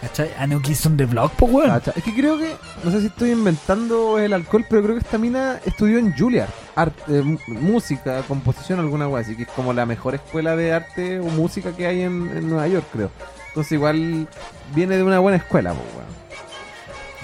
[0.00, 0.30] ¿Cachai?
[0.36, 1.70] A New Kids on the Block, pues weón.
[1.70, 1.92] Cacha.
[1.94, 2.50] Es que creo que,
[2.82, 6.50] no sé si estoy inventando el alcohol, pero creo que esta mina estudió en Juilliard.
[6.74, 9.22] Art, eh, música, composición, alguna weá.
[9.22, 12.48] Así que es como la mejor escuela de arte o música que hay en, en
[12.48, 13.10] Nueva York, creo.
[13.48, 14.26] Entonces igual
[14.74, 16.11] viene de una buena escuela, pues, weón.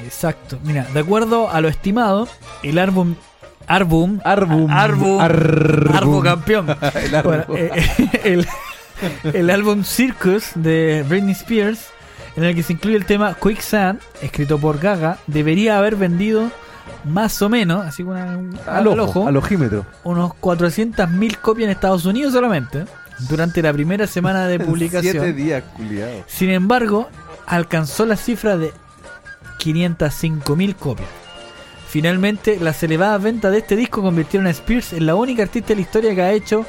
[0.04, 0.58] Exacto.
[0.64, 2.28] Mira, de acuerdo a lo estimado,
[2.62, 3.14] el álbum.
[3.66, 4.20] Arbum.
[4.24, 4.70] Arbum.
[4.70, 5.20] Arbum.
[5.20, 6.66] Arbo campeón.
[6.94, 7.22] El.
[7.22, 8.46] Bueno, eh, eh, el,
[9.34, 11.88] el álbum Circus de Britney Spears,
[12.36, 16.50] en el que se incluye el tema Quicksand, escrito por Gaga, debería haber vendido
[17.04, 19.84] más o menos, así con una, al, ojo, al ojímetro.
[20.04, 22.86] unos 400.000 copias en Estados Unidos solamente,
[23.28, 25.12] durante la primera semana de publicación.
[25.12, 26.24] Siete días, culiado.
[26.26, 27.08] Sin embargo,
[27.46, 28.72] alcanzó la cifra de
[29.58, 31.08] 505.000 copias.
[31.88, 35.76] Finalmente, las elevadas ventas de este disco convirtieron a Spears en la única artista de
[35.76, 36.66] la historia que ha hecho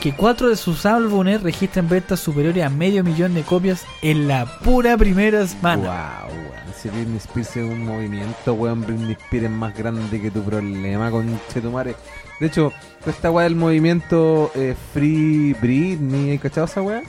[0.00, 4.46] que cuatro de sus álbumes registren ventas superiores a medio millón de copias en la
[4.60, 6.24] pura primera semana.
[6.26, 6.74] Wow, weón.
[6.80, 11.10] Si Britney Spears es un movimiento, weón, Britney Spears es más grande que tu problema,
[11.10, 11.94] con Chetumare.
[12.40, 12.72] De hecho,
[13.06, 17.02] esta weá del movimiento eh, Free Britney, ¿hay cachado esa weá?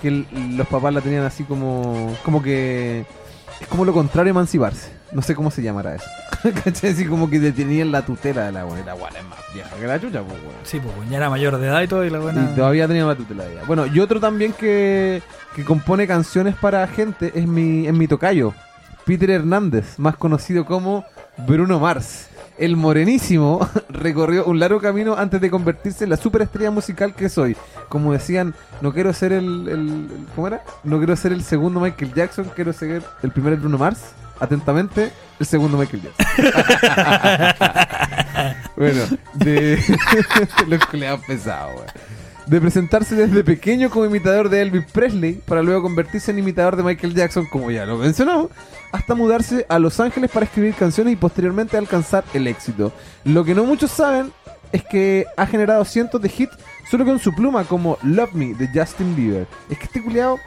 [0.00, 0.24] Que
[0.56, 2.14] los papás la tenían así como.
[2.24, 3.04] como que.
[3.60, 4.90] Es como lo contrario a emanciparse.
[5.12, 6.06] No sé cómo se llamará eso.
[6.64, 6.90] ¿Cachai?
[6.90, 8.84] Así como que tenían la tutela de la weá.
[8.84, 10.54] La weá es más vieja que la chucha, pues weón.
[10.64, 12.50] Sí, pues ya era mayor de edad y todo, y la buena.
[12.50, 13.62] Y todavía tenía la tutela de ella.
[13.66, 15.22] Bueno, y otro también que,
[15.54, 18.54] que compone canciones para gente es mi, es mi tocayo,
[19.04, 21.04] Peter Hernández, más conocido como
[21.46, 22.28] Bruno Mars.
[22.58, 27.56] El morenísimo recorrió un largo camino antes de convertirse en la superestrella musical que soy.
[27.88, 30.62] Como decían, no quiero ser el, ¿Cómo era?
[30.84, 34.00] No quiero ser el segundo Michael Jackson, quiero ser el primer Bruno Mars.
[34.40, 36.26] Atentamente, el segundo Michael Jackson.
[38.76, 39.00] bueno,
[39.34, 39.80] de.
[40.66, 41.86] Los culeados pesados, weón.
[42.46, 46.82] De presentarse desde pequeño como imitador de Elvis Presley, para luego convertirse en imitador de
[46.82, 48.50] Michael Jackson, como ya lo mencionamos,
[48.94, 52.92] hasta mudarse a Los Ángeles para escribir canciones y posteriormente alcanzar el éxito.
[53.24, 54.32] Lo que no muchos saben
[54.70, 56.56] es que ha generado cientos de hits
[56.88, 59.48] solo con su pluma, como Love Me de Justin Bieber.
[59.68, 60.38] Es que este culiado,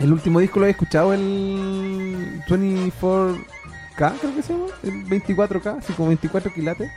[0.00, 5.92] el último disco lo había escuchado, el 24K, creo que se llama, el 24K, así
[5.92, 6.90] como 24 quilates.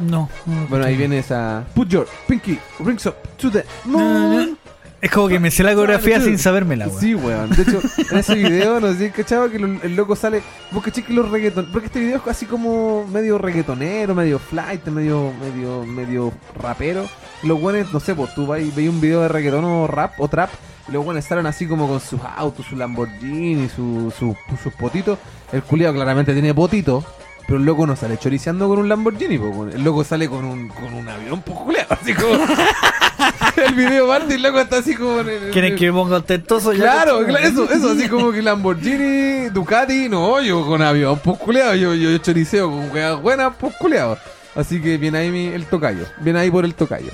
[0.00, 0.30] No.
[0.46, 1.66] no Bueno, ahí viene esa.
[1.74, 4.56] Put your pinky rings up to the moon.
[5.02, 7.00] Es como que me sé la coreografía sin sabérmela, weón.
[7.00, 7.48] Sí, weón.
[7.50, 10.42] De hecho, en ese video, no sé si cachaba que el loco sale.
[10.72, 11.68] Vos caché que los reggaeton.
[11.72, 17.08] Porque este video es así como medio reggaetonero, medio flight, medio, medio, medio rapero.
[17.42, 19.86] Y los buenos, no sé, pues tú vas y veis un video de reggaeton o
[19.86, 20.50] rap o trap.
[20.88, 25.18] Y los buenos salen así como con sus autos, su Lamborghini, su, su- sus potitos.
[25.50, 27.02] El culiado claramente tiene potito.
[27.46, 30.68] Pero el loco no sale choriceando con un Lamborghini, po, el loco sale con un,
[30.68, 32.34] con un avión, pues culiado, así como.
[33.66, 35.20] el video parte y el loco está así como.
[35.20, 36.72] en el- ¿Quieren que me ponga ostentoso?
[36.72, 41.74] Ya claro, eso, eso, así como que Lamborghini, Ducati, no, yo con avión, pues culeado,
[41.74, 44.18] yo, yo choriceo con weas buenas, pues culeado.
[44.54, 47.10] Así que viene ahí mi- el tocayo, viene ahí por el tocayo.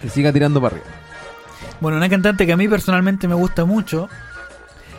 [0.00, 0.90] Que siga tirando para arriba.
[1.80, 4.08] Bueno, una cantante que a mí personalmente me gusta mucho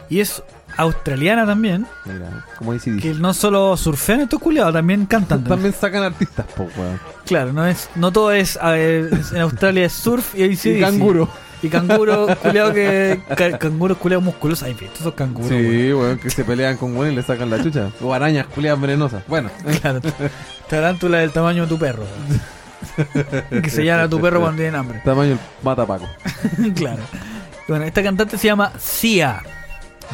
[0.09, 0.43] y es
[0.77, 5.43] australiana también, Mira, como dice que no solo surfean estos culiados, también cantan.
[5.43, 6.99] También sacan artistas, pues weón.
[7.25, 10.77] Claro, no es no todo es a ver, en Australia es surf y AC/DC.
[10.77, 11.29] Y canguro.
[11.61, 15.47] Y canguro culiado que ca- canguro culiado musculoso, hay visto esos canguros.
[15.49, 17.89] Sí, weón, que se pelean con weón y le sacan la chucha.
[18.01, 19.23] O arañas culeadas venenosas.
[19.27, 19.49] Bueno,
[19.81, 20.01] Claro.
[20.69, 22.03] Tarántula del tamaño de tu perro.
[23.49, 25.01] que se llama a tu perro cuando tienen hambre.
[25.05, 26.07] tamaño el matapaco.
[26.75, 27.01] claro.
[27.67, 29.41] Bueno, esta cantante se llama Sia.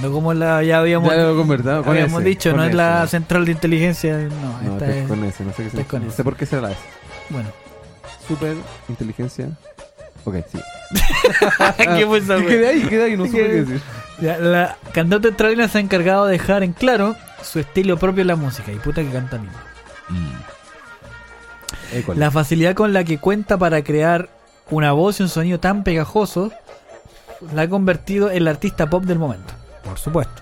[0.02, 3.06] No como la ya habíamos, Ya conversado con habíamos ese, dicho, con no es la
[3.08, 4.18] central de inteligencia.
[4.18, 5.08] No, No, esta este es es.
[5.10, 6.80] con ese, no sé qué es con no sé por qué será la S.
[7.30, 7.50] Bueno.
[8.28, 8.56] Super
[8.88, 9.50] inteligencia.
[10.26, 10.60] Ok, sí.
[11.78, 13.82] ¿Qué fue esa quedé ahí, quedé ahí, no supe qué decir.
[14.22, 18.28] Ya, La cantante australiana se ha encargado de dejar en claro su estilo propio en
[18.28, 18.72] la música.
[18.72, 19.40] Y puta que canta.
[21.94, 22.20] Eh, ¿cuál?
[22.20, 24.30] La facilidad con la que cuenta para crear
[24.70, 26.52] una voz y un sonido tan pegajoso
[27.54, 29.54] la ha convertido en la artista pop del momento.
[29.90, 30.42] Por supuesto.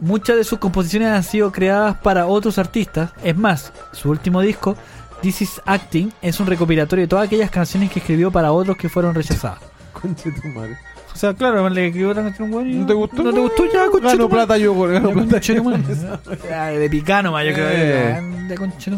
[0.00, 3.10] Muchas de sus composiciones han sido creadas para otros artistas.
[3.22, 4.76] Es más, su último disco,
[5.22, 8.88] This Is Acting, es un recopilatorio de todas aquellas canciones que escribió para otros que
[8.88, 9.60] fueron rechazadas.
[9.92, 10.76] Conche tu madre.
[11.14, 13.22] O sea, claro, le escribió otra canción buena y ¿No te gustó?
[13.22, 15.40] ¿No te gustó ya, conche Gano plata yo, gano plata.
[16.48, 17.68] Ya, De picano, más, yo creo.
[17.70, 18.46] Eh.
[18.48, 18.90] De conche.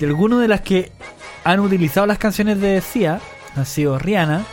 [0.00, 0.90] Y algunas de las que
[1.44, 3.20] han utilizado las canciones de Sia
[3.54, 4.44] han sido Rihanna,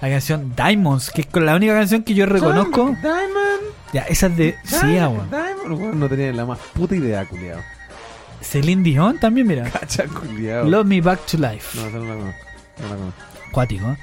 [0.00, 2.94] la canción Diamonds, que es la única canción que yo reconozco.
[3.02, 3.62] Diamond.
[3.92, 5.30] Ya, esa es de Sia, weón.
[5.30, 5.80] Diamond.
[5.80, 7.60] Weón, no tenía la más puta idea, culiao.
[8.42, 9.64] Celine Dion también, mira.
[9.70, 10.64] Cacha, culiao.
[10.68, 11.78] Love Me Back to Life.
[11.78, 12.40] No, esa no la conozco.
[12.82, 13.20] No la conozco.
[13.52, 13.86] Cuático.
[13.88, 13.96] ¿eh?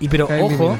[0.00, 0.78] Y pero, ojo,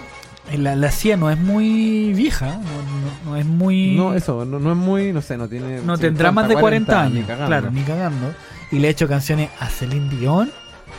[0.56, 3.94] la, la Sia no es muy vieja, no, no- no es muy.
[3.96, 5.76] No, eso, no, no es muy, no sé, no tiene.
[5.76, 7.26] no 50, tendrá más de 40 ni años.
[7.26, 7.46] cagando.
[7.46, 8.34] claro, ni cagando.
[8.70, 10.50] Y le ha hecho canciones a Celine Dion.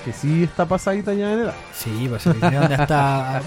[0.05, 1.53] Que sí está pasadita ya en edad.
[1.73, 3.41] Sí, pues Celine Dion ya está ah,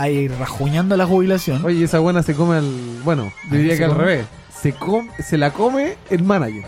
[0.00, 1.64] ahí rajuñando la jubilación.
[1.64, 2.70] Oye, esa buena se come al.
[3.04, 4.04] Bueno, ¿A diría que al come?
[4.04, 4.26] revés.
[4.62, 6.64] Se, com- se la come el manager.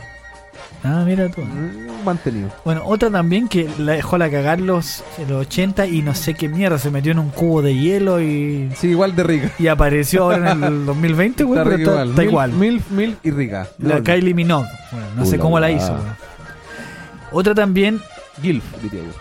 [0.85, 1.41] Ah, mira tú.
[1.43, 2.51] Mm, Mantenido.
[2.65, 6.35] Bueno, otra también que la dejó la cagar los, en los 80 y no sé
[6.35, 9.51] qué mierda, se metió en un cubo de hielo y, Sí, igual de rica.
[9.59, 12.09] y apareció ahora en el 2020, güey, Está está, igual.
[12.11, 12.53] está igual.
[12.53, 13.69] Milf, milf y rica.
[13.79, 14.69] La Kylie Minogue.
[14.93, 15.93] Bueno, no sé cómo la hizo.
[15.93, 16.05] güey.
[17.33, 18.01] Otra también
[18.43, 19.13] Gilf, diría yo.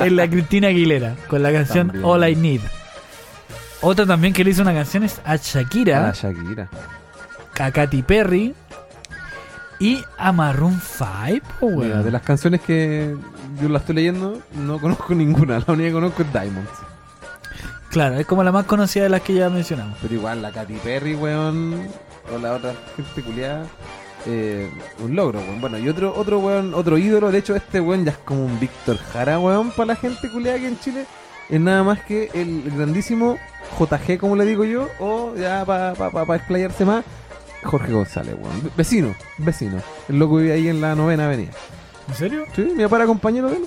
[0.04, 2.04] es la Cristina Aguilera con la canción También.
[2.04, 2.60] All I Need.
[3.82, 6.68] Otra también que le hizo una canción es a Shakira, Ah, Shakira.
[7.58, 8.54] a Katy Perry
[9.78, 11.46] y a Maroon 5.
[11.58, 11.88] po, güey.
[11.88, 13.14] Mira, de las canciones que
[13.60, 15.58] yo la estoy leyendo, no conozco ninguna.
[15.66, 16.70] La única que conozco es Diamonds.
[17.90, 19.96] Claro, es como la más conocida de las que ya mencionamos.
[20.02, 21.88] Pero igual, la Katy Perry, weón,
[22.32, 23.64] o la otra gente culiada,
[24.26, 24.68] eh,
[25.02, 25.60] un logro, weón.
[25.60, 28.58] Bueno, y otro, otro weón, otro ídolo, de hecho, este weón ya es como un
[28.60, 31.06] Víctor Jara, weón, para la gente culiada aquí en Chile.
[31.48, 33.38] Es nada más que el grandísimo
[33.78, 37.04] JG, como le digo yo, o ya para pa, pa, pa explayarse más,
[37.64, 38.70] Jorge González, weón.
[38.76, 39.82] Vecino, vecino.
[40.08, 41.52] El loco vive ahí en la novena avenida.
[42.08, 42.44] ¿En serio?
[42.54, 43.64] Sí, mi papá era compañero de él.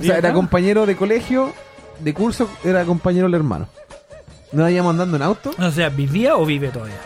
[0.00, 1.52] O sea, era compañero de colegio,
[2.00, 3.68] de curso, era compañero del hermano.
[4.52, 5.52] Nos íbamos andando en auto.
[5.58, 6.96] O sea, ¿vivía o vive todavía?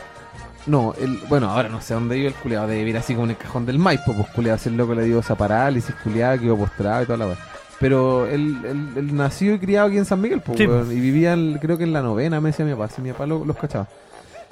[0.66, 2.66] No, el, bueno, ahora no sé dónde vive el culiado.
[2.66, 4.14] Debe vivir así como en el cajón del Maipo.
[4.14, 7.26] Pues culiado, ese loco le dio esa parálisis, culiado, que iba postrado y toda la
[7.28, 7.36] weá.
[7.78, 10.66] Pero él, él, él nació y criado aquí en San Miguel, pues, Sí.
[10.66, 12.88] weón, y vivía, en- creo que en la novena, me decía mi papá.
[12.88, 13.88] Si mi papá lo- los cachaba.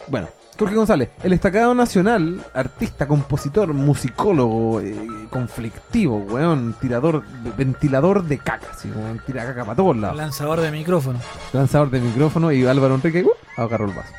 [0.06, 0.28] Bueno,
[0.58, 4.96] Jorge González, el destacado nacional, artista, compositor, musicólogo, eh,
[5.30, 7.22] conflictivo, weón, tirador,
[7.56, 10.16] ventilador de caca, así, weón, tira caca para todos lados.
[10.16, 11.20] Lanzador de micrófono.
[11.52, 14.12] lanzador de micrófono y Álvaro Enrique uh, agarró el vaso.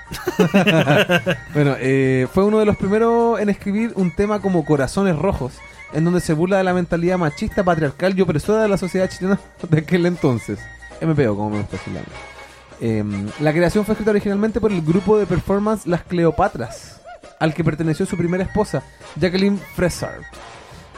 [1.53, 5.55] bueno, eh, fue uno de los primeros en escribir un tema como Corazones Rojos,
[5.91, 9.37] en donde se burla de la mentalidad machista, patriarcal y opresora de la sociedad chilena
[9.69, 10.59] de aquel entonces.
[11.01, 12.01] MPO, como me gusta decirle.
[12.81, 13.03] Eh,
[13.39, 17.01] la creación fue escrita originalmente por el grupo de performance Las Cleopatras,
[17.39, 18.83] al que perteneció su primera esposa,
[19.17, 20.21] Jacqueline Fressard.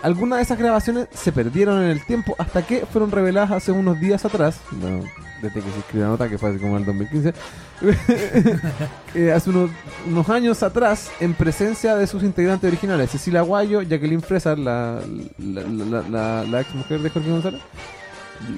[0.03, 3.99] Algunas de esas grabaciones se perdieron en el tiempo hasta que fueron reveladas hace unos
[3.99, 4.59] días atrás.
[4.71, 5.03] Bueno,
[5.43, 7.33] desde que se escribió la nota, que fue así como el 2015.
[9.15, 9.69] eh, hace unos,
[10.07, 14.99] unos años atrás, en presencia de sus integrantes originales: Cecilia Guayo, Jacqueline Fresar, la,
[15.37, 17.61] la, la- la ex mujer de Jorge González.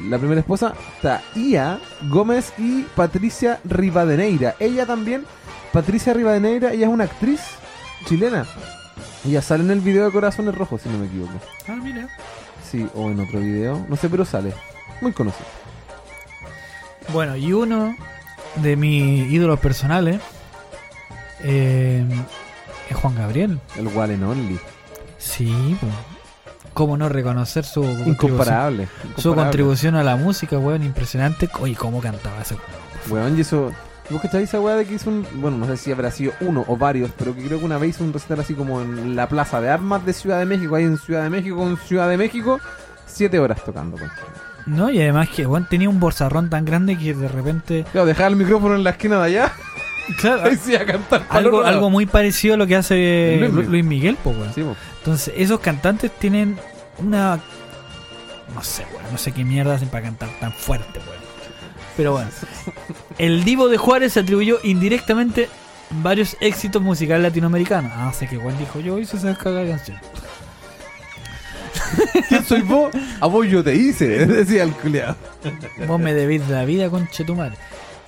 [0.09, 1.79] La primera esposa, Taía
[2.09, 4.55] Gómez y Patricia Rivadeneira.
[4.59, 5.25] Ella también,
[5.71, 7.41] Patricia Rivadeneira, ella es una actriz
[8.05, 8.45] chilena.
[9.25, 11.33] Ella sale en el video de Corazones Rojos, si no me equivoco.
[11.67, 12.09] Ah, mira.
[12.69, 13.85] Sí, o en otro video.
[13.87, 14.53] No sé, pero sale.
[15.01, 15.45] Muy conocido.
[17.11, 17.95] Bueno, y uno
[18.55, 20.19] de mis ídolos personales
[21.43, 22.05] eh,
[22.89, 23.59] es Juan Gabriel.
[23.77, 24.59] El and Only.
[25.17, 26.12] Sí, pues.
[26.73, 28.87] ¿Cómo no reconocer su contribución, Incomparable.
[29.17, 30.83] su contribución a la música, weón?
[30.83, 31.49] Impresionante.
[31.59, 33.23] Oye, cómo cantaba ese weón.
[33.25, 33.71] Weón, y eso.
[34.09, 35.25] ¿Vos cacháis esa weá de que hizo un.
[35.35, 37.91] Bueno, no sé si habrá sido uno o varios, pero que creo que una vez
[37.91, 40.83] hizo un recital así como en la plaza de armas de Ciudad de México, ahí
[40.83, 42.59] en Ciudad de México, con Ciudad de México,
[43.05, 43.97] siete horas tocando.
[43.97, 44.15] concha.
[44.65, 47.85] No, y además que, weón, tenía un bolsarrón tan grande que de repente.
[47.91, 49.53] Claro, dejar el micrófono en la esquina de allá,
[50.19, 51.25] Claro, ahí sí a cantar.
[51.29, 53.83] algo, algo muy parecido a lo que hace Luis Lu- Miguel.
[53.85, 54.53] Miguel, weón.
[54.53, 54.63] Sí.
[55.03, 56.57] Entonces, esos cantantes tienen
[56.97, 57.41] una.
[58.55, 59.11] No sé, weón.
[59.11, 61.21] No sé qué mierda hacen para cantar tan fuerte, weón.
[61.97, 62.29] Pero bueno.
[63.17, 65.49] El Divo de Juárez se atribuyó indirectamente
[65.89, 67.91] varios éxitos musicales latinoamericanos.
[67.93, 69.97] Ah, sé que Juan dijo: Yo hice esa cagada canción.
[72.29, 72.93] ¿Quién soy vos?
[73.19, 75.17] A vos yo te hice, decía el culiado.
[75.85, 77.57] Vos me debís de la vida, conche tu madre.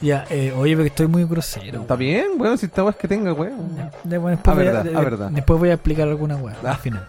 [0.01, 1.81] Ya, eh, oye, porque estoy muy grosero.
[1.81, 3.75] Está bien, bueno, si esta weá es que tenga, weón.
[4.03, 5.29] De- bueno, después, Ah, voy a, verdad, de- ah, verdad.
[5.31, 6.71] después voy a explicar alguna weá Ah.
[6.71, 7.07] al final.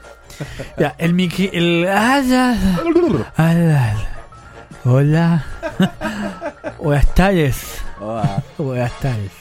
[0.78, 1.50] Ya, el Miki.
[1.52, 2.78] El, ah, ya, ya.
[3.38, 3.96] Hola.
[4.84, 5.44] Hola.
[6.82, 7.78] Buenas tardes.
[8.00, 9.32] Ah, Buenas tardes.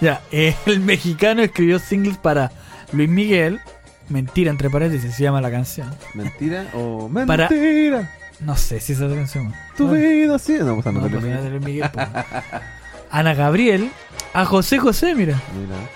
[0.00, 2.50] Ya, el mexicano escribió singles para
[2.92, 3.60] Luis Miguel.
[4.08, 5.88] Mentira, entre paréntesis, se llama la canción.
[6.14, 8.10] ¿Mentira o Para- mentira?
[8.40, 9.54] No sé si esa es la canción.
[9.76, 10.54] Tu No, vida así.
[10.60, 11.34] No, pues no, no, pues, mira.
[11.36, 12.06] no es de Luis Miguel, pues.
[13.14, 13.92] Ana Gabriel.
[14.32, 15.40] A José José, mira.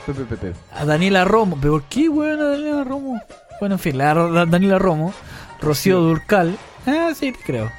[0.06, 0.52] Pepe, Pepe.
[0.72, 1.58] A Daniela Romo.
[1.60, 3.20] ¿Pero por qué, weón, a Daniela Romo?
[3.58, 5.12] Bueno, en fin, la, la Daniela Romo.
[5.60, 6.56] Rocío Durcal.
[6.86, 7.72] Ah, sí, te creo.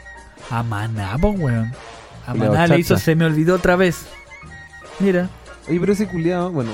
[0.50, 1.72] A Maná, pues, weón.
[2.28, 2.98] A Maná le hizo.
[2.98, 4.08] Se me olvidó otra vez.
[5.00, 5.30] Mira.
[5.70, 6.72] Oye, pero ese culiado, bueno.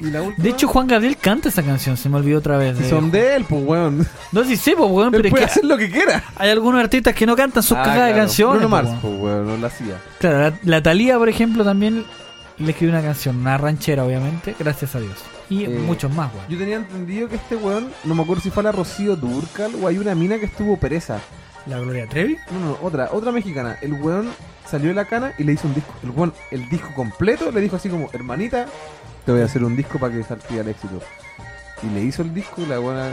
[0.00, 0.42] ¿Y la última?
[0.42, 2.76] De hecho, Juan Gabriel canta esa canción, se me olvidó otra vez.
[2.76, 4.06] Si de- son de él, pues, weón.
[4.32, 6.24] No sé si sé, pues, weón, pero es puede que hacer lo que quiera.
[6.36, 8.60] hay algunos artistas que no cantan sus Ah, cagadas de canciones.
[8.60, 10.00] Bruno pues, Mars, pues, weón, no la hacía.
[10.18, 12.04] Claro, la, la Thalía, por ejemplo, también
[12.58, 15.18] le escribió una canción, una ranchera, obviamente, gracias a Dios.
[15.50, 16.46] Y Eh, muchos más, weón.
[16.48, 19.86] Yo tenía entendido que este weón, no me acuerdo si fue la Rocío Durcal o
[19.88, 21.18] hay una mina que estuvo pereza.
[21.66, 22.36] La Gloria Trevi.
[22.50, 23.78] No, no, otra, otra mexicana.
[23.80, 24.28] El weón
[24.70, 25.94] salió de la cana y le hizo un disco.
[26.02, 28.66] El weón, el disco completo, le dijo así como, hermanita,
[29.24, 31.00] te voy a hacer un disco para que salga el éxito.
[31.82, 33.10] Y le hizo el disco y la buena.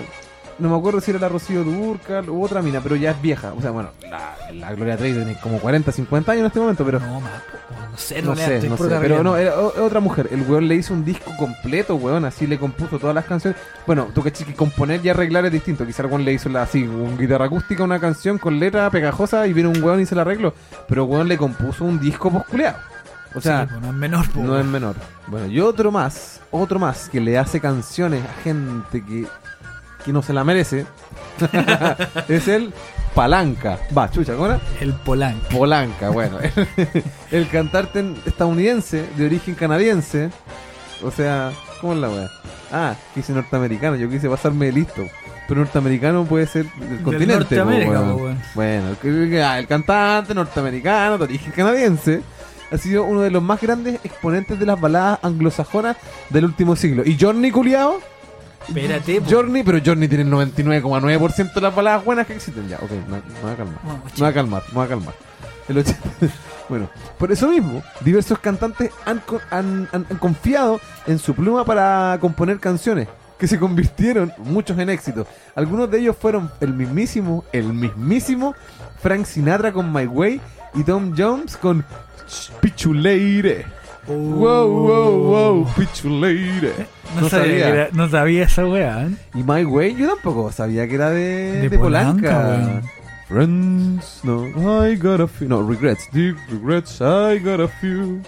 [0.59, 3.51] No me acuerdo si era la Rocío Durcal u otra mina, pero ya es vieja.
[3.53, 6.85] O sea, bueno, la, la Gloria Trevi tiene como 40, 50 años en este momento,
[6.85, 6.99] pero.
[6.99, 10.29] No, no sé, No sé, no pero no, era o- otra mujer.
[10.31, 13.59] El weón le hizo un disco completo, weón, así le compuso todas las canciones.
[13.87, 15.85] Bueno, tú que que componer y arreglar es distinto.
[15.85, 19.47] Quizá el weón le hizo la, así, un guitarra acústica, una canción con letra pegajosa
[19.47, 20.53] y viene un weón y se la arregló.
[20.87, 22.77] Pero weón le compuso un disco posculeado.
[23.33, 24.95] O sea, Sí, pues, no es menor, po, no es menor.
[25.27, 29.25] Bueno, y otro más, otro más que le hace canciones a gente que,
[30.03, 30.85] que no se la merece.
[32.27, 32.73] es el
[33.15, 33.79] Palanca.
[33.97, 34.59] Va, chucha, ¿cómo era?
[34.79, 35.47] El Polanco.
[35.49, 36.37] Polanca, bueno.
[37.31, 40.29] el cantante estadounidense de origen canadiense.
[41.03, 42.29] O sea, ¿cómo es la weá?
[42.71, 45.03] Ah, quise norteamericano, yo quise pasarme de listo.
[45.47, 47.33] Pero norteamericano puede ser del continente.
[47.33, 48.41] po, Norteamérica, po, weón.
[48.55, 52.21] Bueno, el, ah, el cantante norteamericano de origen canadiense
[52.71, 55.97] ha sido uno de los más grandes exponentes de las baladas anglosajonas
[56.29, 57.03] del último siglo.
[57.05, 57.99] Y Johnny Culiao,
[58.67, 59.21] Espérate.
[59.29, 62.67] Journey, pero Journey tiene el 99,9% de las baladas buenas que existen.
[62.67, 63.79] Ya, ok, me, me voy a calmar.
[63.83, 65.13] Me voy a calmar, me voy a calmar.
[65.67, 65.99] El 80
[66.69, 72.17] bueno, por eso mismo, diversos cantantes han, han- han- han confiado en su pluma para
[72.21, 73.07] componer canciones
[73.37, 75.25] que se convirtieron muchos en éxito.
[75.55, 78.53] Algunos de ellos fueron el mismísimo, el mismísimo
[79.01, 80.39] Frank Sinatra con My Way
[80.75, 81.83] y Tom Jones con
[82.61, 83.65] Pichuleire.
[84.07, 84.13] Oh.
[84.13, 85.19] Wow, wow,
[85.63, 86.73] wow, Pichuleire.
[87.15, 87.67] No, No sabía, sabía.
[87.69, 89.11] era- no sabía esa weá, ¿eh?
[89.35, 92.41] Y My Way, yo tampoco sabía que era de, De de Polanca.
[92.41, 92.81] Polanca.
[93.27, 95.47] Friends, no, I got a few.
[95.47, 98.21] No, regrets, deep regrets, I got a few.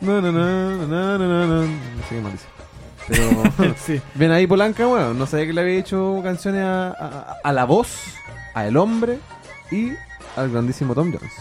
[0.00, 1.18] Na, na, na.
[1.18, 1.62] No
[2.08, 2.44] sé qué más dice.
[3.08, 4.00] Pero, sí.
[4.14, 5.18] ven ahí Polanca, weón.
[5.18, 7.96] No sabía que le había hecho canciones a, a, a la voz,
[8.54, 9.18] a El Hombre
[9.70, 9.90] y
[10.36, 11.32] al grandísimo Tom Jones.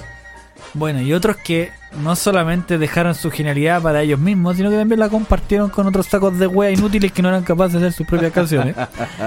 [0.75, 1.71] Bueno, y otros que
[2.01, 6.07] no solamente dejaron su genialidad para ellos mismos, sino que también la compartieron con otros
[6.07, 8.75] sacos de wea inútiles que no eran capaces de hacer sus propias canciones.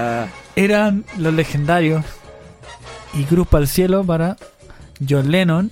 [0.57, 2.03] Eran los legendarios
[3.13, 4.35] Y Cruz para el cielo para
[5.07, 5.71] John Lennon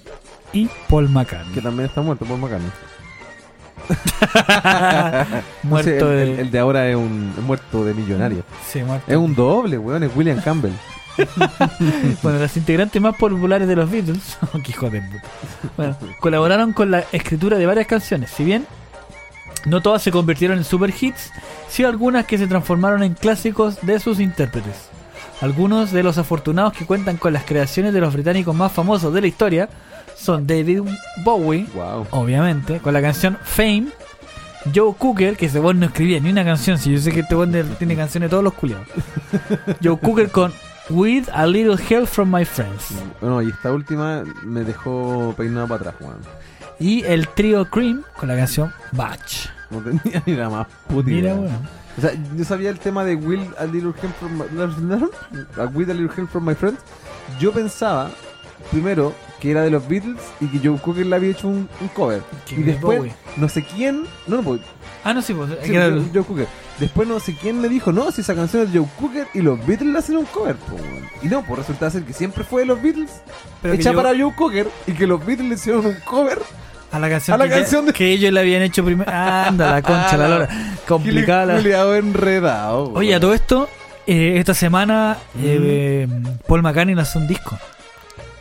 [0.53, 1.61] y Paul Que McCartney.
[1.61, 2.72] también está muerto por McCartney.
[5.64, 6.23] Muerto el, de.
[6.34, 8.43] el- el de ahora es un muerto de millonario.
[8.72, 9.11] Sí, muerto.
[9.11, 10.72] Es un doble, weón, es William Campbell.
[12.24, 15.24] Bueno, las integrantes más populares de los Beatles, oh, qué hijo de puta.
[15.78, 18.32] Bueno, colaboraron con la escritura de varias canciones.
[18.32, 18.66] Si bien
[19.66, 21.32] no todas se convirtieron en super hits,
[21.70, 24.90] sí algunas que se transformaron en clásicos de sus intérpretes.
[25.42, 29.22] Algunos de los afortunados que cuentan con las creaciones de los británicos más famosos de
[29.22, 29.70] la historia
[30.16, 30.82] son David
[31.24, 32.08] Bowie, Wow.
[32.12, 33.88] obviamente, con la canción Fame.
[34.74, 37.36] Joe Cooker, que ese weón no escribía ni una canción, si yo sé que este
[37.36, 38.88] de- tiene canciones de todos los culiados.
[39.84, 40.52] Joe Cooker con
[40.90, 42.94] With a Little Help from My Friends.
[43.20, 46.18] Bueno, y esta última me dejó peinado para atrás, weón.
[46.80, 49.48] Y el trío Cream con la canción Batch.
[49.72, 51.36] No tenía ni la más puta Mira, idea.
[51.41, 51.70] weón.
[51.98, 54.44] O sea, yo sabía el tema de Will a Little Help from my,
[55.74, 56.80] With a Little Help from My Friends.
[57.40, 58.12] Yo pensaba,
[58.70, 61.88] primero, que era de los Beatles y que Joe Cooker le había hecho un, un
[61.95, 62.22] cover.
[62.52, 63.14] Y después, Bowie.
[63.38, 64.62] no sé quién, no, no, pues,
[65.03, 65.49] Ah, no, sí, pues.
[65.64, 66.48] sí, Joe, Joe Cooker.
[66.80, 69.57] Después no sé quién me dijo, no, si esa canción es Joe Cooker y los
[69.65, 70.56] Beatles le hacen un cover.
[70.57, 71.06] po, weón.
[71.22, 73.11] y no, pues resulta ser que siempre fue de los Beatles,
[73.61, 76.39] pero que hecha yo- para Joe Cooker y que los Beatles le hicieron un cover
[76.91, 79.10] a la canción, a la que, canción de- que ellos le habían hecho primero.
[79.11, 80.49] Anda, la concha, la lora.
[80.88, 81.97] Complicada la.
[81.97, 82.91] Enredado.
[82.93, 83.69] Oye, a todo esto,
[84.06, 86.07] eh, esta semana eh,
[86.45, 87.57] Paul McCartney lanzó un disco.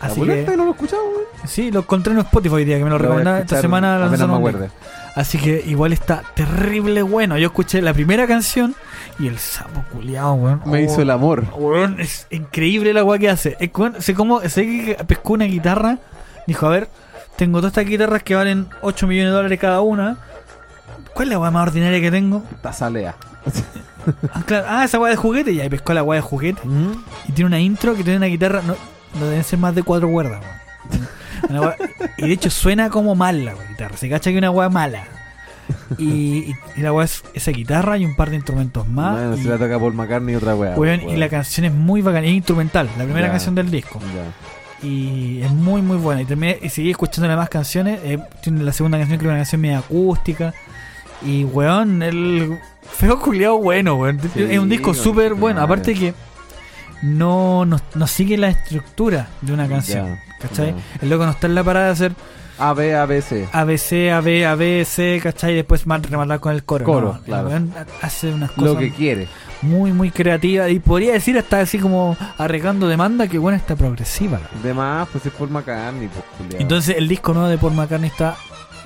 [0.01, 1.25] ¿La Así boleta que, no lo escuchaba, weón?
[1.47, 3.55] sí, lo encontré en Spotify hoy día, que me lo Lo voy a recomendaba esta
[3.57, 3.95] escuchar semana.
[3.95, 4.71] apenas lanzaron me un acuerde.
[5.15, 7.39] Así que igual está terrible bueno.
[7.39, 8.75] Yo escuché la primera canción
[9.19, 10.63] y el sapo culiao, weón.
[10.67, 11.45] Me Oh, hizo el amor.
[11.57, 13.57] Weón, es increíble la weá que hace.
[13.61, 15.99] Es weón, sé cómo, sé que pescó una guitarra.
[16.49, 16.89] Dijo, a ver,
[17.37, 20.19] tengo todas estas guitarras que valen 8 millones de dólares cada una.
[21.15, 22.43] ¿Cuál es la weá más ordinaria que tengo?
[22.61, 23.15] Tazalea.
[24.33, 24.67] Ah, claro.
[24.69, 25.53] Ah, esa weá de juguete.
[25.53, 26.61] Y ahí pescó la weá de juguete.
[27.29, 28.63] Y tiene una intro que tiene una guitarra.
[28.67, 28.75] No,
[29.21, 31.09] no deben ser más de cuatro cuerdas, weón.
[31.49, 31.75] Una
[32.17, 33.97] y de hecho suena como mal la guitarra.
[33.97, 35.05] Se cacha que una weá mala.
[35.99, 39.13] Y, la weá es esa guitarra y un par de instrumentos más.
[39.17, 40.75] Bueno, y, se la toca Paul McCartney y otra weá.
[40.75, 42.27] weón, y la canción es muy bacana.
[42.27, 42.89] Es instrumental.
[42.99, 43.33] La primera Ya.
[43.33, 44.01] canción del disco.
[44.01, 44.87] Ya.
[44.87, 46.23] Y es muy muy buena.
[46.23, 48.01] Y terminé, y seguí escuchando las más canciones.
[48.05, 50.53] eh, tiene la segunda canción creo que es una canción media acústica.
[51.23, 54.21] Y weón, el feo culiado bueno, weón.
[54.35, 55.63] Sí, es un disco súper bueno.
[55.63, 56.13] Aparte que
[57.03, 60.07] no, no, no sigue la estructura de una canción.
[60.09, 60.75] Ya, ¿Cachai?
[60.75, 60.83] ya.
[61.03, 62.13] El loco no está en la parada de hacer
[62.59, 63.49] A, B, A, B, C.
[63.53, 65.53] ABC, AB, ABC, ¿cachai?
[65.53, 66.85] Y después rematar con el coro.
[66.85, 67.51] Coro, No, claro.
[68.03, 69.27] hace unas cosas Lo que quiere.
[69.63, 70.71] muy, muy creativas.
[70.71, 74.41] Y podría decir hasta así como arreglando demanda que bueno está progresiva.
[74.63, 76.61] De más, pues es Paul McCartney, pues.
[76.61, 78.37] Entonces el disco nuevo de Paul McCartney está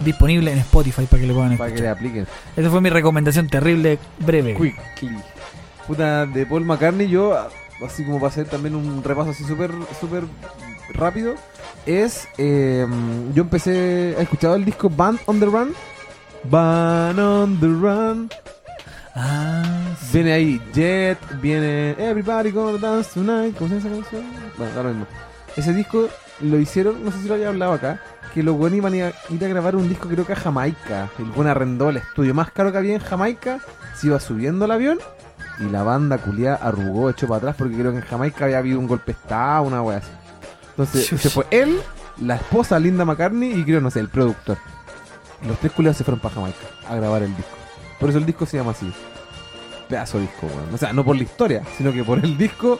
[0.00, 1.96] disponible en Spotify para que lo puedan Para que le escuchar.
[1.98, 2.26] apliquen.
[2.56, 4.54] Esa fue mi recomendación terrible, breve.
[4.54, 5.18] Quickly.
[5.86, 7.36] Puta, de Paul McCartney, yo,
[7.84, 10.24] así como para hacer también un repaso así súper, súper
[10.94, 11.34] rápido,
[11.86, 12.28] es.
[12.38, 12.86] eh,
[13.34, 14.14] yo empecé.
[14.16, 15.74] ¿Has escuchado el disco Band on the Run?
[16.44, 18.30] Band on the Run.
[19.14, 20.06] Ah, sí.
[20.12, 23.56] Viene ahí Jet, viene Everybody Gonna Dance Tonight.
[23.56, 24.22] ¿Cómo se llama esa canción?
[24.56, 25.06] Bueno, lo mismo.
[25.56, 26.08] Ese disco
[26.40, 28.00] lo hicieron, no sé si lo había hablado acá,
[28.32, 31.10] que los buenos iban a ir a grabar un disco creo que a Jamaica.
[31.18, 33.58] El buen arrendó el estudio más caro que había en Jamaica,
[33.96, 34.98] se iba subiendo al avión
[35.58, 38.78] y la banda culiada arrugó, echó para atrás porque creo que en Jamaica había habido
[38.78, 40.10] un golpe de estado, una wea así.
[40.78, 41.80] Entonces se fue él,
[42.20, 44.58] la esposa Linda McCartney y creo, no sé, el productor.
[45.46, 47.50] Los tres culiados se fueron para Jamaica a grabar el disco.
[47.98, 48.92] Por eso el disco se llama así.
[49.88, 50.72] Pedazo de disco, weón.
[50.72, 52.78] O sea, no por la historia, sino que por el disco.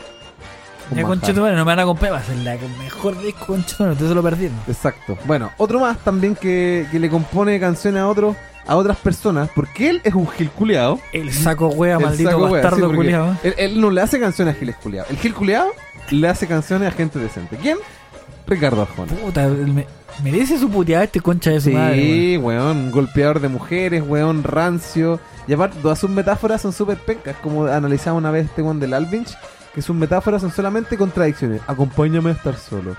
[0.95, 4.11] Ya conchetumare, no me van a comprar, va a ser la mejor disco conchetumare, ustedes
[4.11, 4.57] se lo perdieron.
[4.69, 5.19] Exacto.
[5.25, 8.37] Bueno, otro más también que, que le compone canciones a otros
[8.69, 11.01] a otras personas, porque él es un gil culiao.
[11.13, 13.37] El saco wea, El maldito saco sí, bastardo culiado.
[13.43, 15.07] Él, él no le hace canciones a giles culiao.
[15.09, 15.73] El gil culiao
[16.11, 17.57] le hace canciones a gente decente.
[17.57, 17.79] ¿Quién?
[18.47, 19.13] Ricardo Arjona.
[19.13, 19.87] Puta, me-
[20.23, 21.97] merece su puteada este concha de su madre.
[21.97, 22.07] weón.
[22.09, 25.21] Sí, weón, golpeador de mujeres, weón, rancio.
[25.47, 28.95] Y aparte, todas sus metáforas son súper pencas, como analizaba una vez este weón del
[28.95, 29.37] Alvinch,
[29.75, 31.61] que sus metáforas son solamente contradicciones.
[31.67, 32.97] Acompáñame a estar solo.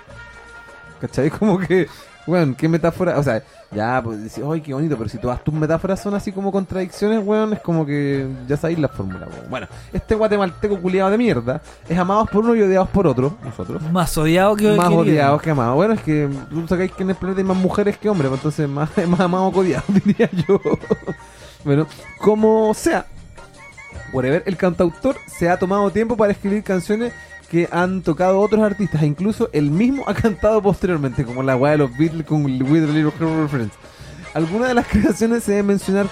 [1.02, 1.30] ¿Cachai?
[1.40, 1.88] Como que,
[2.30, 3.18] weón, qué metáfora.
[3.18, 6.32] O sea, ya, pues decís, ay, qué bonito, pero si todas tus metáforas son así
[6.32, 9.50] como contradicciones, weón, es como que ya sabéis la fórmula, weón.
[9.50, 13.82] Bueno, este guatemalteco culiado de mierda es amados por uno y odiados por otro, nosotros
[13.92, 15.76] Más odiado que más odiados que amados.
[15.76, 18.40] Bueno, es que tú sacáis que en el planeta hay más mujeres que hombres, pues
[18.40, 20.60] entonces más, más amados que odiados, diría yo.
[21.64, 21.88] bueno,
[22.20, 23.06] como sea,
[24.14, 27.14] whatever, el cantautor se ha tomado tiempo para escribir canciones
[27.50, 31.78] que han tocado otros artistas, incluso él mismo ha cantado posteriormente, como la weá de
[31.80, 33.12] los Beatles con With a Little
[33.48, 33.74] Friends.
[34.34, 36.08] Algunas de las creaciones se deben mencionar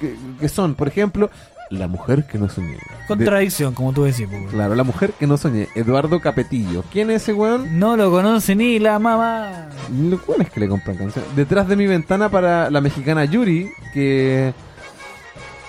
[0.00, 1.30] que, que son, por ejemplo,
[1.70, 2.72] La mujer que no soñé.
[2.72, 5.68] De- Contradicción, como tú decís, pues, claro, la mujer que no soñé.
[5.74, 6.82] Eduardo Capetillo.
[6.90, 7.78] ¿Quién es ese weón?
[7.78, 9.68] No lo conoce ni la mamá.
[9.92, 11.28] Los weones que le compran canciones.
[11.36, 14.54] Detrás de mi ventana para la mexicana Yuri, que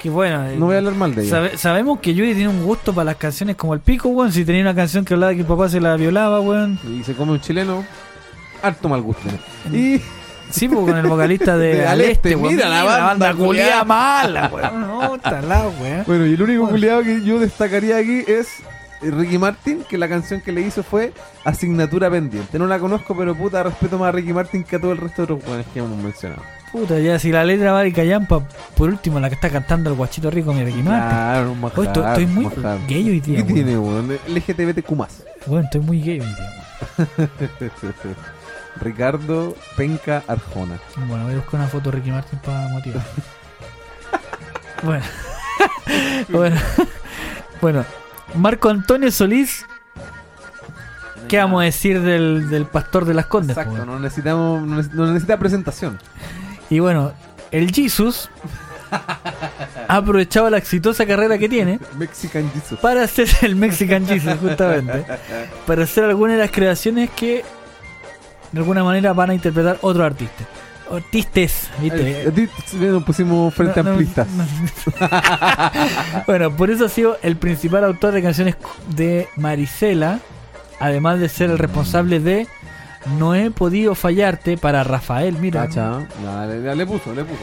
[0.01, 0.45] Que bueno.
[0.47, 1.29] eh, no voy a hablar mal de ella.
[1.31, 4.31] sabe- sabemos que Yuri tiene un gusto para las canciones como el pico, weón.
[4.31, 6.79] Si tenía una canción que hablaba de que el papá se la violaba, weón.
[6.89, 7.83] Y se come un chileno.
[8.61, 9.23] Harto mal gusto.
[9.71, 10.01] Y
[10.51, 12.55] Sí, pues con el vocalista de, De Al Este, weón.
[12.55, 13.83] mira la banda culiada culiada.
[13.83, 14.81] mala, weón.
[14.81, 16.03] No, está la weón.
[16.07, 18.47] bueno, y el único culiado que yo destacaría aquí es
[19.01, 21.13] Ricky Martin, que la canción que le hizo fue
[21.45, 22.57] Asignatura Pendiente.
[22.57, 25.21] No la conozco, pero puta, respeto más a Ricky Martin que a todo el resto
[25.25, 26.41] de los weones que hemos mencionado.
[26.71, 28.41] Puta, ya si la letra va de Callampa,
[28.77, 31.09] por último la que está cantando el guachito rico, mi Ricky Martin.
[31.09, 32.77] Claro, un Hoy estoy, estoy muy majar.
[32.87, 34.11] gay hoy día, ¿Qué tiene, weón?
[34.27, 34.91] LGTBTQ.
[35.47, 36.53] Weón, estoy muy gay hoy día,
[36.97, 37.29] weón.
[38.81, 40.79] Ricardo Penca Arjona.
[41.07, 43.03] Bueno, voy a buscar una foto de Ricky Martin para motivar.
[44.83, 45.05] bueno.
[46.29, 46.55] bueno.
[47.61, 47.85] bueno.
[48.35, 49.65] Marco Antonio Solís.
[51.27, 53.57] ¿Qué vamos a decir del, del pastor de las Condes?
[53.57, 55.99] Exacto, no necesitamos, no neces- no necesita presentación.
[56.69, 57.11] Y bueno,
[57.51, 58.29] el Jesus
[59.87, 62.79] ha aprovechado la exitosa carrera que tiene Mexican Jesus.
[62.79, 65.05] para hacer el Mexican Jesus, justamente.
[65.65, 67.43] Para hacer algunas de las creaciones que
[68.51, 70.47] de alguna manera van a interpretar otros artistas.
[70.91, 72.23] Artistas, ¿viste?
[72.23, 74.27] Eh, a nos pusimos frente No, no, amplistas.
[74.27, 74.45] no.
[76.27, 78.55] bueno, por eso ha sido el principal autor de canciones
[78.95, 80.19] de Marisela,
[80.79, 82.47] además de ser el responsable de
[83.17, 85.67] No he podido fallarte para Rafael, mira.
[85.67, 87.41] Cacha, no, le, le puso, le puso.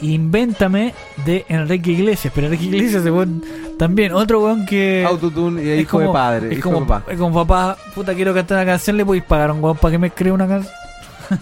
[0.00, 0.92] Invéntame
[1.24, 3.42] de Enrique Iglesias, pero Enrique Iglesias weón,
[3.78, 6.52] también otro weón que Autotune y es hijo de padre.
[6.52, 7.12] es hijo como, de papá.
[7.12, 9.92] es como papá, puta quiero cantar una canción, le podéis pagar a un weón para
[9.92, 10.74] que me escriba una canción.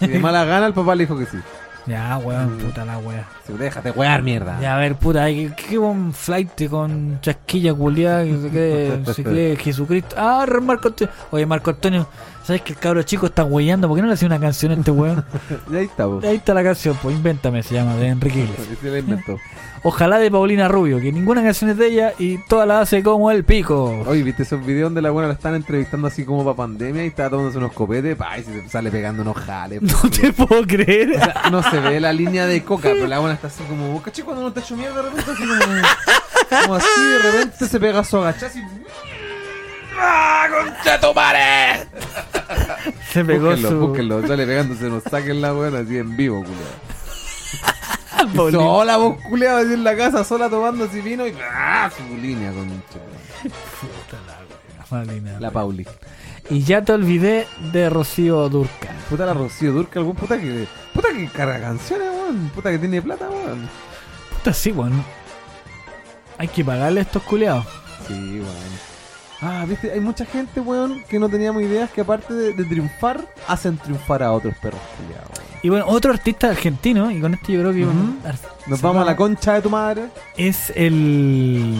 [0.01, 1.37] Y de mala gana el papá le dijo que sí.
[1.85, 2.59] Ya, weón, Mm.
[2.59, 3.27] puta la wea.
[3.59, 4.57] Déjate wear, mierda.
[4.61, 9.23] Ya, a ver, puta, que, qué buen flight con chasquilla culiada que se cree, se
[9.23, 10.15] cree Jesucristo.
[10.17, 11.13] Ah, Marco Antonio.
[11.31, 12.07] Oye, Marco Antonio,
[12.43, 13.87] ¿sabes que el cabro chico está huellando?
[13.87, 15.23] ¿Por qué no le hacía una canción a este weón?
[15.71, 16.21] Y ahí está, po.
[16.23, 18.77] Ahí está la canción, pues Invéntame se llama, de Enrique Iglesias.
[18.81, 19.37] Se la inventó.
[19.85, 23.29] Ojalá de Paulina Rubio, que ninguna canción es de ella y toda la hace como
[23.31, 24.03] el pico.
[24.07, 27.07] Oye, ¿viste esos videos donde la buena la están entrevistando así como para pandemia y
[27.07, 28.15] está tomándose unos copetes?
[28.15, 29.81] Pa, y se sale pegando unos jales.
[29.81, 30.13] No culo.
[30.13, 31.11] te puedo creer.
[31.11, 34.01] O sea, no se ve la línea de coca, pero la buena está así como,
[34.01, 35.31] ¿caché cuando uno te hecho mierda de repente?
[35.31, 38.61] Así como, como así, de repente se pega su agachás y...
[39.97, 41.87] ¡Ah, concha tu madre!
[43.11, 43.79] Se pegó Búsquenlo, su.
[43.79, 46.83] búsquenlo, sale pegándose, nos saquen la buena así en vivo, culiado.
[48.51, 51.91] Sola, vos culiado, así en la casa, sola tomando así vino y ¡ah!
[51.95, 55.39] su línea con Puta la wea, Paulina.
[55.39, 55.85] la Pauli.
[56.49, 58.95] Y ya te olvidé de Rocío Durcal.
[59.09, 60.65] Puta la Rocío Durca, algún puta que.
[60.93, 62.49] Puta que carga canciones, weón.
[62.55, 63.69] Puta que tiene plata, weón.
[64.31, 65.03] Puta, sí, weón.
[66.37, 67.65] Hay que pagarle a estos culeados.
[68.07, 68.92] Sí, weón.
[69.45, 73.25] Ah, viste, hay mucha gente, weón, que no teníamos ideas que aparte de, de triunfar,
[73.47, 75.29] hacen triunfar a otros perros culiados.
[75.61, 77.85] Y bueno, otro artista argentino, y con esto yo creo que
[78.67, 80.03] Nos vamos a la concha de tu madre.
[80.37, 81.75] es el.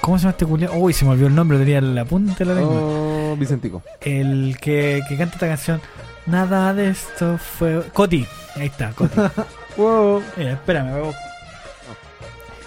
[0.00, 0.74] ¿Cómo se llama este culiado?
[0.74, 2.80] Uy, se me olvidó el nombre, tenía la punta de la lengua.
[2.80, 3.82] Oh, Vicentico.
[4.00, 5.80] El que, que canta esta canción.
[6.26, 7.82] Nada de esto fue.
[7.92, 8.26] Coti.
[8.56, 9.16] Ahí está, Coti.
[9.76, 10.20] Wow.
[10.36, 11.28] Eh, espérame, voy a.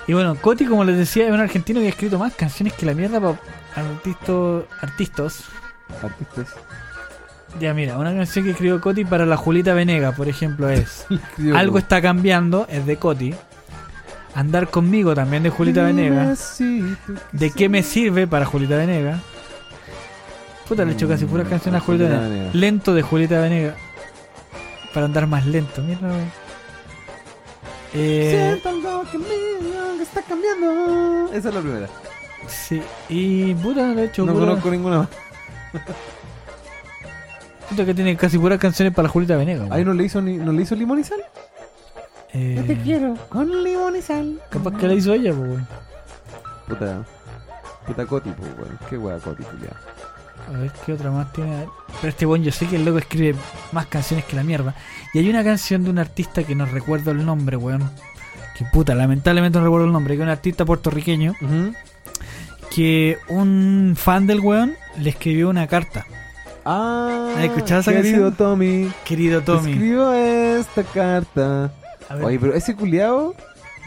[0.08, 2.86] Y bueno, Coti, como les decía, es un argentino que ha escrito más canciones que
[2.86, 3.38] la mierda para
[3.76, 4.64] artistas.
[4.82, 5.44] artistas.
[6.04, 6.48] Artistas.
[7.60, 11.06] Ya mira, una canción que escribió Coti para la Julita Venega, por ejemplo, es
[11.56, 13.34] Algo está cambiando, es de Coti.
[14.34, 16.34] Andar conmigo también de Julita Venega.
[17.34, 19.20] ¿De qué me sirve para Julita Venega?
[20.68, 22.50] Puta, le he hecho casi puras Mm, canciones a Julita Venega.
[22.54, 23.76] Lento de Julita Venega.
[24.94, 26.00] Para andar más lento, mira.
[27.94, 31.30] Eh, Siento algo que está cambiando.
[31.34, 31.88] Esa es la primera.
[32.48, 35.08] Sí, y puta, le he hecho No pura- conozco ninguna más.
[37.70, 39.64] puta que tiene casi puras canciones para Julita Venega.
[39.64, 39.72] wey.
[39.72, 41.20] Ahí no le hizo ni, no le hizo limón y sal.
[42.34, 44.40] Eh, Yo te quiero con limón y sal.
[44.50, 45.60] Capaz que la hizo ella, pues, wey.
[46.68, 47.04] Puta.
[47.86, 48.80] Puta Coti, pues, weón.
[48.90, 49.74] Qué wea Coti, culiao.
[50.54, 51.66] A ver qué otra más tiene.
[52.02, 53.36] Pero este buen yo sé que el loco escribe
[53.72, 54.76] más canciones que la mierda.
[55.14, 57.90] Y hay una canción de un artista que no recuerdo el nombre, weón.
[58.58, 60.16] Que puta, lamentablemente no recuerdo el nombre.
[60.16, 61.36] Que es un artista puertorriqueño.
[62.74, 66.06] Que un fan del weón le escribió una carta.
[66.64, 68.36] Ah, ¿Has escuchado esa querido canción?
[68.36, 68.92] Tommy.
[69.04, 69.72] Querido Tommy.
[69.72, 71.72] Escribo esta carta.
[72.24, 73.36] Oye, pero ese culiao,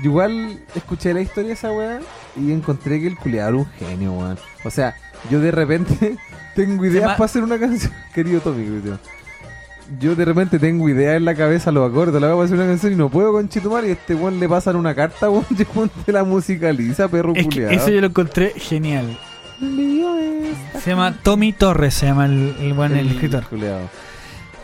[0.03, 2.01] yo igual escuché la historia de esa weá
[2.37, 4.39] y encontré que el culiao era un genio, weón.
[4.65, 4.97] O sea,
[5.31, 6.17] yo de repente
[6.55, 7.93] tengo ideas para hacer una canción.
[8.15, 8.99] Querido Tommy, culiao.
[10.01, 12.67] Yo de repente tengo ideas en la cabeza, los acordes, la voy a hacer una
[12.67, 15.63] canción y no puedo con Chitumar y este weón le pasan una carta, weón, y
[15.77, 19.19] weón te la musicaliza, perro Es que eso yo lo encontré genial.
[20.81, 23.45] Se llama Tommy Torres, se llama el, el, weón, el escritor.
[23.45, 23.89] culiao.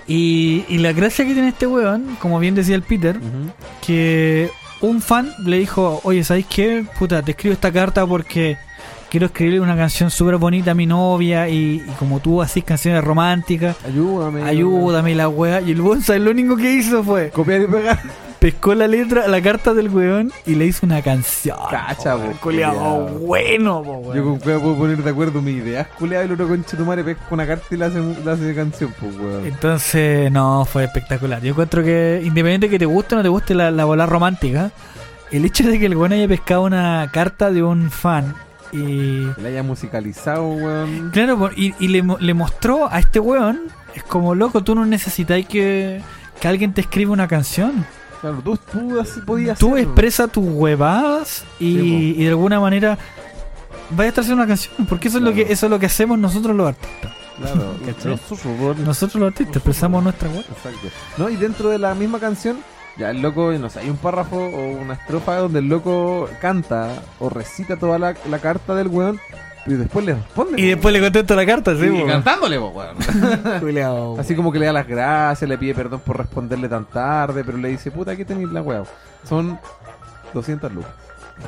[0.06, 3.20] Y, y la gracia que tiene este weón, como bien decía el Peter,
[3.86, 6.84] que un fan le dijo, oye, ¿sabéis qué?
[6.98, 8.56] Puta, te escribo esta carta porque
[9.10, 13.02] quiero escribirle una canción súper bonita a mi novia y, y como tú haces canciones
[13.04, 14.42] románticas, Ayúdame.
[14.44, 15.60] ayúdame la weá.
[15.60, 16.22] Y el weón, ¿sabes?
[16.22, 18.00] Lo único que hizo fue Copiar y pegar.
[18.38, 21.58] pescó la letra, la carta del weón y le hizo una canción.
[21.70, 23.08] Cacha, po, po, culiao, culiao.
[23.26, 24.16] bueno, po, weón.
[24.16, 27.04] Yo con cueva puedo poner de acuerdo mis ideas, culiado, y el otro con Chitumare
[27.04, 29.44] pesca una carta y la hace, la hace canción, pues, weón.
[29.44, 31.42] Entonces, no, fue espectacular.
[31.42, 34.06] Yo encuentro que, independiente de que te guste o no te guste la, la bola
[34.06, 34.70] romántica,
[35.32, 38.34] el hecho de que el weón haya pescado una carta de un fan
[38.72, 39.26] y.
[39.32, 41.10] Que la haya musicalizado, weón.
[41.10, 43.62] Claro, y, y le, le mostró a este weón,
[43.94, 46.02] es como loco, tú no necesitáis que,
[46.40, 47.84] que alguien te escriba una canción.
[48.20, 52.98] Claro, tú, tú así podías Tú expresa tus huevadas y, Sí, y de alguna manera
[53.90, 55.86] vaya a estar haciendo una canción, porque eso es lo que eso es lo que
[55.86, 57.12] hacemos nosotros los artistas.
[57.38, 57.74] Claro,
[58.04, 58.78] nosotros.
[58.78, 60.40] Nosotros los artistas expresamos nuestra hueá.
[60.40, 60.88] Exacto.
[61.16, 62.58] No, y dentro de la misma canción,
[63.00, 67.02] ya el loco, no sé, hay un párrafo o una estrofa donde el loco canta
[67.18, 69.18] o recita toda la, la carta del weón
[69.66, 70.60] y después le responde.
[70.60, 71.96] Y después le contesto la carta, sí, weón.
[71.96, 74.18] Y cantándole, po, weón.
[74.20, 77.56] Así como que le da las gracias, le pide perdón por responderle tan tarde, pero
[77.56, 78.82] le dice, puta, aquí tenéis la weá.
[79.26, 79.58] Son
[80.34, 80.90] 200 lucas.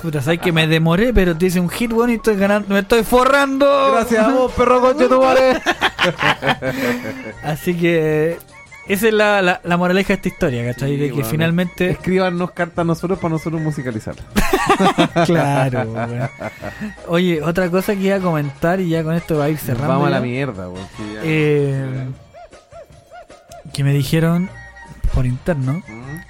[0.00, 2.80] Puta, sabes que me demoré, pero te hice un hit, weón, y estoy ganando, me
[2.80, 3.92] estoy forrando.
[3.92, 5.22] Gracias a vos, perro coche tu.
[7.44, 8.38] Así que
[8.88, 10.90] esa es la, la, la moraleja de esta historia, ¿cachai?
[10.90, 11.26] Sí, de que weón.
[11.26, 11.90] finalmente.
[11.90, 14.14] Escríbanos cartas a nosotros para nosotros musicalizar.
[15.26, 16.28] claro, weón.
[17.08, 19.88] Oye, otra cosa que iba a comentar y ya con esto va a ir cerrando.
[19.88, 20.66] Vamos a la mierda,
[21.14, 21.20] ya.
[21.22, 22.06] Eh,
[23.72, 24.50] que me dijeron
[25.14, 26.20] por interno Mm.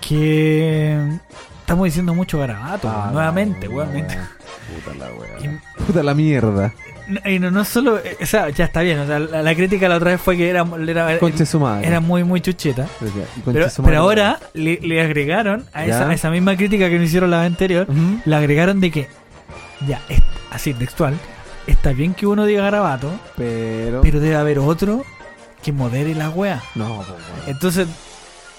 [0.00, 1.18] que
[1.60, 3.90] estamos diciendo mucho garabato, Ah, nuevamente, weón.
[4.84, 5.60] Puta la weá.
[5.86, 6.72] Puta la mierda.
[7.24, 9.88] Y no, no solo, eh, o sea, ya está bien, o sea, la, la crítica
[9.88, 11.18] la otra vez fue que era, era,
[11.82, 12.86] era muy, muy chucheta.
[13.44, 16.08] Pero, pero ahora le, le agregaron a esa, Ya.
[16.08, 17.86] a esa misma crítica que nos hicieron la vez anterior,
[18.24, 19.08] le agregaron de que,
[19.86, 20.20] ya, es-
[20.50, 21.14] así textual,
[21.66, 24.00] está bien que uno diga garabato, Pero.
[24.00, 25.04] pero debe haber otro
[25.62, 26.62] que modere la wea.
[26.74, 27.14] No, po, weón.
[27.48, 27.86] Entonces,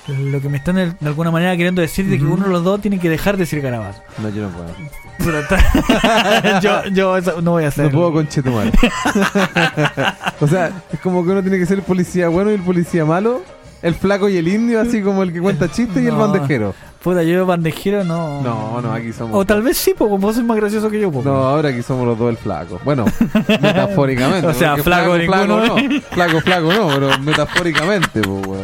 [0.08, 2.64] lo que me están de, de alguna manera queriendo decir es que uno de los
[2.64, 4.00] dos tiene que dejar de decir garabato.
[4.22, 5.40] No, yo no puedo.
[5.40, 7.86] Está- yo, yo eso no voy a hacer.
[7.86, 8.72] No puedo con Chetumal.
[10.40, 13.06] o sea, es como que uno tiene que ser el policía bueno y el policía
[13.06, 13.42] malo.
[13.82, 16.74] El flaco y el indio, así como el que cuenta chistes y el bandejero.
[17.04, 18.42] Puta, yo bandejero no.
[18.42, 19.38] No, no, aquí somos.
[19.40, 21.12] O tal vez sí, porque vos sos más gracioso que yo.
[21.12, 21.22] po.
[21.24, 22.82] No, ahora aquí somos los dos el flaco.
[22.84, 23.06] Bueno,
[23.62, 24.48] metafóricamente.
[24.48, 25.18] O sea, flaco flaco,
[25.48, 25.68] ninguno.
[25.68, 26.02] no.
[26.12, 28.62] Flaco, flaco no, pero metafóricamente, pues.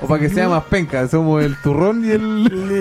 [0.00, 2.20] O para que sea más penca, somos el turrón y el.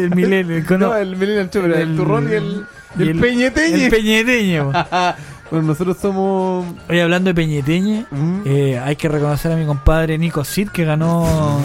[0.06, 2.66] El, milenio, No, el Chopper, el, el- turrón y el.
[2.98, 3.86] Y el, el- peñeteñe.
[3.86, 4.72] el peñeteño.
[5.52, 6.66] bueno, nosotros somos.
[6.90, 8.42] Oye, hablando de peñeteñe, Mm.
[8.46, 11.60] eh, hay que reconocer a mi compadre Nico Sid que ganó.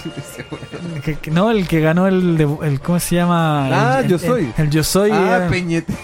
[1.04, 3.68] que- que- no, el que ganó el, de- el ¿cómo se llama?
[3.96, 4.52] Ah, El- Yo Soy.
[4.56, 5.10] El, Yo Soy.
[5.12, 5.94] ah, eh, peñete.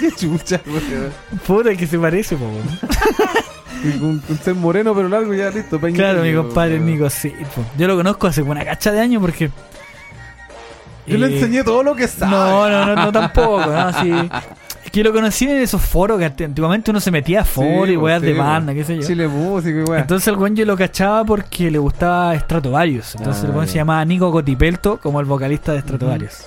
[0.00, 0.60] Qué chucha,
[1.46, 2.46] puta, que se parece, po,
[3.84, 3.96] weón.
[3.96, 6.02] Y con, con ser moreno pero largo ya listo, peñete.
[6.02, 7.32] Claro, mi compadre Nico Sid.
[7.54, 7.64] po.
[7.78, 9.50] Yo lo conozco hace una cacha de años porque.
[11.06, 12.30] Yo le eh, enseñé todo lo que sabe.
[12.32, 13.92] No, no, no, no tampoco, ¿no?
[14.02, 14.10] Sí.
[14.84, 17.88] Es que yo lo conocí en esos foros que antiguamente uno se metía a foros
[17.90, 18.42] y weas sí, de po.
[18.42, 19.02] banda, qué sé yo.
[19.06, 20.00] Chile música y.
[20.00, 23.14] Entonces el buen yo lo cachaba porque le gustaba Stratovarius.
[23.16, 23.72] Entonces Ah, el buen ya.
[23.72, 26.44] se llamaba Nico Cotipelto como el vocalista de Stratovarius.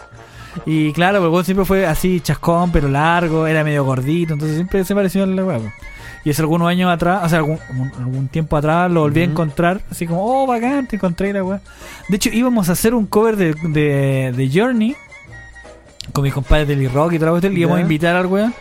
[0.65, 4.83] Y claro, el buen siempre fue así chascón, pero largo, era medio gordito, entonces siempre
[4.83, 5.71] se pareció al huevo.
[6.25, 7.59] Y hace algunos años atrás, o sea, algún,
[7.97, 11.61] algún- tiempo atrás lo volví a encontrar, así como, oh, bacán, te encontré la weá.
[12.09, 14.95] De hecho, íbamos a hacer un cover de, de, de Journey
[16.11, 18.53] con mis compadres del rock y cuestión, le íbamos a invitar al weón.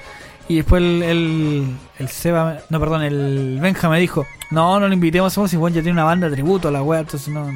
[0.48, 1.66] Y después el, el,
[1.98, 5.70] el Seba, no, perdón, el Benja me dijo, no, no lo invitemos, somos si ya
[5.72, 7.46] tiene una banda de tributo a la weá, entonces no...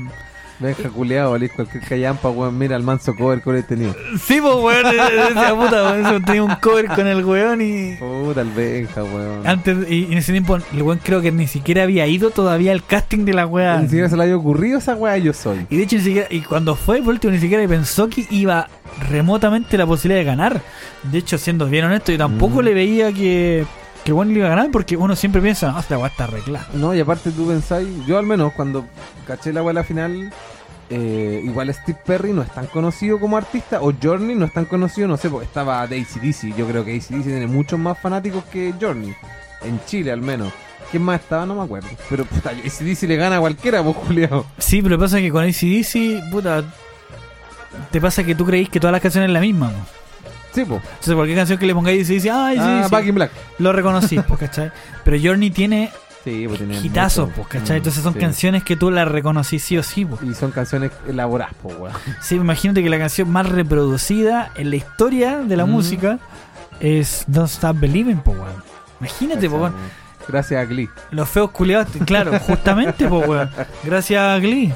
[0.60, 2.58] Venga, culiado, valís cualquier callampa, weón.
[2.58, 3.94] Mira el manso cover que he tenido.
[4.22, 7.96] Sí, pues weón, decía puta, weón, tenía un cover con el weón y...
[7.96, 9.46] Puta, el Benja, weón.
[9.46, 12.72] Antes, y, y en ese tiempo, el weón creo que ni siquiera había ido todavía
[12.72, 13.78] al casting de la weá.
[13.78, 15.66] Ni siquiera se le había ocurrido esa weá, yo soy.
[15.70, 18.68] Y de hecho, ni siquiera, y cuando fue por último, ni siquiera pensó que iba
[19.08, 20.60] remotamente la posibilidad de ganar.
[21.04, 22.64] De hecho, siendo bien honesto, yo tampoco Mm.
[22.64, 23.64] le veía que,
[24.04, 26.68] que weón le iba a ganar porque uno siempre piensa, no, esta weá está arreglada.
[26.74, 28.86] No, y aparte tú pensáis, yo al menos cuando
[29.26, 30.32] caché la weá la final,
[30.88, 34.64] eh, igual Steve Perry no es tan conocido como artista, o Journey no es tan
[34.64, 36.56] conocido, no sé, porque estaba de ACDC.
[36.56, 39.14] Yo creo que ACDC tiene muchos más fanáticos que Journey,
[39.62, 40.52] en Chile al menos.
[40.90, 41.46] ¿Quién más estaba?
[41.46, 41.88] No me acuerdo.
[42.08, 44.42] Pero puta, ACDC le gana a cualquiera, pues Julián.
[44.58, 46.64] Sí, pero pasa que con ACDC, puta.
[47.92, 49.78] Te pasa que tú creís que todas las canciones es la misma, po.
[50.52, 50.82] Sí, pues.
[50.82, 53.30] Entonces, cualquier canción que le pongáis dice, ay, sí, Ah, sí, Back in Black.
[53.58, 54.72] lo reconocí, pues, ¿cachai?
[55.04, 55.90] Pero Journey tiene
[56.24, 57.78] Sí, pues hitazos, pues, ¿cachai?
[57.78, 58.18] Entonces son sí.
[58.20, 60.20] canciones que tú las reconocís sí o sí, pues.
[60.22, 61.94] Y son canciones elaboradas, pues, weón.
[62.20, 65.70] Sí, imagínate que la canción más reproducida en la historia de la Mm.
[65.70, 66.18] música
[66.80, 68.62] es Don't Stop Believing, pues, weón.
[69.00, 69.74] Imagínate, pues, weón.
[70.28, 70.88] Gracias a Glee.
[71.10, 73.50] Los feos culiados, claro, justamente, pues, weón.
[73.84, 74.72] Gracias a Glee.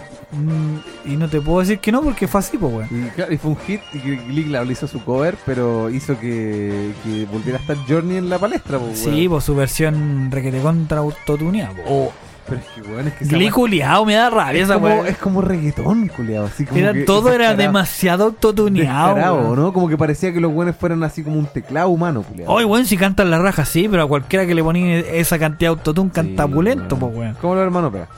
[1.04, 2.88] Y no te puedo decir que no porque fue así, pues, weón.
[2.90, 5.90] Y, claro, y fue un hit y que Glee claro, le hizo su cover, pero
[5.90, 10.30] hizo que, que volviera a estar Journey en la palestra, pues, Sí, pues su versión
[10.30, 11.86] requete contra autotuneada, pues.
[11.88, 12.12] Oh,
[12.46, 15.06] pero es que, weón, es que Glee culiado, me da rabia es esa como, weón.
[15.06, 16.46] es como reggaetón, culiado.
[16.46, 19.56] Así como Era, que todo era demasiado autotuneado.
[19.56, 19.72] ¿no?
[19.72, 22.52] Como que parecía que los buenos fueran así como un teclado humano, culiado.
[22.52, 25.70] Oye, weón, si cantan la raja, sí, pero a cualquiera que le ponía esa cantidad
[25.70, 27.34] de autotune canta pulento, pues, weón.
[27.40, 28.08] Como los hermanos Pega.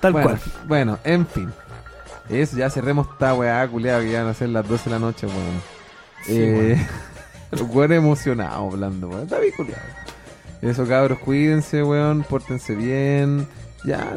[0.00, 0.40] Tal bueno, cual.
[0.66, 1.52] Bueno, en fin.
[2.28, 4.98] Eso, ya cerremos esta weá, culiado, que ya van a ser las 12 de la
[4.98, 5.62] noche, weón.
[6.28, 6.86] eh,
[7.50, 9.22] los weones emocionados hablando, weón.
[9.22, 9.82] Está bien, culiado.
[10.60, 12.22] Eso, cabros, cuídense, weón.
[12.22, 13.46] Pórtense bien.
[13.84, 14.14] Ya,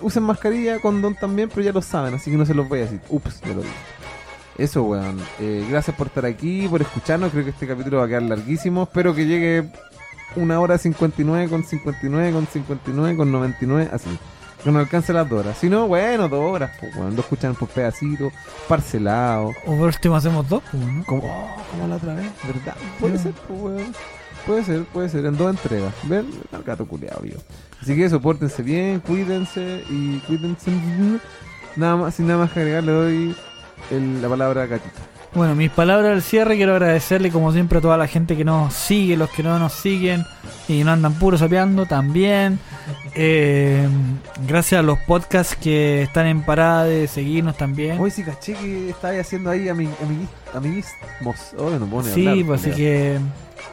[0.00, 2.82] usen mascarilla, condón también, pero ya lo saben, así que no se los voy a
[2.82, 3.00] decir.
[3.08, 3.74] Ups, ya lo dije.
[4.58, 5.18] Eso, weón.
[5.40, 7.30] Eh, gracias por estar aquí, por escucharnos.
[7.30, 8.82] Creo que este capítulo va a quedar larguísimo.
[8.82, 9.70] Espero que llegue
[10.36, 14.18] una hora 59 con 59 con 59 con 99, así.
[14.64, 15.58] Que no alcance las dos horas.
[15.58, 17.14] Si no, bueno, dos horas, pues, weón.
[17.16, 18.32] Lo escuchan por pedacitos,
[18.68, 19.54] parcelados.
[19.66, 21.04] O por último hacemos dos, pues, ¿no?
[21.04, 22.76] Como, oh, como la otra vez, ¿verdad?
[23.00, 23.24] Puede Sí.
[23.24, 23.92] ser, pues, weón.
[24.46, 25.92] Puede ser, puede ser, en dos entregas.
[26.04, 26.26] ¿Ven?
[26.52, 27.38] El gato culeado, vivo.
[27.80, 30.70] Así que eso, pórtense bien, cuídense y cuídense.
[31.76, 33.36] Nada más, sin nada más que agregar, le doy
[33.90, 35.00] el- la palabra a Gatito.
[35.34, 38.74] Bueno, mis palabras al cierre, quiero agradecerle como siempre a toda la gente que nos
[38.74, 40.26] sigue, los que no nos siguen
[40.68, 42.58] y no andan puros sapeando también.
[43.14, 43.88] Eh,
[44.46, 47.98] gracias a los podcasts que están en parada de seguirnos también.
[47.98, 51.54] Hoy sí caché que estáis haciendo ahí ami, amigui- amiguismos.
[51.56, 53.18] Hoy no pone sí, pues así que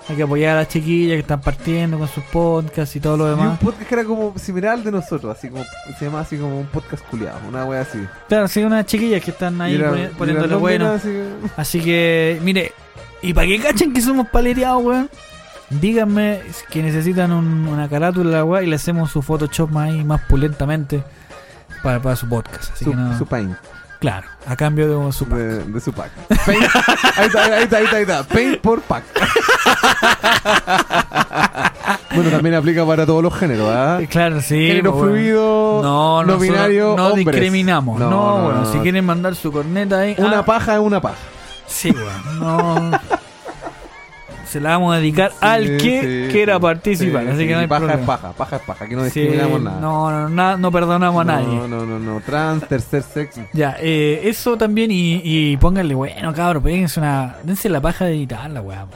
[0.08, 3.28] hay que apoyar a las chiquillas que están partiendo con sus podcasts y todo lo
[3.30, 3.60] Y un demás.
[3.60, 5.64] podcast que era como similar al de nosotros, así como
[5.98, 8.00] se llama así como un podcast culiado, una wea así.
[8.28, 10.92] Claro, sí, unas chiquillas que están ahí era- poni- poniéndole bueno.
[10.94, 12.74] así que- Así que, mire,
[13.22, 15.10] y para que cachen que somos paleteados, weón,
[15.70, 16.42] díganme
[16.72, 20.22] que necesitan un- una carátula, la weá, y le hacemos su Photoshop más, ahí, más
[20.22, 21.04] pulentamente
[21.84, 22.72] para, para su podcast.
[22.74, 23.56] Así su, que no, su paint.
[24.00, 25.38] claro, a cambio de su pack.
[25.38, 26.10] De, de su pack.
[26.46, 26.64] Paint.
[27.18, 28.24] ahí, está, ahí está, ahí está, ahí está.
[28.24, 29.04] Paint por pack.
[32.16, 34.00] bueno, también aplica para todos los géneros, ¿ah?
[34.02, 34.68] Eh, Claro, sí.
[34.68, 37.26] Género pues, fluido, No, no binario, no hombres.
[37.26, 38.00] discriminamos.
[38.00, 38.72] No, No, no, bueno, no.
[38.72, 40.16] si quieren mandar su corneta ahí.
[40.18, 41.18] Una ah, paja es una paja.
[41.68, 42.40] Sí, weón.
[42.40, 43.00] No.
[44.50, 47.24] Se la vamos a dedicar al que sí, quiera participar.
[47.24, 48.02] Sí, así sí, que no hay paja problema.
[48.02, 49.80] es paja, paja es paja, aquí no discriminamos nada.
[49.80, 51.46] No, no, na- no perdonamos a nadie.
[51.56, 52.20] No, no, no, no.
[52.22, 53.42] Trans, tercer sexo.
[53.54, 57.36] Ya, eh, eso también y, y pónganle, bueno, cabrón, péguense una.
[57.44, 58.88] Dense la paja de editarla, weón.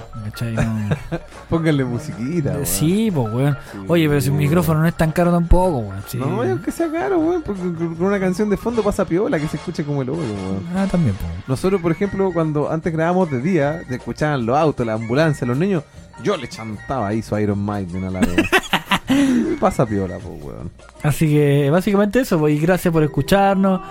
[0.54, 0.96] No-
[1.50, 2.66] Pónganle musiquita, weón.
[2.66, 3.58] sí, pues, weón.
[3.88, 6.04] Oye, pero si un micrófono no es tan caro tampoco, weón.
[6.16, 9.58] No, aunque sea caro, weón, porque con una canción de fondo pasa piola que se
[9.58, 10.64] escuche como el hoyo, weón.
[10.76, 11.32] Ah, también, pues.
[11.48, 15.58] Nosotros, por ejemplo, cuando antes grabábamos de día, se escuchaban los autos, la ambulancia, los
[15.58, 15.84] niños,
[16.24, 18.36] yo le chantaba ahí su Iron Maiden a la vez.
[19.60, 20.72] Pasa piola, pues, weón.
[21.04, 23.82] Así que básicamente eso, pues, y gracias por escucharnos.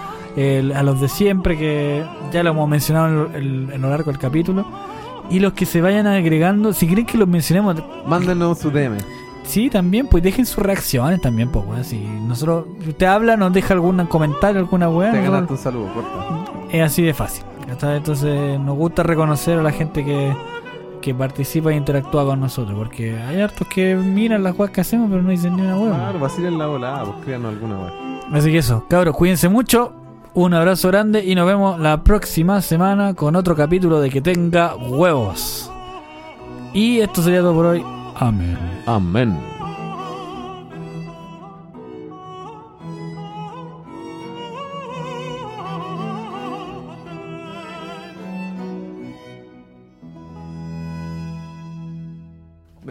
[0.75, 4.11] a los de siempre, que ya lo hemos mencionado en, lo- en- en lo largo
[4.11, 4.67] del capítulo.
[5.31, 7.77] Y los que se vayan agregando, si creen que los mencionemos,
[8.07, 8.99] Mándenos su DM.
[9.45, 11.85] sí, también, pues dejen sus reacciones también, pues, weón.
[11.85, 15.13] Si nosotros, usted habla, nos deja algún comentario, alguna weá.
[15.13, 16.67] Te nosotros- ganaste un saludo, corta.
[16.73, 17.45] es así de fácil.
[17.69, 20.35] Entonces nos gusta reconocer a la gente que,
[21.03, 25.11] que participa e interactúa con nosotros, porque hay hartos que miran las cosas que hacemos
[25.11, 25.95] pero no dicen ni una hueá.
[25.95, 28.21] Claro, vacilen la volada, pues créanos alguna weón.
[28.33, 29.93] Así que eso, cabros, cuídense mucho.
[30.35, 34.75] Un abrazo grande y nos vemos la próxima semana con otro capítulo de que tenga
[34.77, 35.71] huevos.
[36.73, 37.85] Y esto sería todo por hoy.
[38.17, 38.57] Amén.
[38.87, 39.62] Amén.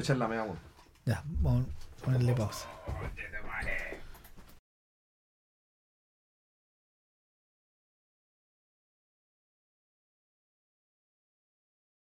[0.02, 0.56] A echar.
[1.06, 1.65] Ya, vamos
[2.02, 2.65] a ponerle pausa.